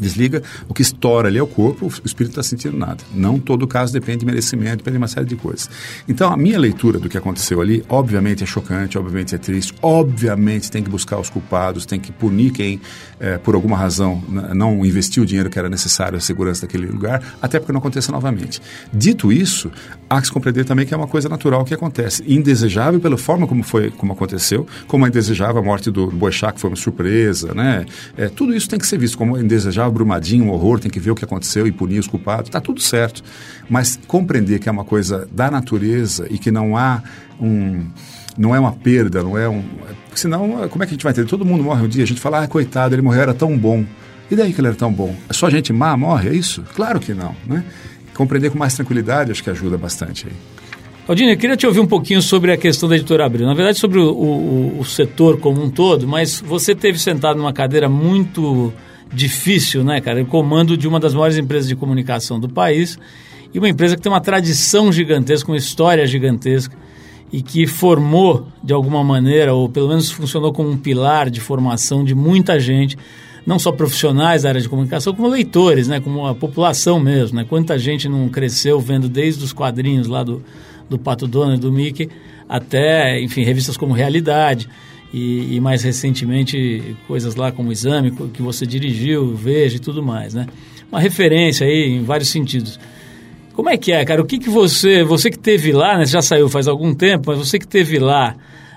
desliga, 0.00 0.42
o 0.68 0.74
que 0.74 0.82
estoura 0.82 1.28
ali 1.28 1.38
é 1.38 1.42
o 1.42 1.46
corpo, 1.46 1.86
o 1.86 2.06
espírito 2.06 2.30
está 2.30 2.42
sentindo 2.42 2.76
nada. 2.76 2.98
Não 3.14 3.38
todo 3.38 3.66
caso 3.66 3.92
depende 3.92 4.20
de 4.20 4.26
merecimento, 4.26 4.78
depende 4.78 4.92
de 4.92 4.98
uma 4.98 5.08
série 5.08 5.26
de 5.26 5.36
coisas. 5.36 5.68
Então, 6.08 6.32
a 6.32 6.36
minha 6.36 6.58
leitura 6.58 6.98
do 6.98 7.08
que 7.08 7.16
aconteceu 7.16 7.60
ali, 7.60 7.84
obviamente 7.88 8.42
é 8.42 8.46
chocante, 8.46 8.98
obviamente 8.98 9.34
é 9.34 9.38
triste, 9.38 9.74
obviamente 9.82 10.70
tem 10.70 10.82
que 10.82 10.90
buscar 10.90 11.18
os 11.18 11.30
culpados, 11.30 11.86
tem 11.86 11.98
que 11.98 12.12
punir 12.12 12.52
quem, 12.52 12.80
é, 13.20 13.38
por 13.38 13.54
alguma 13.54 13.76
razão, 13.76 14.22
não 14.54 14.84
investiu 14.84 15.22
o 15.22 15.26
dinheiro 15.26 15.50
que 15.50 15.58
era 15.58 15.68
necessário 15.68 16.18
à 16.18 16.20
segurança 16.20 16.62
daquele 16.62 16.86
lugar, 16.86 17.22
até 17.40 17.58
porque 17.58 17.72
não 17.72 17.78
aconteça 17.78 18.12
novamente. 18.12 18.60
Dito 18.92 19.32
isso, 19.32 19.70
há 20.08 20.20
que 20.20 20.26
se 20.26 20.32
compreender 20.32 20.64
também 20.64 20.86
que 20.86 20.94
é 20.94 20.96
uma 20.96 21.06
coisa 21.06 21.28
natural 21.28 21.64
que 21.64 21.74
acontece. 21.74 22.22
Indesejável 22.26 23.00
pela 23.00 23.16
forma 23.16 23.46
como 23.46 23.62
foi, 23.62 23.90
como 23.90 24.12
aconteceu, 24.12 24.66
como 24.86 25.04
é 25.04 25.08
indesejável 25.08 25.60
a 25.60 25.64
morte 25.64 25.90
do 25.90 26.06
Boechat, 26.08 26.54
que 26.54 26.60
foi 26.60 26.70
uma 26.70 26.76
surpresa, 26.76 27.54
né? 27.54 27.86
É, 28.16 28.28
tudo 28.28 28.54
isso 28.54 28.68
tem 28.68 28.78
que 28.78 28.86
ser 28.86 28.98
visto 28.98 29.16
como 29.16 29.38
indesejável 29.38 29.87
Brumadinho, 29.90 30.44
um 30.44 30.50
horror, 30.50 30.78
tem 30.80 30.90
que 30.90 31.00
ver 31.00 31.10
o 31.10 31.14
que 31.14 31.24
aconteceu 31.24 31.66
e 31.66 31.72
punir 31.72 31.98
os 31.98 32.06
culpados. 32.06 32.48
Está 32.48 32.60
tudo 32.60 32.80
certo. 32.80 33.22
Mas 33.68 33.98
compreender 34.06 34.58
que 34.58 34.68
é 34.68 34.72
uma 34.72 34.84
coisa 34.84 35.28
da 35.30 35.50
natureza 35.50 36.26
e 36.30 36.38
que 36.38 36.50
não 36.50 36.76
há 36.76 37.02
um 37.40 37.86
não 38.38 38.54
é 38.54 38.60
uma 38.60 38.72
perda, 38.72 39.22
não 39.22 39.36
é 39.36 39.48
um. 39.48 39.64
Senão, 40.14 40.68
como 40.68 40.84
é 40.84 40.86
que 40.86 40.92
a 40.92 40.94
gente 40.94 41.02
vai 41.02 41.12
entender? 41.12 41.28
Todo 41.28 41.44
mundo 41.44 41.64
morre 41.64 41.84
um 41.84 41.88
dia, 41.88 42.04
a 42.04 42.06
gente 42.06 42.20
fala, 42.20 42.44
ah, 42.44 42.46
coitado, 42.46 42.94
ele 42.94 43.02
morreu, 43.02 43.22
era 43.22 43.34
tão 43.34 43.58
bom. 43.58 43.84
E 44.30 44.36
daí 44.36 44.52
que 44.52 44.60
ele 44.60 44.68
era 44.68 44.76
tão 44.76 44.92
bom? 44.92 45.14
É 45.28 45.32
só 45.32 45.50
gente 45.50 45.72
má 45.72 45.96
morre, 45.96 46.28
é 46.28 46.34
isso? 46.34 46.62
Claro 46.74 47.00
que 47.00 47.12
não, 47.12 47.34
né? 47.44 47.64
Compreender 48.14 48.50
com 48.50 48.58
mais 48.58 48.74
tranquilidade 48.74 49.32
acho 49.32 49.42
que 49.42 49.50
ajuda 49.50 49.76
bastante 49.76 50.28
aí. 50.28 50.32
Aldine, 51.08 51.32
eu 51.32 51.38
queria 51.38 51.56
te 51.56 51.66
ouvir 51.66 51.80
um 51.80 51.86
pouquinho 51.86 52.20
sobre 52.20 52.52
a 52.52 52.56
questão 52.56 52.88
da 52.88 52.94
editora 52.94 53.24
Abril. 53.24 53.46
Na 53.46 53.54
verdade, 53.54 53.78
sobre 53.78 53.98
o, 53.98 54.10
o, 54.10 54.80
o 54.80 54.84
setor 54.84 55.38
como 55.38 55.62
um 55.62 55.70
todo, 55.70 56.06
mas 56.06 56.40
você 56.40 56.74
teve 56.74 56.98
sentado 56.98 57.38
numa 57.38 57.52
cadeira 57.52 57.88
muito 57.88 58.72
difícil, 59.12 59.84
né, 59.84 60.00
cara? 60.00 60.22
O 60.22 60.26
comando 60.26 60.76
de 60.76 60.86
uma 60.86 61.00
das 61.00 61.14
maiores 61.14 61.38
empresas 61.38 61.68
de 61.68 61.76
comunicação 61.76 62.38
do 62.38 62.48
país 62.48 62.98
e 63.52 63.58
uma 63.58 63.68
empresa 63.68 63.96
que 63.96 64.02
tem 64.02 64.12
uma 64.12 64.20
tradição 64.20 64.92
gigantesca, 64.92 65.50
uma 65.50 65.56
história 65.56 66.06
gigantesca 66.06 66.76
e 67.32 67.42
que 67.42 67.66
formou 67.66 68.46
de 68.62 68.72
alguma 68.72 69.02
maneira, 69.04 69.54
ou 69.54 69.68
pelo 69.68 69.88
menos 69.88 70.10
funcionou 70.10 70.52
como 70.52 70.70
um 70.70 70.76
pilar 70.76 71.30
de 71.30 71.40
formação 71.40 72.04
de 72.04 72.14
muita 72.14 72.58
gente, 72.58 72.96
não 73.46 73.58
só 73.58 73.72
profissionais 73.72 74.42
da 74.42 74.50
área 74.50 74.60
de 74.60 74.68
comunicação, 74.68 75.14
como 75.14 75.28
leitores, 75.28 75.88
né, 75.88 76.00
como 76.00 76.26
a 76.26 76.34
população 76.34 77.00
mesmo, 77.00 77.36
né? 77.36 77.46
Quanta 77.48 77.78
gente 77.78 78.08
não 78.08 78.28
cresceu 78.28 78.78
vendo 78.80 79.08
desde 79.08 79.42
os 79.44 79.52
quadrinhos 79.52 80.06
lá 80.06 80.22
do, 80.22 80.42
do 80.88 80.98
Pato 80.98 81.26
Donald, 81.26 81.60
do 81.60 81.72
Mickey, 81.72 82.10
até, 82.48 83.20
enfim, 83.22 83.42
revistas 83.42 83.76
como 83.76 83.92
Realidade 83.92 84.68
e, 85.12 85.56
e, 85.56 85.60
mais 85.60 85.82
recentemente 85.82 86.96
coisas 87.06 87.34
lá 87.34 87.50
como 87.50 87.70
o 87.70 87.72
Exame, 87.72 88.10
que 88.32 88.42
você 88.42 88.66
dirigiu, 88.66 89.34
Veja 89.34 89.76
e 89.76 89.80
tudo 89.80 90.02
mais, 90.02 90.34
né? 90.34 90.46
Uma 90.90 91.00
referência 91.00 91.66
aí 91.66 91.96
em 91.96 92.02
vários 92.02 92.28
sentidos. 92.28 92.78
Como 93.54 93.68
é 93.68 93.76
que 93.76 93.90
é, 93.90 94.04
cara? 94.04 94.22
O 94.22 94.24
que, 94.24 94.38
que 94.38 94.48
você, 94.48 95.02
você 95.02 95.30
que 95.30 95.38
teve 95.38 95.72
lá, 95.72 95.98
né? 95.98 96.06
Você 96.06 96.12
já 96.12 96.22
saiu 96.22 96.48
faz 96.48 96.68
algum 96.68 96.94
tempo, 96.94 97.24
mas 97.30 97.38
você 97.38 97.58
que 97.58 97.66
teve 97.66 97.98
lá 97.98 98.36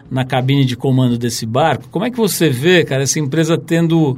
na 0.09 0.25
cabine 0.25 0.65
de 0.65 0.75
comando 0.75 1.17
desse 1.17 1.45
barco, 1.45 1.87
como 1.89 2.05
é 2.05 2.11
que 2.11 2.17
você 2.17 2.49
vê, 2.49 2.83
cara, 2.83 3.03
essa 3.03 3.19
empresa 3.19 3.57
tendo 3.57 4.17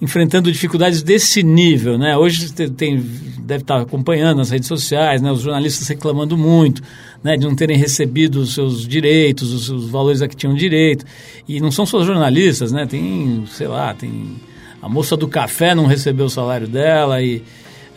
enfrentando 0.00 0.50
dificuldades 0.50 1.02
desse 1.02 1.42
nível, 1.42 1.98
né? 1.98 2.16
Hoje 2.16 2.52
tem, 2.52 3.04
deve 3.40 3.62
estar 3.62 3.80
acompanhando 3.80 4.38
nas 4.38 4.50
redes 4.50 4.68
sociais, 4.68 5.20
né? 5.20 5.32
Os 5.32 5.40
jornalistas 5.40 5.88
reclamando 5.88 6.36
muito, 6.36 6.82
né? 7.22 7.36
De 7.36 7.44
não 7.44 7.54
terem 7.54 7.76
recebido 7.76 8.36
os 8.36 8.54
seus 8.54 8.86
direitos, 8.86 9.52
os, 9.52 9.68
os 9.68 9.90
valores 9.90 10.22
a 10.22 10.28
que 10.28 10.36
tinham 10.36 10.54
direito. 10.54 11.04
E 11.48 11.60
não 11.60 11.72
são 11.72 11.84
só 11.84 12.02
jornalistas, 12.04 12.70
né? 12.70 12.86
Tem, 12.86 13.44
sei 13.50 13.66
lá, 13.66 13.92
tem 13.92 14.36
a 14.80 14.88
moça 14.88 15.16
do 15.16 15.26
café 15.26 15.74
não 15.74 15.86
recebeu 15.86 16.26
o 16.26 16.30
salário 16.30 16.68
dela 16.68 17.20
e 17.20 17.42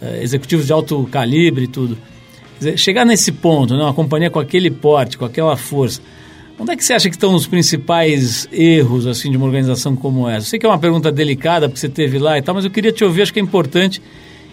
uh, 0.02 0.22
executivos 0.22 0.66
de 0.66 0.74
alto 0.74 1.08
calibre 1.12 1.66
e 1.66 1.68
tudo. 1.68 1.96
Dizer, 2.58 2.78
chegar 2.78 3.06
nesse 3.06 3.32
ponto, 3.32 3.76
né? 3.76 3.84
Uma 3.84 3.94
companhia 3.94 4.32
com 4.32 4.40
aquele 4.40 4.72
porte, 4.72 5.18
com 5.18 5.26
aquela 5.26 5.56
força 5.56 6.02
Onde 6.62 6.74
é 6.74 6.76
que 6.76 6.86
você 6.86 6.94
acha 6.94 7.10
que 7.10 7.16
estão 7.16 7.34
os 7.34 7.48
principais 7.48 8.48
erros 8.52 9.08
assim 9.08 9.32
de 9.32 9.36
uma 9.36 9.48
organização 9.48 9.96
como 9.96 10.30
essa? 10.30 10.46
Eu 10.46 10.50
sei 10.52 10.60
que 10.60 10.66
é 10.68 10.70
uma 10.70 10.78
pergunta 10.78 11.12
delicada, 11.12 11.68
porque 11.68 11.80
você 11.80 11.90
teve 11.90 12.20
lá 12.20 12.38
e 12.38 12.42
tal, 12.44 12.54
mas 12.54 12.64
eu 12.64 12.70
queria 12.70 12.92
te 12.92 13.04
ouvir, 13.04 13.24
acho 13.24 13.34
que 13.34 13.40
é 13.40 13.42
importante. 13.42 14.00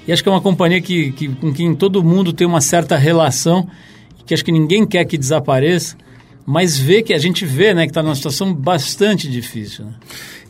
E 0.06 0.12
acho 0.12 0.22
que 0.22 0.28
é 0.30 0.32
uma 0.32 0.40
companhia 0.40 0.80
que, 0.80 1.12
que, 1.12 1.28
com 1.28 1.52
quem 1.52 1.74
todo 1.74 2.02
mundo 2.02 2.32
tem 2.32 2.46
uma 2.46 2.62
certa 2.62 2.96
relação, 2.96 3.68
que 4.24 4.32
acho 4.32 4.42
que 4.42 4.50
ninguém 4.50 4.86
quer 4.86 5.04
que 5.04 5.18
desapareça, 5.18 5.98
mas 6.46 6.78
vê 6.78 7.02
que 7.02 7.12
a 7.12 7.18
gente 7.18 7.44
vê 7.44 7.74
né, 7.74 7.82
que 7.82 7.90
está 7.90 8.02
numa 8.02 8.14
situação 8.14 8.54
bastante 8.54 9.30
difícil. 9.30 9.84
Né? 9.84 9.92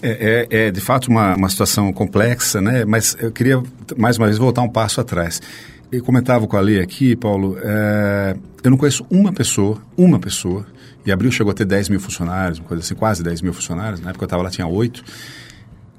É, 0.01 0.47
é, 0.51 0.67
é, 0.67 0.71
de 0.71 0.81
fato 0.81 1.09
uma, 1.09 1.35
uma 1.35 1.49
situação 1.49 1.93
complexa, 1.93 2.61
né? 2.61 2.85
mas 2.85 3.17
eu 3.19 3.33
queria 3.33 3.61
mais 3.97 4.17
uma 4.17 4.27
vez 4.27 4.39
voltar 4.39 4.63
um 4.63 4.69
passo 4.69 5.01
atrás. 5.01 5.43
Eu 5.91 6.05
comentava 6.05 6.47
com 6.47 6.57
a 6.57 6.61
Lê 6.61 6.79
aqui, 6.81 7.17
Paulo, 7.17 7.59
é, 7.61 8.37
eu 8.63 8.71
não 8.71 8.79
conheço 8.79 9.05
uma 9.11 9.33
pessoa, 9.33 9.83
uma 9.97 10.21
pessoa, 10.21 10.65
e 11.09 11.13
Abril 11.13 11.33
chegou 11.33 11.51
a 11.51 11.55
ter 11.55 11.65
10 11.65 11.89
mil 11.89 11.99
funcionários, 11.99 12.59
uma 12.59 12.69
coisa 12.69 12.83
assim, 12.83 12.95
quase 12.95 13.23
10 13.23 13.41
mil 13.41 13.55
funcionários. 13.55 13.99
Na 13.99 14.11
época 14.11 14.25
eu 14.25 14.27
estava 14.27 14.43
lá, 14.43 14.51
tinha 14.51 14.67
8. 14.67 15.03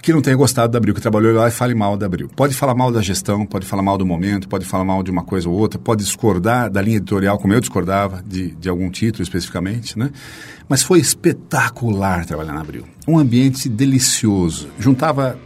Que 0.01 0.13
não 0.13 0.21
tenha 0.21 0.35
gostado 0.35 0.71
da 0.71 0.77
Abril, 0.77 0.93
que 0.93 1.01
trabalhou 1.01 1.33
lá 1.33 1.47
e 1.47 1.51
fale 1.51 1.73
mal 1.73 1.97
da 1.97 2.05
Abril. 2.05 2.29
Pode 2.33 2.53
falar 2.53 2.75
mal 2.75 2.91
da 2.91 3.01
gestão, 3.01 3.43
pode 3.43 3.65
falar 3.65 3.81
mal 3.81 3.97
do 3.97 4.05
momento, 4.05 4.47
pode 4.47 4.65
falar 4.65 4.85
mal 4.85 5.01
de 5.01 5.09
uma 5.09 5.23
coisa 5.23 5.49
ou 5.49 5.55
outra, 5.55 5.79
pode 5.79 6.03
discordar 6.03 6.69
da 6.69 6.79
linha 6.79 6.97
editorial, 6.97 7.39
como 7.39 7.53
eu 7.53 7.59
discordava, 7.59 8.23
de, 8.25 8.51
de 8.51 8.69
algum 8.69 8.89
título 8.91 9.23
especificamente, 9.23 9.97
né? 9.97 10.11
Mas 10.69 10.83
foi 10.83 10.99
espetacular 10.99 12.25
trabalhar 12.25 12.53
na 12.53 12.61
Abril. 12.61 12.85
Um 13.07 13.17
ambiente 13.17 13.67
delicioso. 13.67 14.69
Juntava 14.79 15.37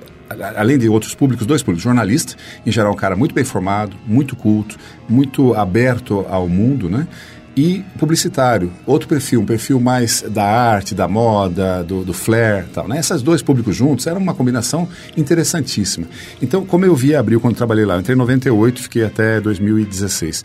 além 0.57 0.77
de 0.77 0.89
outros 0.89 1.15
públicos, 1.15 1.45
dois 1.45 1.61
públicos, 1.61 1.83
jornalista, 1.83 2.35
em 2.65 2.71
geral 2.71 2.91
um 2.91 2.95
cara 2.95 3.15
muito 3.15 3.33
bem 3.33 3.43
formado, 3.43 3.95
muito 4.05 4.35
culto, 4.35 4.77
muito 5.07 5.53
aberto 5.53 6.25
ao 6.29 6.49
mundo, 6.49 6.89
né? 6.89 7.07
E 7.55 7.83
publicitário. 7.99 8.71
Outro 8.85 9.07
perfil, 9.07 9.41
um 9.41 9.45
perfil 9.45 9.79
mais 9.79 10.23
da 10.27 10.43
arte, 10.43 10.95
da 10.95 11.07
moda, 11.07 11.83
do, 11.83 12.03
do 12.03 12.13
flair 12.13 12.65
tal. 12.73 12.87
Né? 12.87 12.99
Esses 12.99 13.21
dois 13.21 13.41
públicos 13.41 13.75
juntos 13.75 14.07
era 14.07 14.17
uma 14.17 14.33
combinação 14.33 14.87
interessantíssima. 15.15 16.07
Então, 16.41 16.65
como 16.65 16.85
eu 16.85 16.95
vi 16.95 17.15
Abril 17.15 17.39
quando 17.39 17.55
trabalhei 17.55 17.85
lá, 17.85 17.95
eu 17.95 17.99
entrei 17.99 18.15
em 18.15 18.19
98, 18.19 18.81
fiquei 18.81 19.03
até 19.03 19.39
2016. 19.39 20.43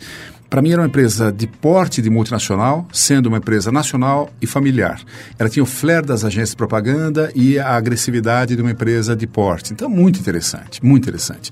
Para 0.49 0.63
mim 0.63 0.71
era 0.71 0.81
uma 0.81 0.87
empresa 0.87 1.31
de 1.31 1.45
porte 1.45 2.01
de 2.01 2.09
multinacional, 2.09 2.87
sendo 2.91 3.27
uma 3.27 3.37
empresa 3.37 3.71
nacional 3.71 4.33
e 4.41 4.47
familiar. 4.47 4.99
Ela 5.37 5.47
tinha 5.47 5.61
o 5.61 5.65
flair 5.65 6.03
das 6.03 6.25
agências 6.25 6.49
de 6.51 6.55
propaganda 6.55 7.31
e 7.35 7.59
a 7.59 7.75
agressividade 7.75 8.55
de 8.55 8.61
uma 8.61 8.71
empresa 8.71 9.15
de 9.15 9.27
porte. 9.27 9.73
Então, 9.73 9.87
muito 9.87 10.19
interessante, 10.19 10.83
muito 10.83 11.03
interessante. 11.03 11.51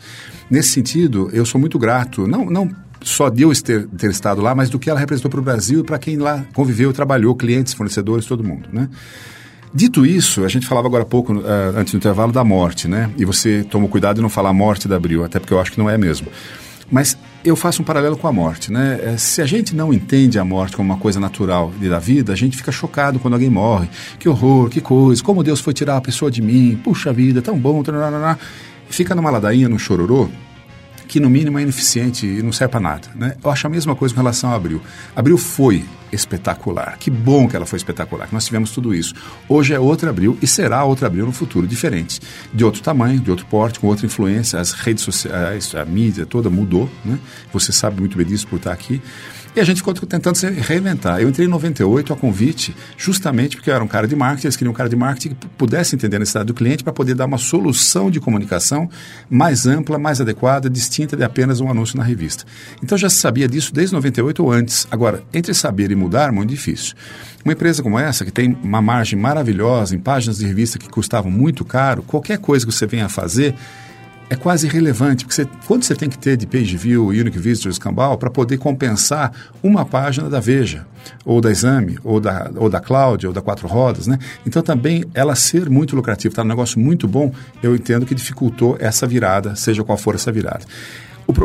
Nesse 0.49 0.69
sentido, 0.69 1.29
eu 1.31 1.45
sou 1.45 1.61
muito 1.61 1.77
grato, 1.77 2.25
não, 2.25 2.45
não 2.45 2.71
só 3.07 3.29
de 3.29 3.43
eu 3.43 3.53
ter, 3.61 3.87
ter 3.87 4.09
estado 4.11 4.41
lá, 4.41 4.53
mas 4.53 4.69
do 4.69 4.77
que 4.77 4.89
ela 4.89 4.99
representou 4.99 5.31
para 5.31 5.39
o 5.39 5.43
Brasil 5.43 5.79
e 5.79 5.83
para 5.83 5.97
quem 5.97 6.17
lá 6.17 6.45
conviveu, 6.53 6.91
trabalhou, 6.91 7.33
clientes, 7.35 7.73
fornecedores, 7.73 8.25
todo 8.25 8.43
mundo, 8.43 8.67
né? 8.71 8.89
Dito 9.73 10.05
isso, 10.05 10.43
a 10.43 10.47
gente 10.47 10.65
falava 10.65 10.87
agora 10.87 11.03
há 11.03 11.05
pouco, 11.05 11.33
uh, 11.33 11.43
antes 11.75 11.93
do 11.93 11.97
intervalo, 11.97 12.31
da 12.31 12.43
morte, 12.43 12.87
né? 12.87 13.09
E 13.17 13.25
você 13.25 13.63
tomou 13.69 13.89
cuidado 13.89 14.17
de 14.17 14.21
não 14.21 14.29
falar 14.29 14.51
morte 14.53 14.87
da 14.87 14.95
Abril, 14.95 15.23
até 15.23 15.39
porque 15.39 15.53
eu 15.53 15.59
acho 15.59 15.71
que 15.71 15.77
não 15.77 15.89
é 15.89 15.97
mesmo. 15.97 16.27
Mas 16.89 17.17
eu 17.43 17.55
faço 17.55 17.81
um 17.81 17.85
paralelo 17.85 18.17
com 18.17 18.27
a 18.27 18.31
morte, 18.31 18.71
né? 18.71 18.99
É, 19.01 19.17
se 19.17 19.41
a 19.41 19.45
gente 19.45 19.75
não 19.75 19.93
entende 19.93 20.39
a 20.39 20.45
morte 20.45 20.75
como 20.75 20.91
uma 20.91 20.99
coisa 20.99 21.19
natural 21.19 21.71
da 21.79 21.99
vida, 21.99 22.33
a 22.33 22.35
gente 22.35 22.57
fica 22.57 22.71
chocado 22.71 23.19
quando 23.19 23.35
alguém 23.35 23.49
morre. 23.49 23.87
Que 24.17 24.27
horror, 24.27 24.69
que 24.69 24.81
coisa, 24.81 25.21
como 25.23 25.43
Deus 25.43 25.59
foi 25.59 25.73
tirar 25.73 25.97
a 25.97 26.01
pessoa 26.01 26.31
de 26.31 26.41
mim, 26.41 26.79
puxa 26.83 27.13
vida, 27.13 27.41
tão 27.41 27.57
bom, 27.57 27.83
fica 28.89 29.13
numa 29.13 29.29
ladainha, 29.29 29.69
num 29.69 29.79
chororô, 29.79 30.29
que 31.07 31.19
no 31.19 31.29
mínimo 31.29 31.57
é 31.57 31.61
ineficiente 31.61 32.25
e 32.25 32.41
não 32.43 32.51
serve 32.51 32.71
para 32.71 32.79
nada. 32.79 33.07
Né? 33.15 33.35
Eu 33.43 33.49
acho 33.49 33.65
a 33.65 33.69
mesma 33.69 33.95
coisa 33.95 34.13
com 34.13 34.19
relação 34.19 34.51
a 34.51 34.55
Abril. 34.55 34.81
Abril 35.15 35.37
foi 35.37 35.85
espetacular. 36.11 36.97
Que 36.97 37.09
bom 37.09 37.47
que 37.47 37.55
ela 37.55 37.65
foi 37.65 37.77
espetacular, 37.77 38.27
que 38.27 38.33
nós 38.33 38.45
tivemos 38.45 38.71
tudo 38.71 38.93
isso. 38.93 39.13
Hoje 39.47 39.73
é 39.73 39.79
outra 39.79 40.09
Abril 40.09 40.37
e 40.41 40.47
será 40.47 40.83
outra 40.83 41.07
Abril 41.07 41.25
no 41.25 41.31
futuro, 41.31 41.67
diferente. 41.67 42.19
De 42.53 42.63
outro 42.63 42.81
tamanho, 42.81 43.19
de 43.19 43.29
outro 43.29 43.45
porte, 43.45 43.79
com 43.79 43.87
outra 43.87 44.05
influência, 44.05 44.59
as 44.59 44.71
redes 44.71 45.03
sociais, 45.03 45.73
a 45.75 45.85
mídia 45.85 46.25
toda 46.25 46.49
mudou. 46.49 46.89
Né? 47.03 47.17
Você 47.51 47.71
sabe 47.71 47.99
muito 47.99 48.17
bem 48.17 48.25
disso 48.25 48.47
por 48.47 48.57
estar 48.57 48.71
aqui. 48.71 49.01
E 49.55 49.59
a 49.59 49.63
gente 49.63 49.77
ficou 49.77 49.93
tentando 49.93 50.35
se 50.35 50.47
reinventar. 50.49 51.19
Eu 51.19 51.29
entrei 51.29 51.47
em 51.47 51.49
98 51.49 52.13
a 52.13 52.15
convite, 52.15 52.75
justamente 52.97 53.57
porque 53.57 53.69
eu 53.69 53.73
era 53.73 53.83
um 53.83 53.87
cara 53.87 54.07
de 54.07 54.15
marketing, 54.15 54.47
eles 54.47 54.55
queriam 54.55 54.71
um 54.71 54.75
cara 54.75 54.89
de 54.89 54.95
marketing 54.95 55.29
que 55.29 55.47
pudesse 55.57 55.95
entender 55.95 56.17
a 56.17 56.19
necessidade 56.19 56.47
do 56.47 56.53
cliente 56.53 56.83
para 56.83 56.93
poder 56.93 57.15
dar 57.15 57.25
uma 57.25 57.37
solução 57.37 58.11
de 58.11 58.19
comunicação 58.19 58.89
mais 59.29 59.65
ampla, 59.65 59.97
mais 59.97 60.21
adequada, 60.21 60.69
distinta 60.69 61.17
de 61.17 61.23
apenas 61.23 61.59
um 61.59 61.69
anúncio 61.69 61.97
na 61.97 62.03
revista. 62.03 62.45
Então 62.83 62.97
já 62.97 63.09
se 63.09 63.15
sabia 63.15 63.47
disso 63.47 63.73
desde 63.73 63.93
98 63.93 64.43
ou 64.43 64.51
antes. 64.51 64.87
Agora, 64.91 65.23
entre 65.33 65.53
saber 65.53 65.91
e 65.91 65.95
mudar, 65.95 66.31
muito 66.31 66.49
difícil. 66.49 66.95
Uma 67.43 67.53
empresa 67.53 67.81
como 67.81 67.97
essa, 67.97 68.25
que 68.25 68.31
tem 68.31 68.57
uma 68.61 68.81
margem 68.81 69.17
maravilhosa 69.17 69.95
em 69.95 69.99
páginas 69.99 70.37
de 70.37 70.45
revista 70.45 70.77
que 70.77 70.89
custavam 70.89 71.31
muito 71.31 71.65
caro, 71.65 72.03
qualquer 72.03 72.37
coisa 72.37 72.65
que 72.65 72.71
você 72.71 72.85
venha 72.85 73.05
a 73.05 73.09
fazer 73.09 73.55
é 74.29 74.35
quase 74.35 74.67
irrelevante, 74.67 75.25
porque 75.25 75.35
você, 75.41 75.47
você 75.67 75.95
tem 75.95 76.09
que 76.09 76.17
ter 76.17 76.35
de 76.35 76.45
page 76.45 76.75
view, 76.75 77.07
unique 77.07 77.39
visitors, 77.39 77.77
Cambal, 77.79 78.17
para 78.17 78.29
poder 78.29 78.57
compensar 78.57 79.31
uma 79.63 79.85
página 79.85 80.29
da 80.29 80.39
Veja, 80.39 80.85
ou 81.23 81.39
da 81.39 81.49
Exame, 81.49 81.97
ou 82.03 82.19
da, 82.19 82.51
ou 82.55 82.69
da 82.69 82.79
Cloud, 82.79 83.27
ou 83.27 83.33
da 83.33 83.41
Quatro 83.41 83.67
Rodas, 83.67 84.07
né? 84.07 84.19
Então 84.45 84.61
também 84.61 85.05
ela 85.13 85.35
ser 85.35 85.69
muito 85.69 85.95
lucrativa, 85.95 86.31
está 86.31 86.41
um 86.41 86.45
negócio 86.45 86.79
muito 86.79 87.07
bom, 87.07 87.31
eu 87.63 87.75
entendo 87.75 88.05
que 88.05 88.13
dificultou 88.13 88.75
essa 88.79 89.07
virada, 89.07 89.55
seja 89.55 89.83
qual 89.83 89.97
for 89.97 90.15
essa 90.15 90.31
virada. 90.31 90.65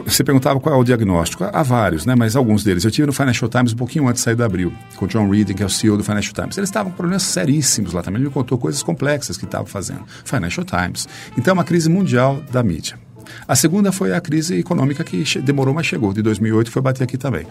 Você 0.05 0.23
perguntava 0.23 0.61
qual 0.61 0.75
é 0.75 0.79
o 0.79 0.85
diagnóstico. 0.85 1.45
Há 1.45 1.63
vários, 1.63 2.07
né? 2.07 2.15
mas 2.15 2.37
alguns 2.37 2.63
deles. 2.63 2.85
Eu 2.85 2.91
tive 2.91 3.07
no 3.07 3.13
Financial 3.13 3.49
Times 3.49 3.73
um 3.73 3.77
pouquinho 3.77 4.07
antes 4.07 4.21
de 4.21 4.25
sair 4.25 4.37
da 4.37 4.47
Abril, 4.47 4.73
com 4.97 5.07
o 5.07 5.09
John 5.09 5.29
Reading, 5.29 5.55
que 5.55 5.63
é 5.63 5.67
o 5.67 5.71
CEO 5.71 5.97
do 5.97 6.05
Financial 6.05 6.33
Times. 6.33 6.57
Eles 6.57 6.69
estavam 6.69 6.93
com 6.93 6.97
problemas 6.97 7.25
seríssimos 7.25 7.93
lá 7.93 8.03
também. 8.03 8.21
Ele 8.21 8.29
me 8.29 8.35
contou 8.35 8.57
coisas 8.59 8.83
complexas 8.83 9.37
que 9.37 9.45
estavam 9.45 9.67
fazendo. 9.67 10.05
Financial 10.25 10.65
Times. 10.65 11.09
Então 11.37 11.53
é 11.53 11.55
uma 11.55 11.65
crise 11.65 11.91
mundial 11.91 12.43
da 12.51 12.63
mídia. 12.63 12.97
A 13.47 13.57
segunda 13.57 13.93
foi 13.93 14.13
a 14.13 14.21
crise 14.21 14.59
econômica 14.59 15.03
que 15.05 15.25
demorou, 15.41 15.75
mas 15.75 15.87
chegou, 15.87 16.13
de 16.13 16.23
2008, 16.23 16.71
foi 16.71 16.83
bater 16.83 17.05
aqui 17.05 17.17
também. 17.17 17.47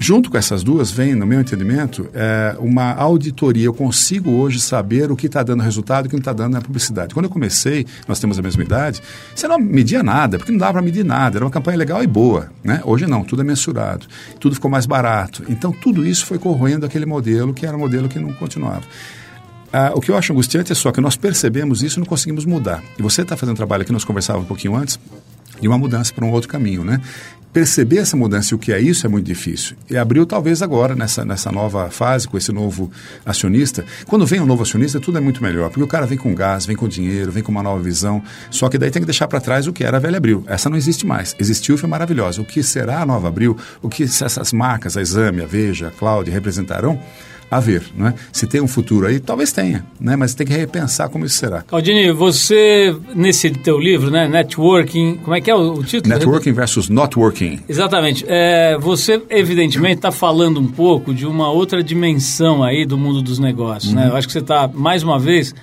Junto 0.00 0.30
com 0.30 0.38
essas 0.38 0.62
duas, 0.62 0.92
vem, 0.92 1.16
no 1.16 1.26
meu 1.26 1.40
entendimento, 1.40 2.08
é, 2.14 2.54
uma 2.60 2.92
auditoria. 2.92 3.66
Eu 3.66 3.74
consigo 3.74 4.30
hoje 4.30 4.60
saber 4.60 5.10
o 5.10 5.16
que 5.16 5.26
está 5.26 5.42
dando 5.42 5.60
resultado 5.60 6.04
e 6.04 6.06
o 6.06 6.10
que 6.10 6.14
não 6.14 6.20
está 6.20 6.32
dando 6.32 6.52
na 6.52 6.60
publicidade. 6.60 7.12
Quando 7.12 7.24
eu 7.24 7.30
comecei, 7.30 7.84
nós 8.06 8.20
temos 8.20 8.38
a 8.38 8.42
mesma 8.42 8.62
idade, 8.62 9.02
você 9.34 9.48
não 9.48 9.58
media 9.58 10.00
nada, 10.00 10.38
porque 10.38 10.52
não 10.52 10.58
dava 10.58 10.74
para 10.74 10.82
medir 10.82 11.04
nada. 11.04 11.38
Era 11.38 11.44
uma 11.44 11.50
campanha 11.50 11.76
legal 11.76 12.00
e 12.00 12.06
boa. 12.06 12.48
Né? 12.62 12.80
Hoje 12.84 13.08
não, 13.08 13.24
tudo 13.24 13.42
é 13.42 13.44
mensurado. 13.44 14.06
Tudo 14.38 14.54
ficou 14.54 14.70
mais 14.70 14.86
barato. 14.86 15.42
Então, 15.48 15.72
tudo 15.72 16.06
isso 16.06 16.24
foi 16.26 16.38
corroendo 16.38 16.86
aquele 16.86 17.04
modelo, 17.04 17.52
que 17.52 17.66
era 17.66 17.76
um 17.76 17.80
modelo 17.80 18.08
que 18.08 18.20
não 18.20 18.32
continuava. 18.34 18.82
Ah, 19.72 19.92
o 19.94 20.00
que 20.00 20.10
eu 20.10 20.16
acho 20.16 20.32
angustiante 20.32 20.72
é 20.72 20.74
só 20.74 20.90
que 20.90 21.00
nós 21.00 21.16
percebemos 21.16 21.82
isso 21.82 21.98
e 21.98 22.00
não 22.00 22.06
conseguimos 22.06 22.44
mudar. 22.44 22.82
E 22.98 23.02
você 23.02 23.22
está 23.22 23.36
fazendo 23.36 23.54
um 23.54 23.56
trabalho 23.56 23.84
que 23.84 23.92
nós 23.92 24.04
conversávamos 24.04 24.46
um 24.46 24.48
pouquinho 24.48 24.74
antes, 24.74 24.98
de 25.60 25.68
uma 25.68 25.76
mudança 25.76 26.12
para 26.12 26.24
um 26.24 26.30
outro 26.30 26.48
caminho, 26.48 26.84
né? 26.84 27.00
perceber 27.52 27.98
essa 27.98 28.16
mudança 28.16 28.52
e 28.52 28.54
o 28.54 28.58
que 28.58 28.72
é 28.72 28.80
isso 28.80 29.06
é 29.06 29.08
muito 29.08 29.26
difícil. 29.26 29.76
E 29.88 29.96
abriu 29.96 30.26
talvez 30.26 30.62
agora, 30.62 30.94
nessa, 30.94 31.24
nessa 31.24 31.50
nova 31.50 31.90
fase, 31.90 32.28
com 32.28 32.36
esse 32.36 32.52
novo 32.52 32.90
acionista. 33.24 33.84
Quando 34.06 34.26
vem 34.26 34.40
um 34.40 34.46
novo 34.46 34.62
acionista, 34.62 35.00
tudo 35.00 35.18
é 35.18 35.20
muito 35.20 35.42
melhor, 35.42 35.68
porque 35.68 35.82
o 35.82 35.86
cara 35.86 36.06
vem 36.06 36.18
com 36.18 36.34
gás, 36.34 36.66
vem 36.66 36.76
com 36.76 36.86
dinheiro, 36.86 37.32
vem 37.32 37.42
com 37.42 37.50
uma 37.50 37.62
nova 37.62 37.82
visão. 37.82 38.22
Só 38.50 38.68
que 38.68 38.78
daí 38.78 38.90
tem 38.90 39.02
que 39.02 39.06
deixar 39.06 39.28
para 39.28 39.40
trás 39.40 39.66
o 39.66 39.72
que 39.72 39.82
era 39.82 39.96
a 39.96 40.00
velha 40.00 40.18
Abril. 40.18 40.44
Essa 40.46 40.68
não 40.68 40.76
existe 40.76 41.06
mais. 41.06 41.34
Existiu 41.38 41.74
e 41.74 41.78
foi 41.78 41.88
maravilhosa. 41.88 42.40
O 42.40 42.44
que 42.44 42.62
será 42.62 43.00
a 43.00 43.06
nova 43.06 43.28
Abril? 43.28 43.56
O 43.82 43.88
que 43.88 44.02
essas 44.04 44.52
marcas, 44.52 44.96
a 44.96 45.00
Exame, 45.00 45.42
a 45.42 45.46
Veja, 45.46 45.88
a 45.88 45.90
Cláudia, 45.90 46.32
representarão? 46.32 47.00
A 47.50 47.60
ver, 47.60 47.82
não 47.96 48.08
é? 48.08 48.14
Se 48.32 48.46
tem 48.46 48.60
um 48.60 48.68
futuro 48.68 49.06
aí, 49.06 49.18
talvez 49.18 49.52
tenha, 49.52 49.84
né? 50.00 50.16
Mas 50.16 50.34
tem 50.34 50.46
que 50.46 50.52
repensar 50.52 51.08
como 51.08 51.24
isso 51.24 51.36
será. 51.36 51.62
Claudine, 51.62 52.12
você 52.12 52.94
nesse 53.14 53.50
teu 53.50 53.78
livro, 53.78 54.10
né, 54.10 54.28
Networking, 54.28 55.16
como 55.16 55.34
é 55.34 55.40
que 55.40 55.50
é 55.50 55.54
o, 55.54 55.74
o 55.74 55.84
título? 55.84 56.14
Networking 56.14 56.52
versus 56.52 56.88
Not 56.88 57.18
Working. 57.18 57.60
Exatamente. 57.68 58.24
É, 58.28 58.76
você 58.78 59.22
evidentemente 59.30 59.96
está 59.96 60.12
falando 60.12 60.60
um 60.60 60.66
pouco 60.66 61.14
de 61.14 61.26
uma 61.26 61.50
outra 61.50 61.82
dimensão 61.82 62.62
aí 62.62 62.84
do 62.84 62.98
mundo 62.98 63.22
dos 63.22 63.38
negócios, 63.38 63.92
né? 63.92 64.02
uhum. 64.02 64.08
né? 64.08 64.12
Eu 64.12 64.16
acho 64.16 64.26
que 64.26 64.32
você 64.32 64.40
está 64.40 64.68
mais 64.68 65.02
uma 65.02 65.18
vez 65.18 65.54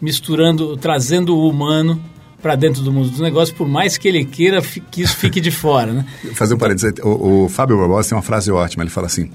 misturando, 0.00 0.76
trazendo 0.76 1.36
o 1.36 1.48
humano 1.48 2.00
para 2.42 2.54
dentro 2.54 2.82
do 2.82 2.92
mundo 2.92 3.10
dos 3.10 3.20
negócios, 3.20 3.56
por 3.56 3.68
mais 3.68 3.98
que 3.98 4.06
ele 4.06 4.24
queira 4.24 4.62
que 4.90 5.02
isso 5.02 5.16
fique 5.16 5.40
de 5.40 5.50
fora, 5.50 5.92
né? 5.92 6.04
Fazer 6.34 6.54
um 6.54 6.58
parênteses, 6.58 6.94
o, 7.02 7.44
o 7.44 7.48
Fábio 7.48 7.76
Barbosa 7.76 8.10
tem 8.10 8.16
uma 8.16 8.22
frase 8.22 8.50
ótima, 8.50 8.84
ele 8.84 8.90
fala 8.90 9.06
assim, 9.06 9.30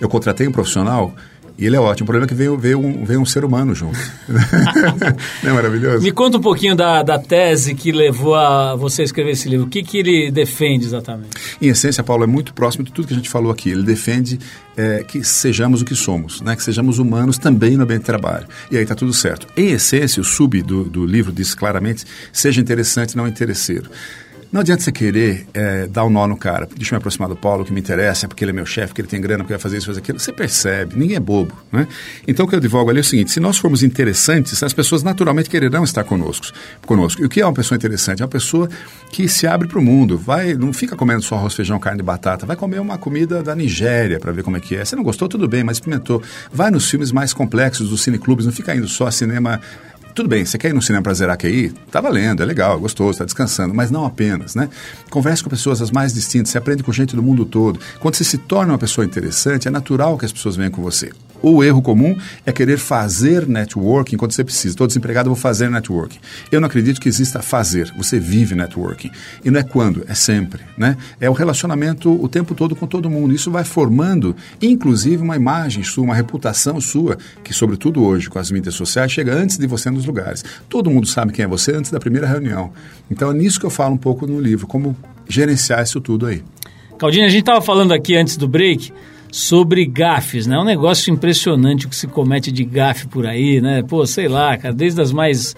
eu 0.00 0.08
contratei 0.08 0.46
um 0.46 0.52
profissional 0.52 1.14
e 1.58 1.64
ele 1.64 1.74
é 1.74 1.80
ótimo. 1.80 2.04
O 2.04 2.06
problema 2.06 2.26
é 2.26 2.28
que 2.28 2.34
veio, 2.34 2.56
veio, 2.58 2.78
um, 2.78 3.04
veio 3.04 3.20
um 3.20 3.24
ser 3.24 3.44
humano 3.44 3.74
junto. 3.74 3.98
Não 5.42 5.50
é 5.50 5.54
maravilhoso? 5.54 6.02
Me 6.02 6.12
conta 6.12 6.36
um 6.36 6.40
pouquinho 6.40 6.76
da, 6.76 7.02
da 7.02 7.18
tese 7.18 7.74
que 7.74 7.92
levou 7.92 8.34
a 8.34 8.76
você 8.76 9.02
a 9.02 9.04
escrever 9.04 9.30
esse 9.30 9.48
livro. 9.48 9.66
O 9.66 9.68
que, 9.68 9.82
que 9.82 9.98
ele 9.98 10.30
defende 10.30 10.84
exatamente? 10.84 11.30
Em 11.60 11.68
essência, 11.68 12.04
Paulo, 12.04 12.24
é 12.24 12.26
muito 12.26 12.52
próximo 12.52 12.84
de 12.84 12.92
tudo 12.92 13.08
que 13.08 13.14
a 13.14 13.16
gente 13.16 13.30
falou 13.30 13.50
aqui. 13.50 13.70
Ele 13.70 13.84
defende 13.84 14.38
é, 14.76 15.02
que 15.02 15.24
sejamos 15.24 15.80
o 15.80 15.84
que 15.84 15.94
somos, 15.94 16.42
né? 16.42 16.54
que 16.54 16.62
sejamos 16.62 16.98
humanos 16.98 17.38
também 17.38 17.76
no 17.76 17.84
ambiente 17.84 18.00
de 18.00 18.06
trabalho. 18.06 18.46
E 18.70 18.76
aí 18.76 18.82
está 18.82 18.94
tudo 18.94 19.14
certo. 19.14 19.46
Em 19.56 19.70
essência, 19.70 20.20
o 20.20 20.24
sub 20.24 20.60
do, 20.60 20.84
do 20.84 21.06
livro 21.06 21.32
diz 21.32 21.54
claramente, 21.54 22.04
seja 22.32 22.60
interessante, 22.60 23.16
não 23.16 23.26
interesseiro. 23.26 23.90
Não 24.52 24.60
adianta 24.60 24.82
você 24.82 24.92
querer 24.92 25.46
é, 25.52 25.86
dar 25.86 26.04
um 26.04 26.10
nó 26.10 26.26
no 26.26 26.36
cara. 26.36 26.68
Deixa 26.76 26.94
eu 26.94 26.96
me 26.96 26.98
aproximar 26.98 27.28
do 27.28 27.36
Paulo, 27.36 27.64
que 27.64 27.72
me 27.72 27.80
interessa, 27.80 28.28
porque 28.28 28.44
ele 28.44 28.52
é 28.52 28.54
meu 28.54 28.66
chefe, 28.66 28.88
porque 28.88 29.02
ele 29.02 29.08
tem 29.08 29.20
grana, 29.20 29.42
porque 29.42 29.52
vai 29.52 29.60
fazer 29.60 29.76
isso, 29.78 29.86
fazer 29.86 30.00
aquilo. 30.00 30.18
Você 30.18 30.32
percebe, 30.32 30.96
ninguém 30.96 31.16
é 31.16 31.20
bobo. 31.20 31.54
Né? 31.70 31.86
Então, 32.26 32.46
o 32.46 32.48
que 32.48 32.54
eu 32.54 32.60
divulgo 32.60 32.90
ali 32.90 32.98
é 32.98 33.02
o 33.02 33.04
seguinte: 33.04 33.30
se 33.30 33.40
nós 33.40 33.58
formos 33.58 33.82
interessantes, 33.82 34.62
as 34.62 34.72
pessoas 34.72 35.02
naturalmente 35.02 35.50
quererão 35.50 35.84
estar 35.84 36.04
conosco. 36.04 36.46
conosco. 36.86 37.22
E 37.22 37.24
o 37.24 37.28
que 37.28 37.40
é 37.40 37.46
uma 37.46 37.52
pessoa 37.52 37.76
interessante? 37.76 38.22
É 38.22 38.24
uma 38.24 38.30
pessoa 38.30 38.68
que 39.10 39.28
se 39.28 39.46
abre 39.46 39.68
para 39.68 39.78
o 39.78 39.82
mundo. 39.82 40.16
Vai, 40.16 40.54
não 40.54 40.72
fica 40.72 40.96
comendo 40.96 41.22
só 41.22 41.34
arroz, 41.36 41.54
feijão, 41.54 41.78
carne 41.78 42.00
e 42.00 42.04
batata. 42.04 42.46
Vai 42.46 42.56
comer 42.56 42.80
uma 42.80 42.98
comida 42.98 43.42
da 43.42 43.54
Nigéria 43.54 44.18
para 44.18 44.32
ver 44.32 44.42
como 44.42 44.56
é 44.56 44.60
que 44.60 44.76
é. 44.76 44.84
Você 44.84 44.96
não 44.96 45.02
gostou, 45.02 45.28
tudo 45.28 45.48
bem, 45.48 45.64
mas 45.64 45.76
experimentou. 45.76 46.22
Vai 46.52 46.70
nos 46.70 46.88
filmes 46.88 47.12
mais 47.12 47.32
complexos 47.32 47.88
dos 47.88 48.02
cineclubes, 48.02 48.46
não 48.46 48.52
fica 48.52 48.74
indo 48.74 48.88
só 48.88 49.10
cinema 49.10 49.60
tudo 50.16 50.30
bem, 50.30 50.46
você 50.46 50.56
quer 50.56 50.70
ir 50.70 50.72
no 50.72 50.80
cinema 50.80 51.02
para 51.02 51.12
zerar 51.12 51.36
QI? 51.36 51.74
Tá 51.90 52.00
valendo, 52.00 52.42
é 52.42 52.46
legal, 52.46 52.78
é 52.78 52.80
gostoso, 52.80 53.10
está 53.10 53.24
descansando, 53.26 53.74
mas 53.74 53.90
não 53.90 54.06
apenas, 54.06 54.54
né? 54.54 54.70
Converse 55.10 55.44
com 55.44 55.50
pessoas 55.50 55.82
as 55.82 55.90
mais 55.90 56.14
distintas, 56.14 56.48
você 56.48 56.56
aprende 56.56 56.82
com 56.82 56.90
gente 56.90 57.14
do 57.14 57.22
mundo 57.22 57.44
todo. 57.44 57.78
Quando 58.00 58.14
você 58.14 58.24
se 58.24 58.38
torna 58.38 58.72
uma 58.72 58.78
pessoa 58.78 59.04
interessante, 59.04 59.68
é 59.68 59.70
natural 59.70 60.16
que 60.16 60.24
as 60.24 60.32
pessoas 60.32 60.56
venham 60.56 60.70
com 60.70 60.80
você. 60.80 61.12
O 61.42 61.62
erro 61.62 61.82
comum 61.82 62.16
é 62.44 62.52
querer 62.52 62.78
fazer 62.78 63.46
networking 63.46 64.16
quando 64.16 64.32
você 64.32 64.42
precisa. 64.42 64.74
Estou 64.74 64.86
desempregado, 64.86 65.28
vou 65.28 65.36
fazer 65.36 65.70
networking. 65.70 66.18
Eu 66.50 66.60
não 66.60 66.66
acredito 66.66 67.00
que 67.00 67.08
exista 67.08 67.40
fazer. 67.42 67.92
Você 67.96 68.18
vive 68.18 68.54
networking. 68.54 69.10
E 69.44 69.50
não 69.50 69.60
é 69.60 69.62
quando, 69.62 70.04
é 70.08 70.14
sempre. 70.14 70.62
Né? 70.76 70.96
É 71.20 71.28
o 71.28 71.32
relacionamento 71.32 72.10
o 72.10 72.28
tempo 72.28 72.54
todo 72.54 72.74
com 72.74 72.86
todo 72.86 73.10
mundo. 73.10 73.34
Isso 73.34 73.50
vai 73.50 73.64
formando, 73.64 74.34
inclusive, 74.60 75.22
uma 75.22 75.36
imagem 75.36 75.82
sua, 75.82 76.04
uma 76.04 76.14
reputação 76.14 76.80
sua, 76.80 77.18
que, 77.44 77.52
sobretudo 77.52 78.02
hoje, 78.02 78.28
com 78.28 78.38
as 78.38 78.50
mídias 78.50 78.74
sociais, 78.74 79.12
chega 79.12 79.34
antes 79.34 79.58
de 79.58 79.66
você 79.66 79.90
nos 79.90 80.06
lugares. 80.06 80.44
Todo 80.68 80.90
mundo 80.90 81.06
sabe 81.06 81.32
quem 81.32 81.44
é 81.44 81.48
você 81.48 81.72
antes 81.72 81.90
da 81.90 82.00
primeira 82.00 82.26
reunião. 82.26 82.72
Então 83.10 83.30
é 83.30 83.34
nisso 83.34 83.60
que 83.60 83.66
eu 83.66 83.70
falo 83.70 83.94
um 83.94 83.98
pouco 83.98 84.26
no 84.26 84.40
livro, 84.40 84.66
como 84.66 84.96
gerenciar 85.28 85.82
isso 85.82 86.00
tudo 86.00 86.26
aí. 86.26 86.42
Claudinha, 86.98 87.26
a 87.26 87.28
gente 87.28 87.40
estava 87.40 87.60
falando 87.60 87.92
aqui 87.92 88.16
antes 88.16 88.36
do 88.36 88.48
break 88.48 88.92
sobre 89.30 89.84
gafes, 89.86 90.46
né? 90.46 90.56
É 90.56 90.58
um 90.58 90.64
negócio 90.64 91.12
impressionante 91.12 91.86
o 91.86 91.88
que 91.88 91.96
se 91.96 92.06
comete 92.06 92.50
de 92.50 92.64
gafe 92.64 93.06
por 93.06 93.26
aí, 93.26 93.60
né? 93.60 93.82
Pô, 93.82 94.06
sei 94.06 94.28
lá, 94.28 94.56
cara, 94.56 94.74
desde 94.74 95.00
as 95.00 95.12
mais 95.12 95.54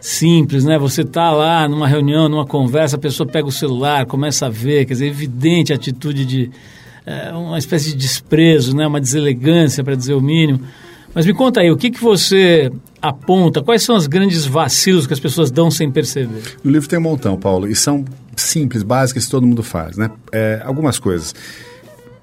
simples, 0.00 0.64
né? 0.64 0.78
Você 0.78 1.04
tá 1.04 1.30
lá 1.30 1.68
numa 1.68 1.88
reunião, 1.88 2.28
numa 2.28 2.46
conversa, 2.46 2.96
a 2.96 2.98
pessoa 2.98 3.28
pega 3.28 3.48
o 3.48 3.52
celular, 3.52 4.06
começa 4.06 4.46
a 4.46 4.48
ver, 4.48 4.84
quer 4.84 4.94
dizer, 4.94 5.06
evidente 5.06 5.72
a 5.72 5.76
atitude 5.76 6.24
de 6.24 6.50
é, 7.04 7.32
uma 7.32 7.58
espécie 7.58 7.90
de 7.90 7.96
desprezo, 7.96 8.76
né? 8.76 8.86
Uma 8.86 9.00
deselegância, 9.00 9.82
para 9.82 9.94
dizer 9.94 10.14
o 10.14 10.20
mínimo. 10.20 10.60
Mas 11.14 11.24
me 11.24 11.32
conta 11.32 11.60
aí, 11.60 11.70
o 11.70 11.76
que, 11.76 11.90
que 11.90 12.00
você 12.00 12.70
aponta? 13.00 13.62
Quais 13.62 13.82
são 13.82 13.96
os 13.96 14.06
grandes 14.06 14.44
vacilos 14.44 15.06
que 15.06 15.14
as 15.14 15.20
pessoas 15.20 15.50
dão 15.50 15.70
sem 15.70 15.90
perceber? 15.90 16.42
No 16.62 16.70
livro 16.70 16.88
tem 16.88 16.98
um 16.98 17.02
montão, 17.02 17.38
Paulo, 17.38 17.66
e 17.66 17.74
são 17.74 18.04
simples, 18.36 18.82
básicas 18.82 19.26
todo 19.26 19.46
mundo 19.46 19.62
faz, 19.62 19.96
né? 19.96 20.10
É, 20.30 20.60
algumas 20.62 20.98
coisas 20.98 21.34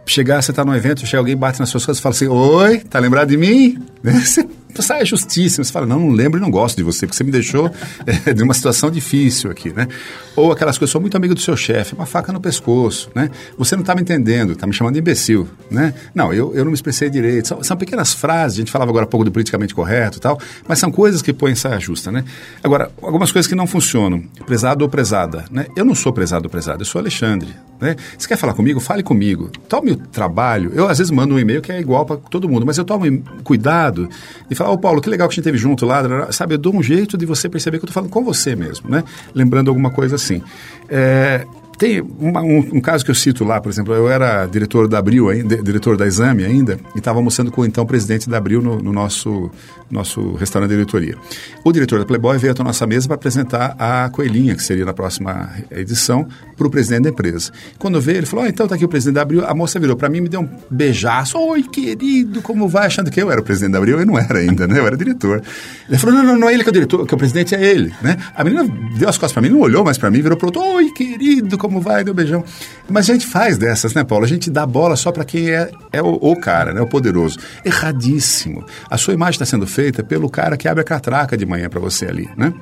chegar, 0.05 0.41
você 0.41 0.51
está 0.51 0.65
num 0.65 0.75
evento, 0.75 1.05
chega 1.05 1.19
alguém, 1.19 1.35
bate 1.35 1.59
nas 1.59 1.69
suas 1.69 1.85
coisas 1.85 1.99
e 1.99 2.03
fala 2.03 2.15
assim, 2.15 2.27
oi, 2.27 2.79
tá 2.79 2.99
lembrado 2.99 3.29
de 3.29 3.37
mim? 3.37 3.83
Você 4.73 4.81
saia 4.81 5.05
justíssimo. 5.05 5.63
Você 5.63 5.71
fala, 5.71 5.85
não, 5.85 5.99
não 5.99 6.09
lembro 6.09 6.39
e 6.39 6.41
não 6.41 6.49
gosto 6.49 6.77
de 6.77 6.83
você, 6.83 7.05
porque 7.05 7.17
você 7.17 7.23
me 7.23 7.31
deixou 7.31 7.71
é, 8.05 8.33
de 8.33 8.43
uma 8.43 8.53
situação 8.53 8.89
difícil 8.89 9.51
aqui, 9.51 9.71
né? 9.71 9.87
Ou 10.35 10.51
aquelas 10.51 10.77
coisas, 10.77 10.91
sou 10.91 10.99
muito 10.99 11.15
amigo 11.15 11.35
do 11.35 11.41
seu 11.41 11.55
chefe, 11.55 11.93
uma 11.93 12.05
faca 12.05 12.33
no 12.33 12.39
pescoço, 12.39 13.09
né? 13.13 13.29
Você 13.57 13.75
não 13.75 13.81
está 13.81 13.93
me 13.93 14.01
entendendo, 14.01 14.53
está 14.53 14.65
me 14.65 14.73
chamando 14.73 14.95
de 14.95 14.99
imbecil, 14.99 15.47
né? 15.69 15.93
Não, 16.13 16.33
eu, 16.33 16.53
eu 16.55 16.63
não 16.63 16.71
me 16.71 16.75
expressei 16.75 17.09
direito. 17.09 17.47
São, 17.47 17.63
são 17.63 17.77
pequenas 17.77 18.13
frases, 18.13 18.57
a 18.57 18.61
gente 18.61 18.71
falava 18.71 18.89
agora 18.89 19.05
há 19.05 19.07
pouco 19.07 19.23
do 19.23 19.31
politicamente 19.31 19.75
correto 19.75 20.17
e 20.17 20.21
tal, 20.21 20.39
mas 20.67 20.79
são 20.79 20.91
coisas 20.91 21.21
que 21.21 21.31
põem 21.31 21.55
saia 21.55 21.79
justa, 21.79 22.11
né? 22.11 22.23
Agora, 22.63 22.91
algumas 23.01 23.31
coisas 23.31 23.47
que 23.47 23.55
não 23.55 23.67
funcionam. 23.67 24.23
Prezado 24.45 24.83
ou 24.83 24.89
prezada, 24.89 25.45
né? 25.51 25.67
Eu 25.75 25.85
não 25.85 25.93
sou 25.93 26.11
prezado 26.11 26.45
ou 26.45 26.49
prezada, 26.49 26.81
eu 26.81 26.85
sou 26.85 26.99
Alexandre, 26.99 27.49
né? 27.79 27.95
Você 28.17 28.27
quer 28.27 28.37
falar 28.37 28.53
comigo? 28.53 28.79
Fale 28.79 29.03
comigo. 29.03 29.49
Tome 29.69 29.91
o 29.91 29.97
trabalho. 29.97 30.71
Eu, 30.73 30.87
às 30.87 30.97
vezes, 30.97 31.11
mando 31.11 31.35
um 31.35 31.39
e-mail 31.39 31.61
que 31.61 31.71
é 31.71 31.79
igual 31.79 32.05
para 32.05 32.17
todo 32.17 32.49
mundo, 32.49 32.65
mas 32.65 32.77
eu 32.77 32.85
tomo 32.85 33.05
cuidado 33.43 34.09
e 34.49 34.55
falo, 34.55 34.62
ô 34.69 34.77
Paulo, 34.77 35.01
que 35.01 35.09
legal 35.09 35.27
que 35.27 35.33
a 35.33 35.35
gente 35.35 35.43
teve 35.43 35.57
junto 35.57 35.85
lá, 35.85 36.31
sabe? 36.31 36.55
Eu 36.55 36.57
dou 36.57 36.75
um 36.75 36.83
jeito 36.83 37.17
de 37.17 37.25
você 37.25 37.49
perceber 37.49 37.77
que 37.79 37.85
eu 37.85 37.87
estou 37.87 37.93
falando 37.93 38.11
com 38.11 38.23
você 38.23 38.55
mesmo, 38.55 38.89
né? 38.89 39.03
Lembrando 39.33 39.69
alguma 39.69 39.91
coisa 39.91 40.15
assim. 40.15 40.41
É, 40.89 41.45
tem 41.83 41.99
uma, 41.99 42.41
um, 42.41 42.59
um, 42.75 42.79
caso 42.79 43.03
que 43.03 43.11
eu 43.11 43.15
cito 43.15 43.43
lá, 43.43 43.59
por 43.59 43.69
exemplo, 43.69 43.93
eu 43.93 44.07
era 44.07 44.45
diretor 44.45 44.87
da 44.87 44.99
Abril, 44.99 45.27
diretor 45.43 45.97
da 45.97 46.07
Exame 46.07 46.45
ainda, 46.45 46.79
e 46.95 46.99
estava 46.99 47.19
almoçando 47.19 47.51
com 47.51 47.59
o 47.59 47.65
então 47.65 47.85
presidente 47.85 48.29
da 48.29 48.37
Abril 48.37 48.61
no, 48.61 48.81
no, 48.81 48.93
nosso, 48.93 49.51
nosso 49.91 50.33
restaurante 50.35 50.69
de 50.69 50.75
diretoria. 50.77 51.17
O 51.61 51.73
diretor 51.73 51.99
da 51.99 52.05
Playboy 52.05 52.37
veio 52.37 52.53
até 52.53 52.61
a 52.61 52.63
nossa 52.63 52.87
mesa 52.87 53.05
para 53.05 53.15
apresentar 53.15 53.75
a 53.77 54.09
Coelhinha, 54.09 54.55
que 54.55 54.63
seria 54.63 54.85
na 54.85 54.93
próxima 54.93 55.49
edição, 55.71 56.25
para 56.55 56.65
o 56.65 56.69
presidente 56.69 57.03
da 57.03 57.09
empresa. 57.09 57.51
Quando 57.77 57.99
veio, 57.99 58.19
ele 58.19 58.25
falou: 58.25 58.45
oh, 58.45 58.47
então 58.47 58.65
está 58.65 58.77
aqui 58.77 58.85
o 58.85 58.87
presidente 58.87 59.15
da 59.15 59.23
Abril. 59.23 59.45
A 59.45 59.53
moça 59.53 59.77
virou 59.77 59.97
para 59.97 60.07
mim 60.07 60.21
me 60.21 60.29
deu 60.29 60.39
um 60.39 60.49
beijaço. 60.71 61.37
Oi, 61.37 61.63
querido, 61.63 62.41
como 62.41 62.69
vai? 62.69 62.87
Achando 62.87 63.11
que 63.11 63.21
eu 63.21 63.29
era 63.29 63.41
o 63.41 63.43
presidente 63.43 63.73
da 63.73 63.79
Abril, 63.79 63.99
eu 63.99 64.05
não 64.05 64.17
era 64.17 64.39
ainda, 64.39 64.65
né? 64.65 64.79
Eu 64.79 64.87
era 64.87 64.95
diretor. 64.95 65.41
Ele 65.89 65.97
falou: 65.97 66.15
não, 66.15 66.23
não, 66.23 66.37
não 66.39 66.49
é 66.49 66.53
ele 66.53 66.63
que 66.63 66.69
é 66.69 66.71
o 66.71 66.73
diretor, 66.73 67.05
que 67.05 67.13
é 67.13 67.15
o 67.15 67.19
presidente 67.19 67.53
é 67.53 67.61
ele, 67.61 67.93
né? 68.01 68.15
A 68.33 68.41
menina 68.41 68.63
deu 68.97 69.09
as 69.09 69.17
costas 69.17 69.33
para 69.33 69.41
mim, 69.41 69.49
não 69.49 69.59
olhou 69.59 69.83
mais 69.83 69.97
para 69.97 70.09
mim, 70.09 70.21
virou 70.21 70.37
para 70.37 70.47
outro: 70.47 70.61
oi, 70.61 70.89
querido, 70.91 71.57
como 71.57 71.72
vai? 71.81 72.03
Deu 72.03 72.13
beijão. 72.13 72.43
Mas 72.89 73.09
a 73.09 73.13
gente 73.13 73.25
faz 73.25 73.57
dessas, 73.57 73.93
né, 73.93 74.03
Paulo? 74.03 74.25
A 74.25 74.27
gente 74.27 74.49
dá 74.49 74.65
bola 74.65 74.95
só 74.95 75.11
para 75.11 75.23
quem 75.23 75.49
é, 75.49 75.71
é 75.91 76.01
o, 76.01 76.13
o, 76.21 76.35
cara, 76.35 76.73
né? 76.73 76.81
O 76.81 76.87
poderoso. 76.87 77.37
Erradíssimo. 77.63 78.65
A 78.89 78.97
sua 78.97 79.13
imagem 79.13 79.33
está 79.33 79.45
sendo 79.45 79.65
feita 79.65 80.03
pelo 80.03 80.29
cara 80.29 80.57
que 80.57 80.67
abre 80.67 80.81
a 80.81 80.85
catraca 80.85 81.37
de 81.37 81.45
manhã 81.45 81.69
para 81.69 81.79
você 81.79 82.05
ali, 82.05 82.29
né? 82.35 82.53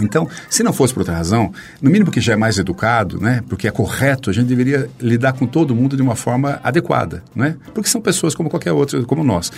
Então, 0.00 0.28
se 0.48 0.62
não 0.62 0.72
fosse 0.72 0.92
por 0.94 1.00
outra 1.00 1.14
razão, 1.14 1.52
no 1.80 1.90
mínimo 1.90 2.10
que 2.10 2.20
já 2.20 2.32
é 2.32 2.36
mais 2.36 2.58
educado, 2.58 3.20
né, 3.20 3.42
porque 3.48 3.68
é 3.68 3.70
correto, 3.70 4.30
a 4.30 4.32
gente 4.32 4.46
deveria 4.46 4.88
lidar 4.98 5.34
com 5.34 5.46
todo 5.46 5.74
mundo 5.74 5.96
de 5.96 6.02
uma 6.02 6.16
forma 6.16 6.60
adequada, 6.62 7.22
né? 7.34 7.56
Porque 7.74 7.88
são 7.88 8.00
pessoas 8.00 8.34
como 8.34 8.48
qualquer 8.48 8.72
outra, 8.72 9.02
como 9.04 9.22
nós. 9.22 9.52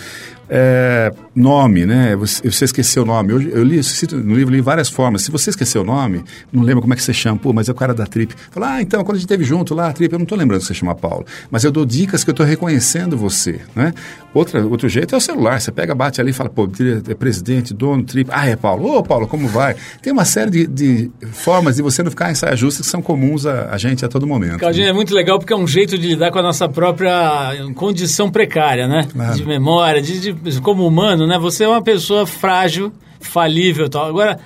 É, 0.47 1.11
nome, 1.35 1.85
né? 1.85 2.15
Você, 2.15 2.49
você, 2.49 2.65
esqueceu 2.65 3.03
o 3.03 3.05
nome. 3.05 3.33
Eu, 3.33 3.41
eu 3.41 3.63
li, 3.63 3.81
cito, 3.83 4.15
no 4.15 4.35
livro 4.35 4.53
li 4.53 4.61
várias 4.61 4.89
formas. 4.89 5.23
Se 5.23 5.31
você 5.31 5.49
esqueceu 5.49 5.81
o 5.81 5.85
nome, 5.85 6.23
não 6.51 6.61
lembra 6.61 6.81
como 6.81 6.93
é 6.93 6.95
que 6.95 7.01
você 7.01 7.13
chama, 7.13 7.39
pô, 7.39 7.51
mas 7.51 7.67
é 7.67 7.71
o 7.71 7.75
cara 7.75 7.93
da 7.93 8.05
Trip. 8.05 8.35
Fala, 8.51 8.75
ah, 8.75 8.81
então, 8.81 9.03
quando 9.03 9.15
a 9.15 9.19
gente 9.19 9.25
esteve 9.25 9.43
junto 9.43 9.73
lá, 9.73 9.89
a 9.89 9.93
Trip, 9.93 10.11
eu 10.11 10.19
não 10.19 10.23
estou 10.23 10.37
lembrando 10.37 10.61
que 10.61 10.67
você 10.67 10.73
chama 10.73 10.93
Paulo. 10.93 11.25
Mas 11.49 11.63
eu 11.63 11.71
dou 11.71 11.85
dicas 11.85 12.23
que 12.23 12.29
eu 12.29 12.33
estou 12.33 12.45
reconhecendo 12.45 13.17
você, 13.17 13.59
né? 13.75 13.93
Outra, 14.33 14.65
outro 14.65 14.87
jeito 14.87 15.15
é 15.15 15.17
o 15.17 15.21
celular. 15.21 15.59
Você 15.59 15.71
pega, 15.71 15.95
bate 15.95 16.21
ali 16.21 16.29
e 16.29 16.33
fala, 16.33 16.49
pô, 16.49 16.69
é 17.09 17.13
presidente, 17.15 17.73
dono, 17.73 18.03
Trip. 18.03 18.29
Ah, 18.31 18.47
é 18.47 18.55
Paulo. 18.55 18.97
Ô, 18.97 19.01
Paulo, 19.01 19.27
como 19.27 19.47
vai? 19.47 19.75
Tem 20.01 20.13
uma 20.13 20.24
série 20.25 20.49
de, 20.49 20.67
de 20.67 21.11
formas 21.31 21.75
de 21.75 21.81
você 21.81 22.03
não 22.03 22.09
ficar 22.09 22.31
em 22.31 22.35
saia 22.35 22.55
justa 22.55 22.81
que 22.81 22.87
são 22.87 23.01
comuns 23.01 23.45
a, 23.45 23.69
a 23.71 23.77
gente 23.77 24.03
a 24.03 24.07
todo 24.07 24.25
momento. 24.27 24.59
Claudinho, 24.59 24.85
né? 24.85 24.91
é 24.91 24.93
muito 24.93 25.13
legal 25.13 25.39
porque 25.39 25.53
é 25.53 25.55
um 25.55 25.67
jeito 25.67 25.97
de 25.97 26.07
lidar 26.07 26.31
com 26.31 26.39
a 26.39 26.43
nossa 26.43 26.67
própria 26.67 27.53
condição 27.75 28.29
precária, 28.29 28.87
né? 28.87 29.07
Claro. 29.11 29.35
De 29.35 29.45
memória, 29.45 30.01
de, 30.01 30.33
de 30.33 30.61
como 30.61 30.85
humano, 30.85 31.25
né? 31.27 31.37
Você 31.39 31.63
é 31.63 31.67
uma 31.67 31.81
pessoa 31.81 32.25
frágil, 32.25 32.91
falível 33.19 33.89
tal. 33.89 34.07
Agora, 34.07 34.39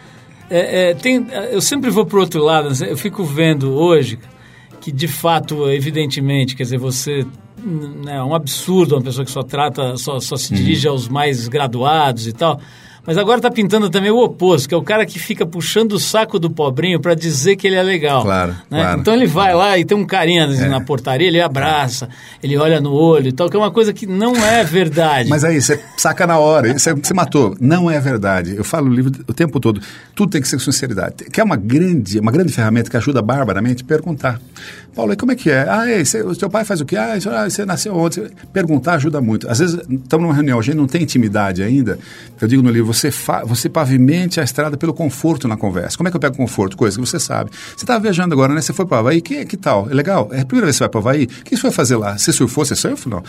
é, 0.50 0.90
é, 0.90 0.94
tem, 0.94 1.28
eu 1.52 1.62
sempre 1.62 1.90
vou 1.90 2.06
para 2.06 2.18
o 2.18 2.22
outro 2.22 2.44
lado. 2.44 2.70
Eu 2.84 2.98
fico 2.98 3.24
vendo 3.24 3.74
hoje 3.74 4.20
que, 4.82 4.92
de 4.92 5.08
fato, 5.08 5.70
evidentemente, 5.70 6.56
quer 6.56 6.64
dizer, 6.64 6.78
você 6.78 7.26
né, 7.64 8.16
é 8.16 8.24
um 8.24 8.34
absurdo 8.34 8.96
uma 8.96 9.02
pessoa 9.02 9.26
que 9.26 9.32
só 9.32 9.44
trata, 9.44 9.98
só, 9.98 10.20
só 10.20 10.36
se 10.36 10.54
dirige 10.54 10.88
uhum. 10.88 10.94
aos 10.94 11.08
mais 11.08 11.48
graduados 11.48 12.28
e 12.28 12.34
tal. 12.34 12.60
Mas 13.10 13.18
agora 13.18 13.40
está 13.40 13.50
pintando 13.50 13.90
também 13.90 14.12
o 14.12 14.20
oposto, 14.20 14.70
que 14.70 14.76
é 14.76 14.78
o 14.78 14.84
cara 14.84 15.04
que 15.04 15.18
fica 15.18 15.44
puxando 15.44 15.94
o 15.94 16.00
saco 16.00 16.38
do 16.38 16.48
pobrinho 16.48 17.00
para 17.00 17.16
dizer 17.16 17.56
que 17.56 17.66
ele 17.66 17.76
é 17.76 17.82
legal. 17.82 18.22
Claro, 18.22 18.52
né? 18.70 18.82
claro. 18.84 19.02
Então 19.02 19.16
ele 19.16 19.26
vai 19.26 19.56
lá 19.56 19.80
e 19.80 19.84
tem 19.84 19.98
um 19.98 20.06
carinha 20.06 20.44
é. 20.44 20.70
na 20.70 20.80
portaria, 20.80 21.28
ele 21.28 21.42
abraça, 21.42 22.08
ele 22.44 22.56
olha 22.56 22.80
no 22.80 22.94
olho 22.94 23.30
e 23.30 23.32
tal, 23.32 23.50
que 23.50 23.56
é 23.56 23.60
uma 23.60 23.72
coisa 23.72 23.92
que 23.92 24.06
não 24.06 24.36
é 24.36 24.64
verdade. 24.64 25.28
Mas 25.28 25.44
aí, 25.44 25.60
você 25.60 25.82
saca 25.98 26.28
na 26.28 26.38
hora, 26.38 26.72
você, 26.72 26.94
você 26.94 27.12
matou. 27.12 27.58
Não 27.60 27.90
é 27.90 28.00
verdade. 28.00 28.56
Eu 28.56 28.64
falo 28.64 28.88
no 28.90 28.94
livro 28.94 29.12
o 29.28 29.34
tempo 29.34 29.60
todo, 29.60 29.82
tudo 30.14 30.30
tem 30.30 30.40
que 30.40 30.48
ser 30.48 30.58
com 30.58 30.62
sinceridade. 30.62 31.26
Que 31.34 31.42
é 31.42 31.44
uma 31.44 31.56
grande, 31.56 32.20
uma 32.20 32.32
grande 32.32 32.54
ferramenta 32.54 32.92
que 32.92 32.98
ajuda 32.98 33.24
barbaramente 33.24 33.84
perguntar. 33.84 34.40
Paulo, 34.96 35.14
e 35.14 35.16
como 35.16 35.32
é 35.32 35.36
que 35.36 35.50
é? 35.50 35.66
Ah, 35.70 35.90
é, 35.90 36.02
o 36.02 36.36
seu 36.36 36.50
pai 36.50 36.66
faz 36.66 36.82
o 36.82 36.86
quê? 36.86 36.98
Ah, 36.98 37.18
você 37.50 37.66
nasceu 37.66 37.96
onde? 37.96 38.22
Perguntar 38.52 38.96
ajuda 38.96 39.22
muito. 39.22 39.50
Às 39.50 39.60
vezes, 39.60 39.80
estamos 39.90 40.24
numa 40.26 40.34
reunião, 40.34 40.60
a 40.60 40.62
gente 40.62 40.76
não 40.76 40.88
tem 40.88 41.04
intimidade 41.04 41.64
ainda. 41.64 41.98
Eu 42.40 42.48
digo 42.48 42.62
no 42.62 42.70
livro, 42.70 42.88
você, 43.00 43.12
fa, 43.12 43.44
você 43.44 43.70
pavimente 43.70 44.40
a 44.40 44.44
estrada 44.44 44.78
pelo 44.78 44.94
conforto 44.94 45.48
na 45.48 45.58
conversa. 45.58 45.98
Como 45.98 46.08
é 46.08 46.12
que 46.12 46.18
eu 46.18 46.22
pego 46.22 46.36
conforto? 46.36 46.78
Coisa 46.78 47.00
que 47.00 47.06
você 47.06 47.20
sabe. 47.20 47.52
Você 47.52 47.84
estava 47.84 48.00
viajando 48.00 48.34
agora, 48.34 48.54
né? 48.54 48.62
Você 48.62 48.74
foi 48.74 48.86
para 48.86 48.98
o 48.98 49.00
Havaí, 49.00 49.22
que, 49.22 49.46
que 49.46 49.58
tal? 49.58 49.90
É 49.90 49.94
legal? 49.94 50.30
É 50.32 50.42
a 50.42 50.46
primeira 50.46 50.66
vez 50.66 50.76
que 50.76 50.80
você 50.80 50.84
vai 50.84 50.90
para 50.90 50.98
o 50.98 51.02
Havaí? 51.02 51.24
O 51.24 51.44
que 51.44 51.56
você 51.56 51.64
vai 51.64 51.72
fazer 51.72 51.96
lá? 51.96 52.18
Você 52.18 52.32
surfou? 52.32 52.66
Você 52.66 52.76
surfa? 52.76 53.10
Não 53.10 53.24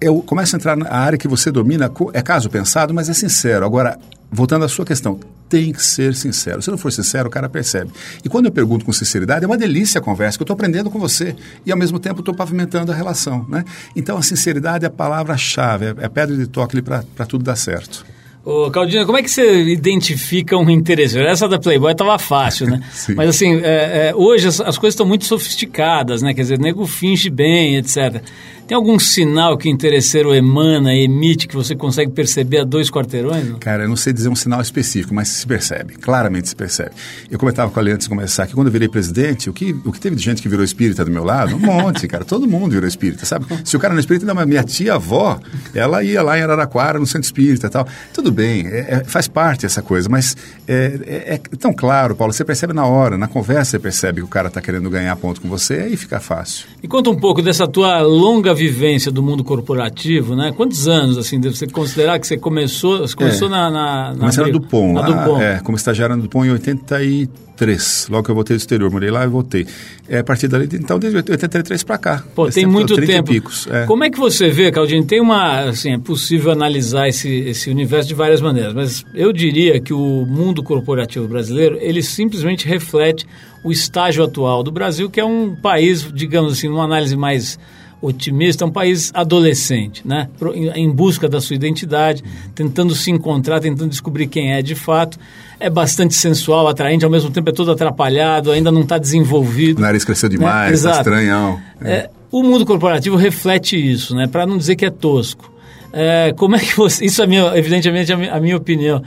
eu 0.00 0.20
começo 0.20 0.54
a 0.54 0.58
entrar 0.58 0.76
na 0.76 0.90
área 0.92 1.16
que 1.16 1.26
você 1.26 1.50
domina, 1.50 1.90
é 2.12 2.20
caso 2.20 2.50
pensado, 2.50 2.92
mas 2.92 3.08
é 3.08 3.14
sincero. 3.14 3.64
Agora, 3.64 3.98
voltando 4.30 4.64
à 4.64 4.68
sua 4.68 4.84
questão, 4.84 5.18
tem 5.48 5.72
que 5.72 5.82
ser 5.82 6.14
sincero. 6.14 6.60
Se 6.60 6.70
não 6.70 6.76
for 6.76 6.92
sincero, 6.92 7.28
o 7.28 7.30
cara 7.30 7.48
percebe. 7.48 7.90
E 8.22 8.28
quando 8.28 8.46
eu 8.46 8.52
pergunto 8.52 8.84
com 8.84 8.92
sinceridade, 8.92 9.44
é 9.44 9.48
uma 9.48 9.56
delícia 9.56 10.00
a 10.00 10.02
conversa, 10.02 10.36
que 10.36 10.42
eu 10.42 10.44
estou 10.44 10.54
aprendendo 10.54 10.90
com 10.90 10.98
você 10.98 11.34
e 11.64 11.72
ao 11.72 11.78
mesmo 11.78 11.98
tempo 11.98 12.20
estou 12.20 12.34
pavimentando 12.34 12.92
a 12.92 12.94
relação. 12.94 13.46
Né? 13.48 13.64
Então 13.96 14.18
a 14.18 14.22
sinceridade 14.22 14.84
é 14.84 14.88
a 14.88 14.90
palavra-chave, 14.90 15.94
é 15.98 16.04
a 16.04 16.10
pedra 16.10 16.36
de 16.36 16.46
toque 16.48 16.82
para 16.82 17.26
tudo 17.26 17.42
dar 17.42 17.56
certo. 17.56 18.04
Ô, 18.44 18.70
Claudina, 18.70 19.06
como 19.06 19.16
é 19.16 19.22
que 19.22 19.30
você 19.30 19.62
identifica 19.62 20.54
um 20.56 20.68
interesse? 20.68 21.18
Essa 21.18 21.48
da 21.48 21.58
Playboy 21.58 21.92
estava 21.92 22.18
fácil, 22.18 22.66
né? 22.66 22.82
Mas 23.16 23.30
assim, 23.30 23.56
é, 23.62 24.10
é, 24.10 24.14
hoje 24.14 24.48
as, 24.48 24.60
as 24.60 24.76
coisas 24.76 24.94
estão 24.94 25.06
muito 25.06 25.24
sofisticadas, 25.24 26.20
né? 26.20 26.34
Quer 26.34 26.42
dizer, 26.42 26.58
nego 26.58 26.84
finge 26.86 27.30
bem, 27.30 27.76
etc. 27.76 28.22
Tem 28.66 28.74
algum 28.74 28.98
sinal 28.98 29.58
que 29.58 29.68
o 29.68 29.70
interesseiro 29.70 30.34
emana, 30.34 30.94
emite, 30.94 31.46
que 31.46 31.54
você 31.54 31.76
consegue 31.76 32.10
perceber 32.12 32.60
a 32.60 32.64
dois 32.64 32.90
quarteirões? 32.90 33.46
Não? 33.46 33.58
Cara, 33.58 33.84
eu 33.84 33.88
não 33.88 33.96
sei 33.96 34.10
dizer 34.10 34.30
um 34.30 34.34
sinal 34.34 34.62
específico, 34.62 35.14
mas 35.14 35.28
se 35.28 35.46
percebe, 35.46 35.96
claramente 35.96 36.48
se 36.48 36.56
percebe. 36.56 36.92
Eu 37.30 37.38
comentava 37.38 37.70
com 37.70 37.78
a 37.78 37.82
antes 37.82 38.06
de 38.06 38.08
começar 38.08 38.46
que 38.46 38.54
quando 38.54 38.68
eu 38.68 38.72
virei 38.72 38.88
presidente, 38.88 39.50
o 39.50 39.52
que, 39.52 39.76
o 39.84 39.92
que 39.92 40.00
teve 40.00 40.16
de 40.16 40.22
gente 40.22 40.40
que 40.40 40.48
virou 40.48 40.64
espírita 40.64 41.04
do 41.04 41.10
meu 41.10 41.24
lado? 41.24 41.54
Um 41.54 41.58
monte, 41.58 42.08
cara. 42.08 42.24
Todo 42.24 42.46
mundo 42.46 42.72
virou 42.72 42.88
espírita, 42.88 43.26
sabe? 43.26 43.44
Se 43.64 43.76
o 43.76 43.80
cara 43.80 43.92
não 43.92 43.98
é 43.98 44.00
espírita, 44.00 44.24
não, 44.24 44.34
mas 44.34 44.46
minha 44.46 44.64
tia-avó, 44.64 45.38
ela 45.74 46.02
ia 46.02 46.22
lá 46.22 46.38
em 46.38 46.42
Araraquara, 46.42 46.98
no 46.98 47.06
centro 47.06 47.26
espírita 47.26 47.66
e 47.66 47.70
tal. 47.70 47.86
Tudo 48.14 48.32
bem, 48.32 48.66
é, 48.66 48.78
é, 48.88 49.04
faz 49.04 49.28
parte 49.28 49.66
essa 49.66 49.82
coisa, 49.82 50.08
mas 50.08 50.34
é, 50.66 51.00
é, 51.06 51.34
é, 51.34 51.38
tão 51.58 51.74
claro, 51.74 52.16
Paulo, 52.16 52.32
você 52.32 52.44
percebe 52.44 52.72
na 52.72 52.86
hora, 52.86 53.18
na 53.18 53.28
conversa 53.28 53.72
você 53.72 53.78
percebe 53.78 54.20
que 54.20 54.24
o 54.24 54.28
cara 54.28 54.48
está 54.48 54.62
querendo 54.62 54.88
ganhar 54.88 55.14
ponto 55.16 55.40
com 55.40 55.50
você, 55.50 55.74
aí 55.74 55.96
fica 55.98 56.18
fácil. 56.18 56.66
E 56.82 56.88
conta 56.88 57.10
um 57.10 57.16
pouco 57.16 57.42
dessa 57.42 57.68
tua 57.68 58.00
longa 58.00 58.53
vivência 58.54 59.10
do 59.10 59.22
mundo 59.22 59.42
corporativo, 59.44 60.34
né? 60.34 60.52
Quantos 60.56 60.88
anos, 60.88 61.18
assim, 61.18 61.40
deve 61.40 61.56
você 61.56 61.66
considerar 61.66 62.18
que 62.18 62.26
você 62.26 62.36
começou, 62.36 62.98
você 62.98 63.14
começou 63.14 63.48
é, 63.48 63.50
na, 63.50 63.70
na, 63.70 64.12
na... 64.12 64.18
Comecei 64.18 64.44
na 64.44 64.50
Dupont. 64.50 64.94
Na 64.94 65.02
Dupont. 65.02 65.42
é, 65.42 65.60
como 65.60 65.76
estagiário 65.76 66.16
na 66.16 66.22
Dupont 66.22 66.46
em 66.46 66.52
83, 66.52 68.08
logo 68.10 68.24
que 68.24 68.30
eu 68.30 68.34
voltei 68.34 68.56
do 68.56 68.60
exterior, 68.60 68.90
morei 68.90 69.10
lá 69.10 69.24
e 69.24 69.28
voltei. 69.28 69.66
É, 70.08 70.18
a 70.18 70.24
partir 70.24 70.48
dali, 70.48 70.68
então, 70.72 70.98
desde 70.98 71.16
83 71.16 71.82
para 71.82 71.98
cá. 71.98 72.24
Pô, 72.34 72.44
tem 72.44 72.64
tempo, 72.64 72.72
muito 72.72 72.96
tempo. 72.96 73.30
Picos, 73.30 73.66
é. 73.70 73.86
Como 73.86 74.04
é 74.04 74.10
que 74.10 74.18
você 74.18 74.50
vê, 74.50 74.70
Claudinho, 74.70 75.04
tem 75.04 75.20
uma, 75.20 75.68
assim, 75.68 75.92
é 75.92 75.98
possível 75.98 76.52
analisar 76.52 77.08
esse, 77.08 77.28
esse 77.28 77.70
universo 77.70 78.08
de 78.08 78.14
várias 78.14 78.40
maneiras, 78.40 78.74
mas 78.74 79.04
eu 79.14 79.32
diria 79.32 79.80
que 79.80 79.92
o 79.92 80.26
mundo 80.26 80.62
corporativo 80.62 81.26
brasileiro, 81.26 81.78
ele 81.80 82.02
simplesmente 82.02 82.66
reflete 82.66 83.26
o 83.64 83.72
estágio 83.72 84.22
atual 84.22 84.62
do 84.62 84.70
Brasil, 84.70 85.08
que 85.08 85.18
é 85.18 85.24
um 85.24 85.56
país, 85.56 86.06
digamos 86.12 86.52
assim, 86.52 86.68
numa 86.68 86.84
análise 86.84 87.16
mais 87.16 87.58
otimista, 88.04 88.64
é 88.64 88.66
um 88.66 88.70
país 88.70 89.10
adolescente, 89.14 90.02
né? 90.04 90.28
em 90.74 90.90
busca 90.90 91.28
da 91.28 91.40
sua 91.40 91.56
identidade, 91.56 92.22
tentando 92.54 92.94
se 92.94 93.10
encontrar, 93.10 93.60
tentando 93.60 93.88
descobrir 93.90 94.26
quem 94.26 94.52
é 94.52 94.62
de 94.62 94.74
fato. 94.74 95.18
É 95.58 95.70
bastante 95.70 96.14
sensual, 96.14 96.68
atraente, 96.68 97.04
ao 97.04 97.10
mesmo 97.10 97.30
tempo 97.30 97.48
é 97.48 97.52
todo 97.52 97.70
atrapalhado, 97.70 98.50
ainda 98.50 98.70
não 98.70 98.82
está 98.82 98.98
desenvolvido. 98.98 99.78
O 99.78 99.82
nariz 99.82 100.04
cresceu 100.04 100.28
né? 100.28 100.36
demais, 100.36 100.84
né? 100.84 100.90
estranhão. 100.90 101.60
É. 101.80 101.92
É, 101.92 102.10
o 102.30 102.42
mundo 102.42 102.66
corporativo 102.66 103.16
reflete 103.16 103.76
isso, 103.76 104.14
né? 104.14 104.26
para 104.26 104.46
não 104.46 104.58
dizer 104.58 104.76
que 104.76 104.84
é 104.84 104.90
tosco. 104.90 105.52
É, 105.92 106.34
como 106.36 106.56
é 106.56 106.58
que 106.58 106.76
você. 106.76 107.04
Isso 107.04 107.22
é 107.22 107.26
minha, 107.26 107.56
evidentemente 107.56 108.10
é 108.10 108.14
a 108.14 108.18
minha, 108.18 108.34
a 108.34 108.40
minha 108.40 108.56
opinião. 108.56 109.02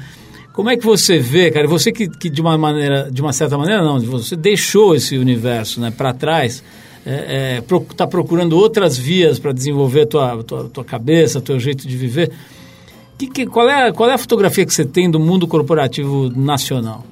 Como 0.54 0.70
é 0.72 0.78
que 0.78 0.86
você 0.86 1.20
vê, 1.20 1.52
cara? 1.52 1.68
Você 1.68 1.92
que, 1.92 2.08
que, 2.08 2.30
de 2.32 2.42
uma 2.42 2.58
maneira, 2.58 3.10
de 3.12 3.22
uma 3.22 3.32
certa 3.32 3.58
maneira, 3.58 3.84
não, 3.84 4.00
você 4.00 4.36
deixou 4.36 4.96
esse 4.96 5.16
universo 5.16 5.80
né, 5.80 5.92
para 5.96 6.14
trás 6.14 6.64
é, 7.06 7.62
é, 7.62 7.64
tá 7.96 8.08
procurando 8.08 8.58
outras 8.58 8.98
vias 8.98 9.40
para 9.40 9.52
desenvolver 9.52 10.06
tua, 10.06 10.44
tua, 10.44 10.64
tua 10.66 10.84
cabeça, 10.84 11.42
teu 11.42 11.60
jeito 11.60 11.88
de 11.88 11.98
viver. 11.98 12.32
Que, 13.18 13.28
que, 13.28 13.46
qual, 13.46 13.70
é, 13.70 13.92
qual 13.92 14.10
é 14.10 14.14
a 14.14 14.18
fotografia 14.18 14.66
que 14.66 14.74
você 14.74 14.86
tem 14.86 15.10
do 15.10 15.20
mundo 15.20 15.48
corporativo 15.48 16.30
nacional? 16.30 17.04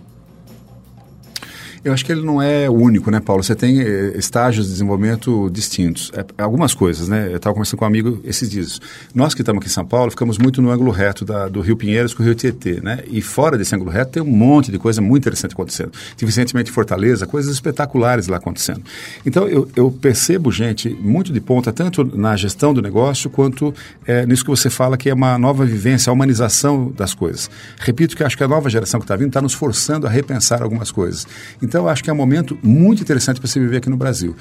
Eu 1.86 1.94
acho 1.94 2.04
que 2.04 2.12
ele 2.12 2.24
não 2.24 2.42
é 2.42 2.68
único, 2.68 3.12
né, 3.12 3.20
Paulo? 3.20 3.44
Você 3.44 3.54
tem 3.54 3.80
eh, 3.80 4.14
estágios 4.18 4.66
de 4.66 4.72
desenvolvimento 4.72 5.52
distintos. 5.52 6.12
É, 6.16 6.26
algumas 6.42 6.74
coisas, 6.74 7.08
né? 7.08 7.28
Eu 7.32 7.36
estava 7.36 7.54
conversando 7.54 7.78
com 7.78 7.86
um 7.86 7.88
amigo 7.88 8.20
esses 8.24 8.50
dias. 8.50 8.82
Nós 9.14 9.36
que 9.36 9.44
estamos 9.44 9.62
aqui 9.62 9.70
em 9.70 9.72
São 9.72 9.86
Paulo, 9.86 10.10
ficamos 10.10 10.40
muito 10.40 10.64
no 10.64 10.72
ângulo 10.72 10.90
reto 10.90 11.24
da, 11.24 11.48
do 11.48 11.62
Rio 11.62 11.78
Pinheiros 11.78 12.12
com 12.12 12.24
o 12.24 12.26
Rio 12.26 12.34
Tietê, 12.34 12.82
né? 12.82 13.04
E 13.06 13.22
fora 13.22 13.56
desse 13.56 13.76
ângulo 13.76 13.92
reto 13.92 14.14
tem 14.14 14.24
um 14.24 14.26
monte 14.26 14.72
de 14.72 14.80
coisa 14.80 15.00
muito 15.00 15.22
interessante 15.22 15.52
acontecendo. 15.52 15.92
Tive 16.18 16.32
recentemente 16.32 16.72
em 16.72 16.74
Fortaleza, 16.74 17.28
coisas 17.28 17.54
espetaculares 17.54 18.26
lá 18.26 18.38
acontecendo. 18.38 18.82
Então, 19.24 19.48
eu, 19.48 19.70
eu 19.76 19.92
percebo 19.92 20.52
gente 20.52 20.90
muito 20.90 21.32
de 21.32 21.40
ponta, 21.40 21.72
tanto 21.72 22.04
na 22.18 22.36
gestão 22.36 22.74
do 22.74 22.82
negócio, 22.82 23.30
quanto 23.30 23.72
é, 24.08 24.26
nisso 24.26 24.44
que 24.44 24.50
você 24.50 24.72
fala, 24.72 24.98
que 24.98 25.08
é 25.08 25.14
uma 25.14 25.38
nova 25.38 25.64
vivência, 25.64 26.10
a 26.10 26.14
humanização 26.14 26.92
das 26.98 27.14
coisas. 27.14 27.48
Repito 27.78 28.18
que 28.18 28.24
acho 28.24 28.36
que 28.36 28.44
a 28.44 28.48
nova 28.48 28.72
geração 28.72 29.00
que 29.00 29.04
está 29.04 29.16
vindo 29.16 29.28
está 29.28 29.42
nos 29.42 29.54
forçando 29.54 30.08
a 30.08 30.10
repensar 30.10 30.64
algumas 30.64 30.90
coisas. 30.90 31.28
Então, 31.62 31.75
então, 31.76 31.90
acho 31.90 32.02
que 32.02 32.10
é 32.10 32.14
um 32.14 32.16
momento 32.16 32.58
muito 32.64 33.02
interessante 33.02 33.38
para 33.38 33.50
você 33.50 33.60
viver 33.60 33.78
aqui 33.78 33.90
no 33.90 33.98
Brasil. 33.98 34.34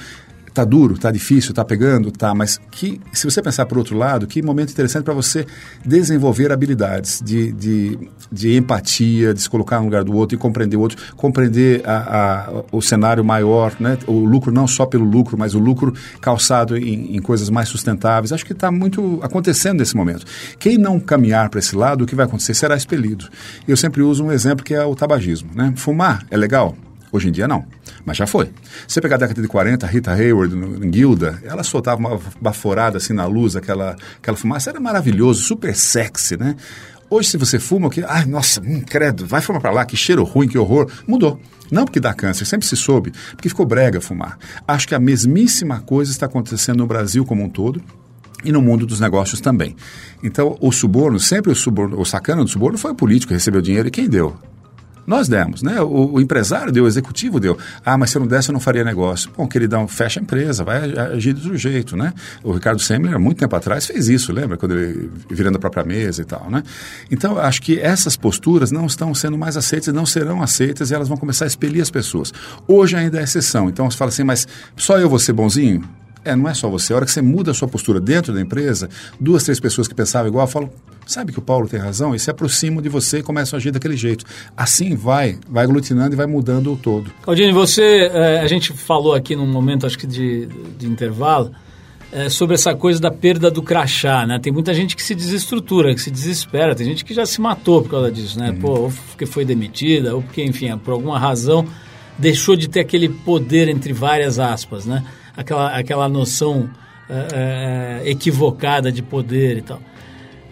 Tá 0.52 0.64
duro, 0.64 0.96
tá 0.96 1.10
difícil, 1.10 1.52
tá 1.52 1.64
pegando, 1.64 2.12
tá, 2.12 2.32
mas 2.32 2.60
que 2.70 3.00
se 3.12 3.28
você 3.28 3.42
pensar 3.42 3.66
por 3.66 3.76
outro 3.76 3.98
lado, 3.98 4.24
que 4.24 4.40
momento 4.40 4.70
interessante 4.70 5.02
para 5.02 5.14
você 5.14 5.44
desenvolver 5.84 6.52
habilidades 6.52 7.20
de, 7.20 7.50
de, 7.50 7.98
de, 8.30 8.56
empatia, 8.56 9.34
de 9.34 9.42
se 9.42 9.50
colocar 9.50 9.78
no 9.78 9.86
lugar 9.86 10.04
do 10.04 10.14
outro 10.14 10.36
e 10.36 10.38
compreender 10.38 10.76
o 10.76 10.80
outro, 10.80 10.96
compreender 11.16 11.82
a, 11.84 12.50
a, 12.50 12.62
o 12.70 12.80
cenário 12.80 13.24
maior, 13.24 13.74
né? 13.80 13.98
o 14.06 14.12
lucro 14.12 14.52
não 14.52 14.68
só 14.68 14.86
pelo 14.86 15.04
lucro, 15.04 15.36
mas 15.36 15.56
o 15.56 15.58
lucro 15.58 15.92
calçado 16.20 16.78
em, 16.78 17.16
em 17.16 17.20
coisas 17.20 17.50
mais 17.50 17.68
sustentáveis. 17.68 18.32
Acho 18.32 18.46
que 18.46 18.52
está 18.52 18.70
muito 18.70 19.18
acontecendo 19.24 19.78
nesse 19.78 19.96
momento. 19.96 20.24
Quem 20.60 20.78
não 20.78 21.00
caminhar 21.00 21.50
para 21.50 21.58
esse 21.58 21.74
lado, 21.74 22.04
o 22.04 22.06
que 22.06 22.14
vai 22.14 22.26
acontecer 22.26 22.54
será 22.54 22.76
expelido. 22.76 23.28
Eu 23.66 23.76
sempre 23.76 24.02
uso 24.02 24.22
um 24.22 24.30
exemplo 24.30 24.64
que 24.64 24.72
é 24.72 24.84
o 24.84 24.94
tabagismo. 24.94 25.50
Né? 25.52 25.74
Fumar 25.74 26.24
é 26.30 26.36
legal? 26.36 26.76
Hoje 27.14 27.28
em 27.28 27.30
dia 27.30 27.46
não, 27.46 27.64
mas 28.04 28.16
já 28.16 28.26
foi. 28.26 28.50
Você 28.88 29.00
pegar 29.00 29.14
a 29.14 29.18
década 29.20 29.40
de 29.40 29.46
40, 29.46 29.86
Rita 29.86 30.10
Hayward, 30.10 30.52
Guilda, 30.90 31.40
ela 31.44 31.62
soltava 31.62 32.00
uma 32.00 32.20
baforada 32.40 32.96
assim 32.96 33.12
na 33.12 33.24
luz, 33.24 33.54
aquela, 33.54 33.94
aquela 34.16 34.36
fumaça, 34.36 34.70
era 34.70 34.80
maravilhoso, 34.80 35.40
super 35.40 35.76
sexy, 35.76 36.36
né? 36.36 36.56
Hoje, 37.08 37.28
se 37.28 37.36
você 37.36 37.60
fuma, 37.60 37.88
que, 37.88 38.02
ai, 38.02 38.24
nossa, 38.24 38.60
hum, 38.60 38.82
credo, 38.84 39.24
vai 39.24 39.40
fumar 39.40 39.62
para 39.62 39.70
lá, 39.70 39.86
que 39.86 39.96
cheiro 39.96 40.24
ruim, 40.24 40.48
que 40.48 40.58
horror. 40.58 40.90
Mudou. 41.06 41.40
Não 41.70 41.84
porque 41.84 42.00
dá 42.00 42.12
câncer, 42.12 42.46
sempre 42.46 42.66
se 42.66 42.76
soube, 42.76 43.12
porque 43.30 43.48
ficou 43.48 43.64
brega 43.64 44.00
fumar. 44.00 44.36
Acho 44.66 44.88
que 44.88 44.94
a 44.96 44.98
mesmíssima 44.98 45.78
coisa 45.82 46.10
está 46.10 46.26
acontecendo 46.26 46.78
no 46.78 46.86
Brasil 46.88 47.24
como 47.24 47.44
um 47.44 47.48
todo 47.48 47.80
e 48.44 48.50
no 48.50 48.60
mundo 48.60 48.86
dos 48.86 48.98
negócios 48.98 49.40
também. 49.40 49.76
Então, 50.20 50.58
o 50.60 50.72
suborno, 50.72 51.20
sempre 51.20 51.52
o 51.52 51.54
suborno, 51.54 52.00
o 52.00 52.04
sacana 52.04 52.42
do 52.42 52.50
suborno 52.50 52.76
foi 52.76 52.90
o 52.90 52.94
político 52.96 53.28
que 53.28 53.34
recebeu 53.34 53.62
dinheiro 53.62 53.86
e 53.86 53.92
quem 53.92 54.08
deu? 54.08 54.36
Nós 55.06 55.28
demos, 55.28 55.62
né? 55.62 55.80
O, 55.80 56.14
o, 56.14 56.20
empresário 56.20 56.72
deu, 56.72 56.84
o 56.84 56.86
executivo 56.86 57.38
deu. 57.38 57.58
Ah, 57.84 57.98
mas 57.98 58.10
se 58.10 58.16
eu 58.16 58.20
não 58.20 58.26
desse, 58.26 58.50
eu 58.50 58.52
não 58.52 58.60
faria 58.60 58.84
negócio. 58.84 59.30
Bom, 59.36 59.46
queridão, 59.46 59.86
fecha 59.86 60.20
a 60.20 60.22
empresa, 60.22 60.64
vai 60.64 60.92
agir 60.98 61.34
outro 61.34 61.56
jeito, 61.56 61.96
né? 61.96 62.12
O 62.42 62.52
Ricardo 62.52 62.80
Semler, 62.80 63.18
muito 63.18 63.38
tempo 63.38 63.54
atrás, 63.54 63.86
fez 63.86 64.08
isso, 64.08 64.32
lembra? 64.32 64.56
Quando 64.56 64.78
ele 64.78 65.10
virando 65.30 65.56
a 65.56 65.58
própria 65.58 65.84
mesa 65.84 66.22
e 66.22 66.24
tal, 66.24 66.50
né? 66.50 66.62
Então, 67.10 67.38
acho 67.38 67.60
que 67.60 67.78
essas 67.78 68.16
posturas 68.16 68.70
não 68.70 68.86
estão 68.86 69.14
sendo 69.14 69.36
mais 69.36 69.56
aceitas, 69.56 69.92
não 69.92 70.06
serão 70.06 70.42
aceitas 70.42 70.90
e 70.90 70.94
elas 70.94 71.08
vão 71.08 71.16
começar 71.16 71.44
a 71.44 71.48
expelir 71.48 71.82
as 71.82 71.90
pessoas. 71.90 72.32
Hoje 72.66 72.96
ainda 72.96 73.20
é 73.20 73.24
exceção. 73.24 73.68
Então, 73.68 73.90
você 73.90 73.96
fala 73.96 74.08
assim, 74.08 74.24
mas 74.24 74.46
só 74.76 74.98
eu 74.98 75.08
vou 75.08 75.18
ser 75.18 75.32
bonzinho? 75.32 75.82
É, 76.24 76.34
não 76.34 76.48
é 76.48 76.54
só 76.54 76.68
você. 76.68 76.92
A 76.92 76.96
hora 76.96 77.04
que 77.04 77.12
você 77.12 77.20
muda 77.20 77.50
a 77.50 77.54
sua 77.54 77.68
postura 77.68 78.00
dentro 78.00 78.32
da 78.32 78.40
empresa, 78.40 78.88
duas, 79.20 79.44
três 79.44 79.60
pessoas 79.60 79.86
que 79.86 79.94
pensavam 79.94 80.28
igual 80.28 80.46
falam, 80.46 80.70
sabe 81.06 81.32
que 81.32 81.38
o 81.38 81.42
Paulo 81.42 81.68
tem 81.68 81.78
razão? 81.78 82.14
E 82.14 82.18
se 82.18 82.30
aproximam 82.30 82.82
de 82.82 82.88
você 82.88 83.18
e 83.18 83.22
começam 83.22 83.56
a 83.56 83.58
agir 83.58 83.70
daquele 83.70 83.96
jeito. 83.96 84.24
Assim 84.56 84.94
vai, 84.94 85.38
vai 85.48 85.64
aglutinando 85.64 86.14
e 86.14 86.16
vai 86.16 86.26
mudando 86.26 86.72
o 86.72 86.76
todo. 86.76 87.10
Claudine, 87.22 87.52
você, 87.52 88.10
é, 88.12 88.40
a 88.40 88.46
gente 88.46 88.72
falou 88.72 89.14
aqui 89.14 89.36
num 89.36 89.46
momento, 89.46 89.86
acho 89.86 89.98
que 89.98 90.06
de, 90.06 90.46
de 90.78 90.86
intervalo, 90.86 91.52
é, 92.12 92.28
sobre 92.28 92.54
essa 92.54 92.74
coisa 92.74 93.00
da 93.00 93.10
perda 93.10 93.50
do 93.50 93.62
crachá, 93.62 94.26
né? 94.26 94.38
Tem 94.38 94.52
muita 94.52 94.72
gente 94.72 94.94
que 94.94 95.02
se 95.02 95.14
desestrutura, 95.14 95.94
que 95.94 96.00
se 96.00 96.10
desespera. 96.10 96.74
Tem 96.74 96.86
gente 96.86 97.04
que 97.04 97.12
já 97.12 97.26
se 97.26 97.40
matou 97.40 97.82
por 97.82 97.90
causa 97.90 98.10
disso, 98.12 98.38
né? 98.38 98.50
Uhum. 98.50 98.58
Pô, 98.58 98.68
ou 98.80 98.92
porque 99.08 99.26
foi 99.26 99.44
demitida, 99.44 100.14
ou 100.14 100.22
porque, 100.22 100.44
enfim, 100.44 100.76
por 100.78 100.92
alguma 100.92 101.18
razão 101.18 101.66
deixou 102.16 102.54
de 102.54 102.68
ter 102.68 102.78
aquele 102.78 103.08
poder 103.08 103.68
entre 103.68 103.92
várias 103.92 104.38
aspas, 104.38 104.86
né? 104.86 105.02
aquela, 105.36 105.76
aquela 105.76 106.08
noção 106.08 106.68
é, 107.08 108.02
equivocada 108.04 108.90
de 108.90 109.02
poder 109.02 109.58
e 109.58 109.62
tal. 109.62 109.80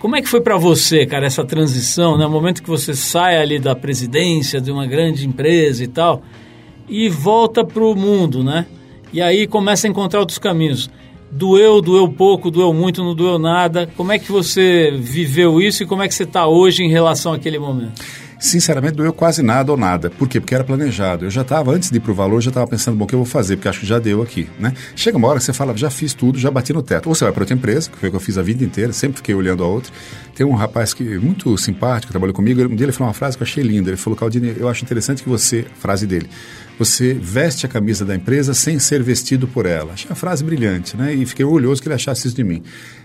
Como 0.02 0.16
é 0.16 0.20
que 0.20 0.28
foi 0.28 0.40
para 0.40 0.56
você, 0.56 1.06
cara, 1.06 1.26
essa 1.26 1.44
transição, 1.44 2.18
né? 2.18 2.26
O 2.26 2.28
momento 2.28 2.60
que 2.60 2.68
você 2.68 2.92
sai 2.92 3.40
ali 3.40 3.60
da 3.60 3.72
presidência 3.76 4.60
de 4.60 4.68
uma 4.68 4.84
grande 4.84 5.24
empresa 5.24 5.84
e 5.84 5.86
tal, 5.86 6.24
e 6.88 7.08
volta 7.08 7.64
para 7.64 7.84
o 7.84 7.94
mundo, 7.94 8.42
né? 8.42 8.66
E 9.12 9.22
aí 9.22 9.46
começa 9.46 9.86
a 9.86 9.90
encontrar 9.90 10.18
outros 10.18 10.38
caminhos. 10.38 10.90
Doeu, 11.30 11.80
doeu 11.80 12.08
pouco, 12.08 12.50
doeu 12.50 12.74
muito, 12.74 13.00
não 13.00 13.14
doeu 13.14 13.38
nada. 13.38 13.88
Como 13.96 14.10
é 14.10 14.18
que 14.18 14.32
você 14.32 14.90
viveu 14.90 15.60
isso 15.60 15.84
e 15.84 15.86
como 15.86 16.02
é 16.02 16.08
que 16.08 16.14
você 16.16 16.24
está 16.24 16.48
hoje 16.48 16.82
em 16.82 16.90
relação 16.90 17.32
àquele 17.32 17.60
momento? 17.60 18.02
Sinceramente, 18.42 18.94
doeu 18.94 19.12
quase 19.12 19.40
nada 19.40 19.70
ou 19.70 19.78
nada. 19.78 20.10
Por 20.10 20.28
quê? 20.28 20.40
Porque 20.40 20.52
era 20.52 20.64
planejado. 20.64 21.24
Eu 21.24 21.30
já 21.30 21.42
estava, 21.42 21.70
antes 21.70 21.92
de 21.92 21.98
ir 21.98 22.00
para 22.00 22.10
o 22.10 22.14
valor, 22.14 22.40
já 22.40 22.50
estava 22.50 22.66
pensando, 22.66 22.96
bom, 22.96 23.04
o 23.04 23.06
que 23.06 23.14
eu 23.14 23.20
vou 23.20 23.24
fazer? 23.24 23.54
Porque 23.54 23.68
acho 23.68 23.78
que 23.78 23.86
já 23.86 24.00
deu 24.00 24.20
aqui, 24.20 24.48
né? 24.58 24.74
Chega 24.96 25.16
uma 25.16 25.28
hora 25.28 25.38
que 25.38 25.44
você 25.44 25.52
fala, 25.52 25.76
já 25.76 25.88
fiz 25.88 26.12
tudo, 26.12 26.40
já 26.40 26.50
bati 26.50 26.72
no 26.72 26.82
teto. 26.82 27.08
Ou 27.08 27.14
você 27.14 27.22
vai 27.22 27.32
para 27.32 27.44
outra 27.44 27.54
empresa, 27.54 27.88
que 27.88 27.96
foi 27.96 28.08
o 28.08 28.12
que 28.12 28.16
eu 28.16 28.20
fiz 28.20 28.36
a 28.36 28.42
vida 28.42 28.64
inteira, 28.64 28.92
sempre 28.92 29.18
fiquei 29.18 29.32
olhando 29.32 29.62
a 29.62 29.66
outra. 29.68 29.92
Tem 30.34 30.44
um 30.44 30.54
rapaz 30.54 30.92
que 30.92 31.04
muito 31.18 31.56
simpático, 31.56 32.10
trabalhou 32.10 32.34
comigo, 32.34 32.60
um 32.62 32.74
dia 32.74 32.84
ele 32.84 32.92
falou 32.92 33.06
uma 33.06 33.14
frase 33.14 33.36
que 33.36 33.44
eu 33.44 33.46
achei 33.46 33.62
linda. 33.62 33.90
Ele 33.90 33.96
falou, 33.96 34.16
Caldini, 34.16 34.56
eu 34.58 34.68
acho 34.68 34.82
interessante 34.82 35.22
que 35.22 35.28
você, 35.28 35.64
frase 35.78 36.04
dele, 36.04 36.28
você 36.76 37.14
veste 37.14 37.64
a 37.64 37.68
camisa 37.68 38.04
da 38.04 38.16
empresa 38.16 38.54
sem 38.54 38.76
ser 38.80 39.04
vestido 39.04 39.46
por 39.46 39.66
ela. 39.66 39.92
Achei 39.92 40.10
uma 40.10 40.16
frase 40.16 40.42
brilhante, 40.42 40.96
né? 40.96 41.14
E 41.14 41.24
fiquei 41.26 41.44
orgulhoso 41.44 41.80
que 41.80 41.86
ele 41.86 41.94
achasse 41.94 42.26
isso 42.26 42.34
de 42.34 42.42
mim 42.42 42.60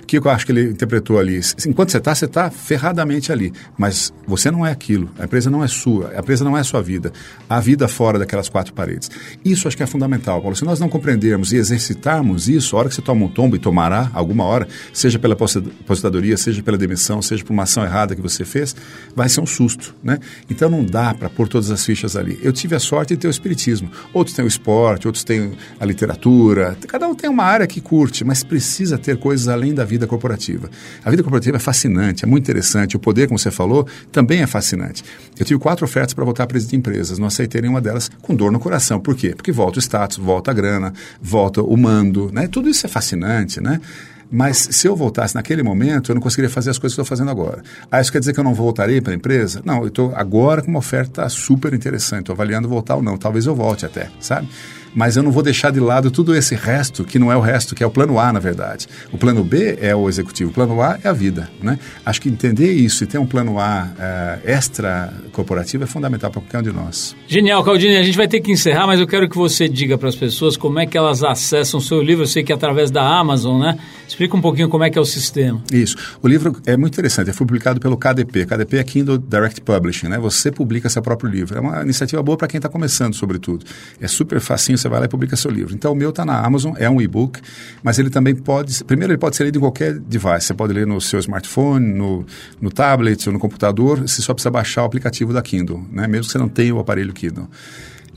que 0.08 0.18
eu 0.18 0.30
acho 0.30 0.46
que 0.46 0.52
ele 0.54 0.70
interpretou 0.70 1.20
ali? 1.20 1.42
Enquanto 1.68 1.92
você 1.92 1.98
está, 1.98 2.16
você 2.16 2.26
está 2.26 2.50
ferradamente 2.50 3.32
ali. 3.32 3.52
Mas 3.78 4.14
você 4.26 4.50
não 4.50 4.66
é 4.66 4.72
aquilo. 4.72 5.10
A 5.20 5.26
empresa 5.26 5.50
não 5.50 5.64
é 5.64 5.68
sua. 5.68 6.12
A 6.16 6.20
empresa 6.20 6.46
não 6.46 6.58
é 6.58 6.62
a 6.62 6.64
sua 6.64 6.82
vida. 6.82 7.12
A 7.50 7.60
vida 7.60 7.88
fora 7.88 8.18
daquelas 8.18 8.48
quatro 8.48 8.74
paredes. 8.74 9.12
Isso 9.44 9.68
acho 9.68 9.76
que 9.76 9.84
é 9.84 9.86
fundamental, 9.86 10.42
Paulo. 10.42 10.56
Se 10.56 10.64
nós 10.64 10.80
não 10.80 10.88
compreendermos 10.88 11.52
e 11.52 11.58
exercitarmos 11.58 12.48
isso, 12.48 12.76
a 12.76 12.80
hora 12.80 12.90
que 12.90 12.96
você 12.96 13.02
toma 13.02 13.26
um 13.26 13.28
tombo 13.28 13.58
e 13.58 13.60
tomará 13.60 14.10
alguma 14.14 14.46
hora, 14.46 14.68
seja 14.94 15.20
pela 15.20 15.34
aposentadoria, 15.34 16.38
seja 16.38 16.64
pela 16.64 16.78
demissão, 16.78 17.22
seja 17.22 17.44
por 17.44 17.52
uma 17.52 17.64
ação 17.64 17.84
errada 17.84 18.16
que 18.16 18.22
você 18.22 18.46
fez, 18.46 18.76
vai 19.16 19.28
ser 19.28 19.42
um 19.42 19.46
susto, 19.46 19.94
né? 20.02 20.20
Então 20.50 20.70
não 20.70 20.86
dá 20.86 21.14
para 21.14 21.30
pôr 21.30 21.48
todas 21.48 21.70
as 21.70 21.84
fichas 21.84 22.16
ali. 22.16 22.40
Eu 22.42 22.54
tive 22.54 22.76
a 22.76 22.80
sorte 22.80 23.14
de 23.14 23.20
ter 23.20 23.28
o 23.28 23.32
espiritismo. 23.32 23.92
Outros 24.14 24.36
têm 24.36 24.46
o 24.46 24.48
esporte, 24.48 25.08
outros 25.08 25.24
têm 25.24 25.54
a 25.80 25.86
literatura. 25.86 26.78
Cada 26.88 27.08
um 27.08 27.16
tem 27.16 27.30
uma 27.30 27.44
área 27.44 27.68
que 27.68 27.82
curte, 27.82 28.24
mas 28.24 28.44
precisa 28.44 28.98
ter 28.98 29.18
coisas 29.18 29.48
além 29.48 29.74
da 29.74 29.84
vida 29.84 29.97
vida 29.98 30.08
corporativa. 30.08 30.70
A 31.04 31.10
vida 31.10 31.24
corporativa 31.24 31.58
é 31.58 31.60
fascinante, 31.60 32.24
é 32.24 32.28
muito 32.28 32.44
interessante. 32.44 32.96
O 32.96 33.00
poder, 33.00 33.28
como 33.28 33.38
você 33.38 33.52
falou, 33.52 33.88
também 34.12 34.42
é 34.42 34.48
fascinante. 34.48 35.04
Eu 35.38 35.46
tive 35.46 35.60
quatro 35.60 35.86
ofertas 35.86 36.14
para 36.14 36.24
voltar 36.24 36.44
a 36.44 36.48
presidir 36.48 36.78
empresas. 36.78 37.18
Não 37.18 37.28
aceitei 37.28 37.62
nenhuma 37.62 37.82
delas 37.82 38.10
com 38.22 38.36
dor 38.36 38.52
no 38.52 38.60
coração. 38.60 39.00
Por 39.00 39.16
quê? 39.16 39.34
Porque 39.36 39.52
volta 39.52 39.80
o 39.80 39.82
status, 39.82 40.18
volta 40.18 40.52
a 40.52 40.54
grana, 40.54 40.94
volta 41.22 41.62
o 41.62 41.76
mando. 41.76 42.32
Né? 42.32 42.48
Tudo 42.48 42.70
isso 42.70 42.86
é 42.86 42.90
fascinante, 42.90 43.60
né? 43.60 43.82
Mas 44.30 44.58
se 44.72 44.88
eu 44.88 44.96
voltasse 44.96 45.36
naquele 45.36 45.64
momento, 45.64 46.12
eu 46.12 46.16
não 46.16 46.22
conseguiria 46.22 46.50
fazer 46.50 46.70
as 46.70 46.78
coisas 46.78 46.94
que 46.96 47.02
estou 47.02 47.06
fazendo 47.06 47.32
agora. 47.32 47.64
Ah, 47.90 48.02
isso 48.02 48.12
quer 48.12 48.20
dizer 48.20 48.34
que 48.34 48.40
eu 48.40 48.44
não 48.44 48.54
voltarei 48.54 49.00
para 49.00 49.14
a 49.14 49.16
empresa? 49.16 49.62
Não, 49.64 49.82
eu 49.82 49.88
estou 49.88 50.14
agora 50.16 50.62
com 50.62 50.70
uma 50.70 50.80
oferta 50.80 51.28
super 51.30 51.74
interessante, 51.74 52.22
estou 52.22 52.34
avaliando 52.34 52.68
voltar 52.68 52.96
ou 52.96 53.02
não. 53.02 53.18
Talvez 53.18 53.46
eu 53.46 53.56
volte 53.56 53.86
até, 53.86 54.10
sabe? 54.20 54.50
Mas 54.94 55.18
eu 55.18 55.24
não 55.24 55.32
vou 55.32 55.44
deixar 55.44 55.72
de 55.72 55.80
lado 55.80 56.12
tudo 56.12 56.36
esse 56.36 56.56
resto, 56.56 57.04
que 57.04 57.20
não 57.20 57.32
é 57.32 57.38
o 57.38 57.42
resto, 57.42 57.76
que 57.76 57.84
é 57.84 57.88
o 57.88 57.92
plano 57.92 58.20
A, 58.20 58.32
na 58.32 58.40
verdade. 58.40 58.88
O 59.12 59.18
plano 59.18 59.44
B 59.44 59.78
é 59.82 59.96
o 59.96 60.10
executivo, 60.10 60.52
o 60.52 60.54
plano 60.54 60.82
A 60.82 60.98
é 61.04 61.08
a 61.08 61.14
vida. 61.14 61.50
Né? 61.62 61.80
Acho 62.06 62.22
que 62.22 62.30
entender 62.30 62.72
isso 62.74 63.04
e 63.04 63.08
ter 63.08 63.18
um 63.18 63.26
plano 63.26 63.60
A 63.60 63.88
uh, 63.88 64.50
extra 64.50 65.14
corporativo 65.32 65.84
é 65.84 65.88
fundamental 65.88 66.32
para 66.32 66.42
qualquer 66.42 66.60
um 66.60 66.64
de 66.64 66.72
nós. 66.72 67.16
Genial, 67.28 67.64
Caldini. 67.64 67.98
A 67.98 68.04
gente 68.04 68.18
vai 68.18 68.28
ter 68.28 68.40
que 68.42 68.52
encerrar, 68.52 68.88
mas 68.88 69.00
eu 69.00 69.08
quero 69.08 69.30
que 69.30 69.38
você 69.38 69.68
diga 69.68 69.98
para 69.98 70.10
as 70.10 70.16
pessoas 70.16 70.58
como 70.58 70.80
é 70.80 70.86
que 70.86 70.98
elas 70.98 71.24
acessam 71.24 71.80
o 71.80 71.84
seu 71.84 72.02
livro. 72.02 72.24
Eu 72.24 72.28
sei 72.28 72.44
que 72.44 72.52
é 72.52 72.56
através 72.56 72.90
da 72.92 73.04
Amazon, 73.04 73.62
né? 73.62 73.78
Explica 74.08 74.36
um 74.36 74.42
pouquinho 74.42 74.70
como 74.70 74.84
é 74.84 74.90
que 74.90 74.98
é 74.98 75.02
o 75.02 75.06
sistema. 75.06 75.62
Isso. 75.72 75.96
O 76.22 76.28
livro 76.28 76.56
é 76.66 76.78
muito 76.78 76.94
interessante. 76.94 77.32
Foi 77.34 77.46
publicado 77.46 77.80
pelo 77.80 77.98
KDP. 77.98 78.46
KDP 78.46 78.78
é 78.78 78.84
Kindle 78.84 79.18
Direct 79.18 79.62
Publishing, 79.62 80.08
né? 80.08 80.18
Você 80.18 80.52
publica 80.52 80.90
seu 80.90 81.02
próprio 81.02 81.30
livro. 81.30 81.58
É 81.58 81.60
uma 81.60 81.82
iniciativa 81.84 82.22
boa 82.24 82.38
para 82.38 82.48
quem 82.48 82.58
está 82.58 82.70
começando, 82.70 83.14
sobretudo. 83.14 83.66
É 84.00 84.08
super 84.08 84.40
facinho 84.40 84.77
você 84.78 84.90
vai 84.90 85.00
lá 85.00 85.06
e 85.06 85.10
publica 85.10 85.36
seu 85.36 85.52
livro. 85.52 85.74
Então, 85.74 85.92
o 85.92 85.96
meu 85.96 86.10
está 86.10 86.26
na 86.26 86.40
Amazon, 86.40 86.74
é 86.78 86.90
um 86.90 87.02
e-book, 87.02 87.40
mas 87.84 88.00
ele 88.00 88.10
também 88.10 88.36
pode... 88.36 88.84
Primeiro, 88.84 89.14
ele 89.14 89.18
pode 89.18 89.36
ser 89.36 89.46
lido 89.46 89.58
em 89.58 89.62
qualquer 89.62 89.98
device. 89.98 90.48
Você 90.48 90.54
pode 90.54 90.74
ler 90.74 90.86
no 90.86 91.00
seu 91.02 91.20
smartphone, 91.20 91.94
no, 91.94 92.26
no 92.62 92.70
tablet 92.70 93.28
ou 93.28 93.34
no 93.34 93.40
computador. 93.40 94.02
Você 94.02 94.22
só 94.22 94.34
precisa 94.34 94.52
baixar 94.52 94.84
o 94.84 94.86
aplicativo 94.86 95.34
da 95.34 95.42
Kindle, 95.42 95.84
né? 95.92 96.08
mesmo 96.08 96.26
que 96.26 96.32
você 96.32 96.38
não 96.38 96.50
tenha 96.50 96.74
o 96.74 96.80
aparelho 96.80 97.14
Kindle. 97.14 97.48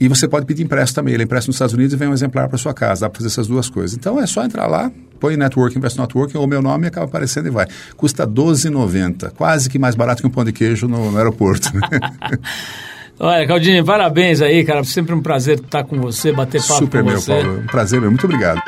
E 0.01 0.07
você 0.07 0.27
pode 0.27 0.47
pedir 0.47 0.63
empréstimo 0.63 0.95
também. 0.95 1.13
Ele 1.13 1.25
empresta 1.25 1.47
nos 1.47 1.55
Estados 1.57 1.75
Unidos 1.75 1.93
e 1.93 1.95
vem 1.95 2.07
um 2.07 2.13
exemplar 2.13 2.49
para 2.49 2.57
sua 2.57 2.73
casa. 2.73 3.01
Dá 3.01 3.09
para 3.09 3.19
fazer 3.19 3.27
essas 3.27 3.45
duas 3.45 3.69
coisas. 3.69 3.95
Então 3.95 4.19
é 4.19 4.25
só 4.25 4.43
entrar 4.43 4.65
lá, 4.65 4.91
põe 5.19 5.37
Network 5.37 5.77
Invest 5.77 5.99
Networking 5.99 6.39
ou 6.39 6.47
meu 6.47 6.59
nome 6.59 6.87
acaba 6.87 7.05
aparecendo 7.05 7.45
e 7.45 7.51
vai. 7.51 7.67
Custa 7.95 8.23
R$12,90. 8.23 9.29
Quase 9.33 9.69
que 9.69 9.77
mais 9.77 9.93
barato 9.93 10.23
que 10.23 10.27
um 10.27 10.31
pão 10.31 10.43
de 10.43 10.51
queijo 10.51 10.87
no, 10.87 11.11
no 11.11 11.17
aeroporto. 11.19 11.71
Olha, 13.23 13.45
Caldini, 13.45 13.83
parabéns 13.83 14.41
aí, 14.41 14.65
cara. 14.65 14.83
Sempre 14.83 15.13
um 15.13 15.21
prazer 15.21 15.59
estar 15.59 15.83
com 15.83 16.01
você, 16.01 16.31
bater 16.31 16.59
papo 16.59 16.73
Super 16.73 17.03
com 17.03 17.09
meu, 17.09 17.21
você. 17.21 17.31
Paulo. 17.31 17.59
Um 17.59 17.67
prazer 17.67 18.01
meu. 18.01 18.09
Muito 18.09 18.25
obrigado. 18.25 18.59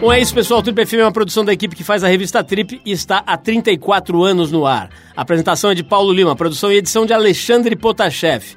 Bom, 0.00 0.12
é 0.12 0.20
isso, 0.20 0.32
pessoal. 0.32 0.60
O 0.60 0.62
Trip 0.62 0.86
FM 0.86 0.94
é 0.94 1.04
uma 1.04 1.10
produção 1.10 1.44
da 1.44 1.52
equipe 1.52 1.74
que 1.74 1.82
faz 1.82 2.04
a 2.04 2.08
revista 2.08 2.44
Trip 2.44 2.80
e 2.84 2.92
está 2.92 3.24
há 3.26 3.36
34 3.36 4.22
anos 4.22 4.52
no 4.52 4.64
ar. 4.64 4.88
A 5.16 5.22
apresentação 5.22 5.72
é 5.72 5.74
de 5.74 5.82
Paulo 5.82 6.12
Lima, 6.12 6.36
produção 6.36 6.70
e 6.70 6.76
edição 6.76 7.04
de 7.04 7.12
Alexandre 7.12 7.74
Potashev. 7.74 8.56